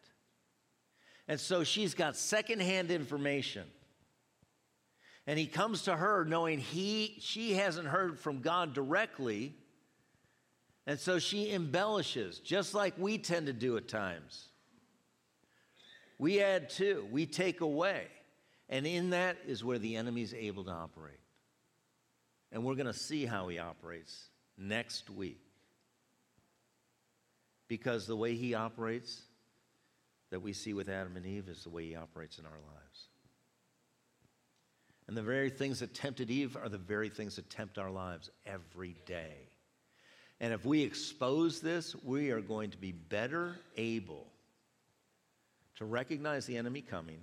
And 1.27 1.39
so 1.39 1.63
she's 1.63 1.93
got 1.93 2.15
secondhand 2.15 2.91
information. 2.91 3.63
And 5.25 5.39
he 5.39 5.47
comes 5.47 5.83
to 5.83 5.95
her 5.95 6.25
knowing 6.25 6.59
he, 6.59 7.15
she 7.19 7.53
hasn't 7.53 7.87
heard 7.87 8.19
from 8.19 8.41
God 8.41 8.73
directly. 8.73 9.55
And 10.85 10.99
so 10.99 11.17
she 11.17 11.51
embellishes, 11.51 12.39
just 12.39 12.73
like 12.73 12.93
we 12.97 13.17
tend 13.17 13.47
to 13.47 13.53
do 13.53 13.77
at 13.77 13.87
times. 13.87 14.49
We 16.19 16.41
add 16.41 16.69
to, 16.71 17.07
we 17.11 17.25
take 17.25 17.61
away. 17.61 18.07
And 18.69 18.85
in 18.85 19.11
that 19.11 19.37
is 19.47 19.63
where 19.63 19.79
the 19.79 19.95
enemy 19.95 20.21
is 20.21 20.33
able 20.33 20.65
to 20.65 20.71
operate. 20.71 21.19
And 22.51 22.63
we're 22.63 22.75
going 22.75 22.87
to 22.87 22.93
see 22.93 23.25
how 23.25 23.47
he 23.47 23.59
operates 23.59 24.29
next 24.57 25.09
week. 25.09 25.42
Because 27.67 28.05
the 28.05 28.15
way 28.15 28.35
he 28.35 28.53
operates 28.53 29.21
that 30.31 30.41
we 30.41 30.53
see 30.53 30.73
with 30.73 30.89
Adam 30.89 31.15
and 31.15 31.25
Eve 31.25 31.47
is 31.47 31.63
the 31.63 31.69
way 31.69 31.85
he 31.85 31.95
operates 31.95 32.39
in 32.39 32.45
our 32.45 32.51
lives. 32.51 33.07
And 35.07 35.17
the 35.17 35.21
very 35.21 35.49
things 35.49 35.79
that 35.79 35.93
tempted 35.93 36.31
Eve 36.31 36.55
are 36.55 36.69
the 36.69 36.77
very 36.77 37.09
things 37.09 37.35
that 37.35 37.49
tempt 37.49 37.77
our 37.77 37.91
lives 37.91 38.29
every 38.45 38.95
day. 39.05 39.49
And 40.39 40.53
if 40.53 40.65
we 40.65 40.81
expose 40.81 41.61
this, 41.61 41.95
we 42.03 42.31
are 42.31 42.41
going 42.41 42.71
to 42.71 42.77
be 42.77 42.91
better 42.91 43.57
able 43.77 44.27
to 45.75 45.85
recognize 45.85 46.45
the 46.45 46.57
enemy 46.57 46.81
coming 46.81 47.19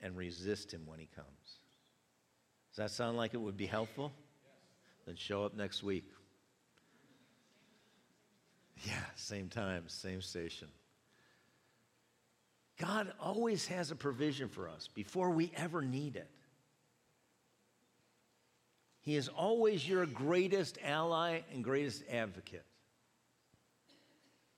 and 0.00 0.16
resist 0.16 0.72
him 0.72 0.82
when 0.86 0.98
he 0.98 1.08
comes. 1.14 1.28
Does 2.70 2.76
that 2.76 2.90
sound 2.90 3.16
like 3.16 3.34
it 3.34 3.40
would 3.40 3.56
be 3.56 3.66
helpful? 3.66 4.12
Then 5.06 5.16
show 5.16 5.44
up 5.44 5.54
next 5.54 5.82
week. 5.82 6.04
Yeah, 8.82 8.94
same 9.16 9.48
time, 9.48 9.84
same 9.86 10.20
station. 10.20 10.68
God 12.78 13.12
always 13.20 13.66
has 13.68 13.90
a 13.90 13.96
provision 13.96 14.48
for 14.48 14.68
us 14.68 14.88
before 14.94 15.30
we 15.30 15.52
ever 15.56 15.80
need 15.80 16.16
it. 16.16 16.28
He 19.00 19.16
is 19.16 19.28
always 19.28 19.86
your 19.86 20.06
greatest 20.06 20.78
ally 20.82 21.40
and 21.52 21.62
greatest 21.62 22.02
advocate. 22.10 22.64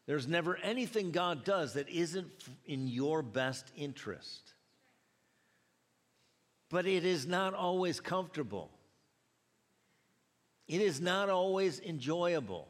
There's 0.06 0.28
never 0.28 0.56
anything 0.56 1.10
God 1.10 1.44
does 1.44 1.74
that 1.74 1.88
isn't 1.88 2.30
in 2.64 2.86
your 2.86 3.22
best 3.22 3.70
interest. 3.76 4.54
But 6.70 6.86
it 6.86 7.04
is 7.04 7.26
not 7.26 7.54
always 7.54 7.98
comfortable. 7.98 8.70
It 10.68 10.80
is 10.80 11.00
not 11.00 11.28
always 11.28 11.80
enjoyable. 11.80 12.68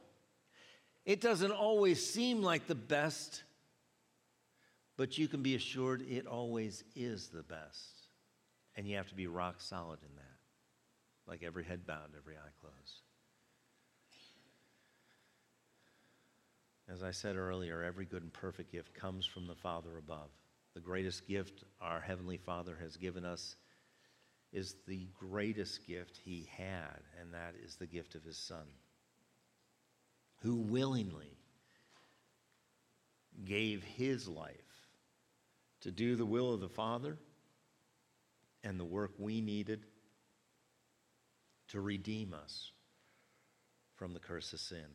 It 1.06 1.20
doesn't 1.20 1.52
always 1.52 2.04
seem 2.04 2.42
like 2.42 2.66
the 2.66 2.74
best, 2.74 3.44
but 4.96 5.16
you 5.16 5.28
can 5.28 5.40
be 5.40 5.54
assured 5.54 6.02
it 6.02 6.26
always 6.26 6.82
is 6.96 7.28
the 7.28 7.44
best. 7.44 8.08
And 8.74 8.88
you 8.88 8.96
have 8.96 9.08
to 9.08 9.14
be 9.14 9.28
rock 9.28 9.60
solid 9.60 10.00
in 10.02 10.14
that, 10.16 11.30
like 11.30 11.44
every 11.44 11.64
head 11.64 11.86
bowed, 11.86 12.10
every 12.18 12.34
eye 12.34 12.50
closed. 12.60 13.02
As 16.88 17.04
I 17.04 17.12
said 17.12 17.36
earlier, 17.36 17.82
every 17.82 18.04
good 18.04 18.22
and 18.22 18.32
perfect 18.32 18.72
gift 18.72 18.92
comes 18.92 19.24
from 19.24 19.46
the 19.46 19.54
Father 19.54 19.98
above. 19.98 20.30
The 20.74 20.80
greatest 20.80 21.26
gift 21.26 21.62
our 21.80 22.00
Heavenly 22.00 22.36
Father 22.36 22.76
has 22.80 22.96
given 22.96 23.24
us 23.24 23.56
is 24.52 24.74
the 24.86 25.08
greatest 25.18 25.86
gift 25.86 26.18
He 26.24 26.48
had, 26.50 27.00
and 27.20 27.32
that 27.32 27.54
is 27.64 27.76
the 27.76 27.86
gift 27.86 28.16
of 28.16 28.24
His 28.24 28.36
Son 28.36 28.66
who 30.46 30.54
willingly 30.54 31.36
gave 33.44 33.82
his 33.82 34.28
life 34.28 34.54
to 35.80 35.90
do 35.90 36.14
the 36.14 36.24
will 36.24 36.54
of 36.54 36.60
the 36.60 36.68
Father 36.68 37.18
and 38.62 38.78
the 38.78 38.84
work 38.84 39.10
we 39.18 39.40
needed 39.40 39.84
to 41.66 41.80
redeem 41.80 42.32
us 42.32 42.70
from 43.96 44.14
the 44.14 44.20
curse 44.20 44.52
of 44.52 44.60
sin. 44.60 44.86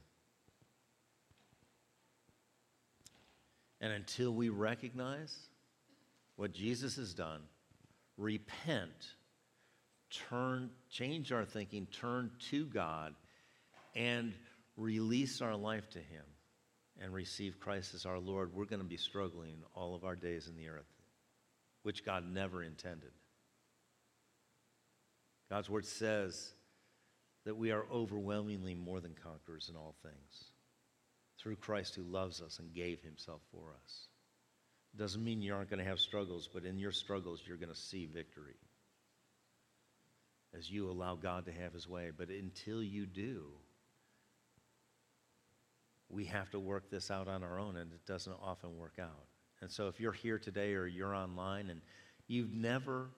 And 3.81 3.91
until 3.91 4.33
we 4.33 4.47
recognize 4.47 5.35
what 6.37 6.53
Jesus 6.53 6.95
has 6.95 7.13
done, 7.13 7.41
repent, 8.15 9.15
turn, 10.29 10.69
change 10.89 11.33
our 11.33 11.43
thinking, 11.43 11.87
turn 11.87 12.31
to 12.51 12.67
God, 12.67 13.15
and 13.95 14.33
release 14.77 15.41
our 15.41 15.55
life 15.55 15.89
to 15.91 15.99
Him 15.99 16.23
and 16.99 17.13
receive 17.13 17.59
Christ 17.59 17.93
as 17.93 18.05
our 18.05 18.19
Lord, 18.19 18.53
we're 18.53 18.65
going 18.65 18.81
to 18.81 18.87
be 18.87 18.97
struggling 18.97 19.57
all 19.73 19.95
of 19.95 20.03
our 20.03 20.15
days 20.15 20.47
in 20.47 20.55
the 20.55 20.69
earth, 20.69 20.91
which 21.83 22.05
God 22.05 22.23
never 22.31 22.63
intended. 22.63 23.11
God's 25.49 25.69
word 25.69 25.85
says 25.85 26.53
that 27.45 27.57
we 27.57 27.71
are 27.71 27.85
overwhelmingly 27.91 28.75
more 28.75 28.99
than 28.99 29.15
conquerors 29.21 29.67
in 29.69 29.75
all 29.75 29.95
things 30.03 30.45
through 31.39 31.55
Christ 31.55 31.95
who 31.95 32.03
loves 32.03 32.41
us 32.41 32.59
and 32.59 32.73
gave 32.73 33.01
himself 33.01 33.41
for 33.51 33.73
us. 33.83 34.07
Doesn't 34.95 35.23
mean 35.23 35.41
you 35.41 35.53
aren't 35.53 35.69
going 35.69 35.83
to 35.83 35.89
have 35.89 35.99
struggles, 35.99 36.49
but 36.53 36.65
in 36.65 36.77
your 36.77 36.91
struggles, 36.91 37.41
you're 37.45 37.57
going 37.57 37.69
to 37.69 37.75
see 37.75 38.05
victory 38.05 38.57
as 40.57 40.69
you 40.69 40.89
allow 40.89 41.15
God 41.15 41.45
to 41.45 41.51
have 41.51 41.73
his 41.73 41.87
way. 41.87 42.11
But 42.15 42.29
until 42.29 42.83
you 42.83 43.05
do, 43.05 43.45
we 46.11 46.25
have 46.25 46.49
to 46.51 46.59
work 46.59 46.89
this 46.89 47.09
out 47.09 47.27
on 47.27 47.43
our 47.43 47.59
own, 47.59 47.77
and 47.77 47.91
it 47.93 48.05
doesn't 48.05 48.35
often 48.41 48.77
work 48.77 48.97
out. 48.99 49.25
And 49.61 49.71
so, 49.71 49.87
if 49.87 49.99
you're 49.99 50.11
here 50.11 50.39
today 50.39 50.73
or 50.73 50.87
you're 50.87 51.15
online 51.15 51.69
and 51.69 51.81
you've 52.27 52.53
never 52.53 53.09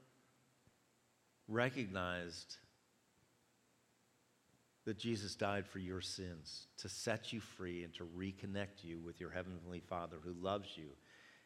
recognized 1.47 2.57
that 4.85 4.97
Jesus 4.97 5.35
died 5.35 5.65
for 5.65 5.79
your 5.79 6.01
sins 6.01 6.67
to 6.77 6.89
set 6.89 7.31
you 7.31 7.39
free 7.39 7.83
and 7.83 7.93
to 7.95 8.03
reconnect 8.17 8.83
you 8.83 8.99
with 8.99 9.19
your 9.19 9.29
Heavenly 9.29 9.79
Father 9.79 10.17
who 10.21 10.33
loves 10.33 10.69
you 10.75 10.89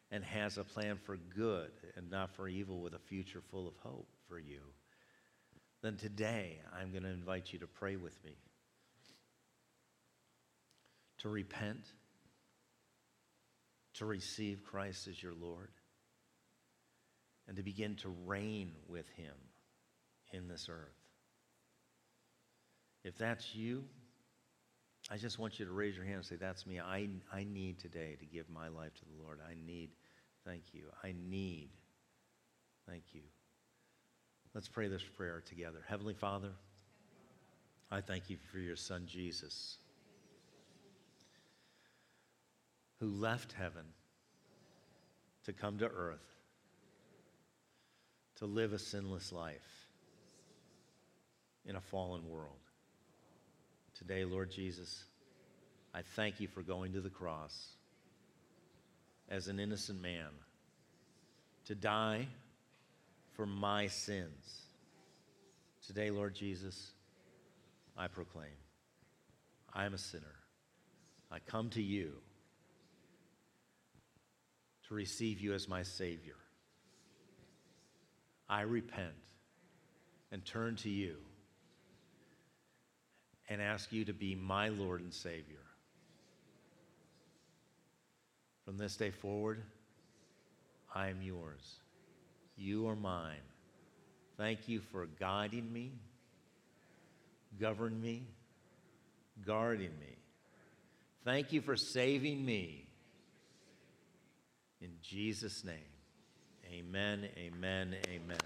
and 0.10 0.24
has 0.24 0.58
a 0.58 0.64
plan 0.64 0.98
for 1.06 1.18
good 1.36 1.72
and 1.96 2.10
not 2.10 2.36
for 2.36 2.48
evil 2.48 2.82
with 2.82 2.94
a 2.94 3.00
future 3.00 3.42
full 3.52 3.68
of 3.68 3.76
hope 3.84 4.08
for 4.28 4.40
you, 4.40 4.62
then 5.84 5.98
today 5.98 6.60
I'm 6.80 6.92
going 6.92 7.04
to 7.04 7.10
invite 7.10 7.54
you 7.54 7.60
to 7.60 7.68
pray 7.68 7.96
with 7.96 8.24
me 8.24 8.32
to 11.28 11.34
repent, 11.34 11.86
to 13.96 14.06
receive 14.06 14.64
Christ 14.64 15.08
as 15.08 15.22
your 15.22 15.34
Lord, 15.34 15.70
and 17.48 17.58
to 17.58 17.64
begin 17.64 17.96
to 17.98 18.16
reign 18.26 18.72
with 18.88 19.08
Him 19.10 19.34
in 20.32 20.48
this 20.48 20.68
earth. 20.70 20.96
If 23.04 23.18
that's 23.18 23.54
you, 23.54 23.84
I 25.12 25.18
just 25.18 25.38
want 25.38 25.60
you 25.60 25.66
to 25.66 25.72
raise 25.72 25.96
your 25.96 26.06
hand 26.06 26.18
and 26.18 26.26
say, 26.26 26.36
That's 26.38 26.66
me. 26.66 26.80
I, 26.80 27.10
I 27.32 27.44
need 27.44 27.80
today 27.80 28.16
to 28.20 28.26
give 28.26 28.50
my 28.50 28.70
life 28.70 28.94
to 28.96 29.06
the 29.06 29.24
Lord. 29.24 29.40
I 29.46 29.54
need, 29.66 29.90
thank 30.46 30.64
you. 30.74 30.84
I 31.04 31.14
need, 31.30 31.70
thank 32.88 33.04
you. 33.14 33.22
Let's 34.54 34.70
pray 34.70 34.88
this 34.88 35.04
prayer 35.04 35.44
together. 35.46 35.80
Heavenly 35.88 36.14
Father, 36.14 36.52
I 37.92 38.02
thank 38.02 38.30
you 38.30 38.38
for 38.52 38.60
your 38.60 38.76
Son, 38.78 39.04
Jesus 39.08 39.78
who 43.00 43.08
left 43.08 43.54
heaven 43.54 43.86
to 45.46 45.54
come 45.54 45.78
to 45.80 45.88
earth 45.88 46.38
to 48.38 48.46
live 48.46 48.74
a 48.74 48.80
sinless 48.80 49.32
life 49.32 49.88
in 51.66 51.76
a 51.76 51.82
fallen 51.82 52.28
world. 52.30 52.60
Today, 53.98 54.26
Lord 54.26 54.52
Jesus, 54.52 55.04
I 55.94 56.02
thank 56.16 56.40
you 56.40 56.48
for 56.48 56.62
going 56.62 56.94
to 56.94 57.02
the 57.02 57.10
cross 57.10 57.70
as 59.30 59.48
an 59.48 59.60
innocent 59.60 60.02
man 60.02 60.30
to 61.66 61.76
die 61.76 62.28
for 63.34 63.46
my 63.46 63.88
sins. 63.88 64.62
Today, 65.86 66.12
Lord 66.12 66.36
Jesus, 66.36 66.92
I 67.98 68.08
proclaim 68.08 68.52
I 69.74 69.86
am 69.86 69.94
a 69.94 69.98
sinner. 69.98 70.36
I 71.32 71.40
come 71.40 71.70
to 71.72 71.82
you 71.82 72.14
to 74.88 74.94
receive 74.94 75.42
you 75.42 75.54
as 75.54 75.68
my 75.68 75.84
Savior. 75.84 76.36
I 78.50 78.62
repent 78.62 79.14
and 80.32 80.46
turn 80.46 80.76
to 80.78 80.90
you 80.90 81.18
and 83.50 83.62
ask 83.62 83.92
you 83.92 84.06
to 84.06 84.14
be 84.14 84.36
my 84.36 84.70
Lord 84.70 85.02
and 85.02 85.14
Savior. 85.14 85.58
From 88.66 88.78
this 88.78 88.96
day 88.96 89.12
forward, 89.12 89.62
I 90.94 91.10
am 91.10 91.22
yours. 91.22 91.76
You 92.58 92.88
are 92.88 92.96
mine. 92.96 93.36
Thank 94.38 94.68
you 94.68 94.82
for 94.92 95.06
guiding 95.20 95.72
me, 95.72 95.92
governing 97.60 98.02
me, 98.02 98.24
guarding 99.46 99.92
me. 100.00 100.16
Thank 101.24 101.54
you 101.54 101.62
for 101.62 101.76
saving 101.76 102.46
me. 102.46 102.87
In 104.88 104.94
Jesus' 105.02 105.66
name, 105.66 105.76
amen, 106.72 107.28
amen, 107.38 107.94
amen. 108.08 108.38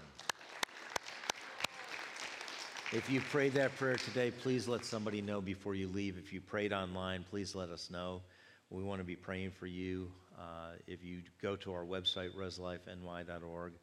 If 2.90 3.08
you 3.08 3.20
prayed 3.20 3.52
that 3.52 3.76
prayer 3.76 3.94
today, 3.94 4.32
please 4.32 4.66
let 4.66 4.84
somebody 4.84 5.22
know 5.22 5.40
before 5.40 5.76
you 5.76 5.86
leave. 5.86 6.18
If 6.18 6.32
you 6.32 6.40
prayed 6.40 6.72
online, 6.72 7.24
please 7.30 7.54
let 7.54 7.70
us 7.70 7.90
know. 7.90 8.22
We 8.70 8.82
want 8.82 9.00
to 9.00 9.04
be 9.04 9.14
praying 9.14 9.52
for 9.52 9.68
you. 9.68 10.10
Uh, 10.36 10.72
if 10.88 11.04
you 11.04 11.22
go 11.40 11.54
to 11.54 11.72
our 11.72 11.84
website, 11.84 12.34
reslifeny.org, 12.34 13.74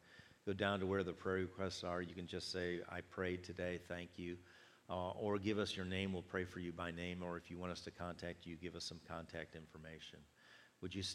go 0.44 0.52
down 0.52 0.80
to 0.80 0.86
where 0.86 1.02
the 1.02 1.14
prayer 1.14 1.36
requests 1.36 1.82
are. 1.82 2.02
You 2.02 2.14
can 2.14 2.26
just 2.26 2.52
say, 2.52 2.80
I 2.90 3.00
prayed 3.00 3.42
today, 3.42 3.80
thank 3.88 4.10
you. 4.16 4.36
Uh, 4.90 5.12
or 5.12 5.38
give 5.38 5.58
us 5.58 5.74
your 5.74 5.86
name, 5.86 6.12
we'll 6.12 6.20
pray 6.20 6.44
for 6.44 6.60
you 6.60 6.72
by 6.72 6.90
name. 6.90 7.22
Or 7.22 7.38
if 7.38 7.50
you 7.50 7.56
want 7.56 7.72
us 7.72 7.80
to 7.82 7.90
contact 7.90 8.44
you, 8.44 8.56
give 8.56 8.76
us 8.76 8.84
some 8.84 9.00
contact 9.08 9.56
information. 9.56 10.18
Would 10.82 10.94
you 10.94 11.02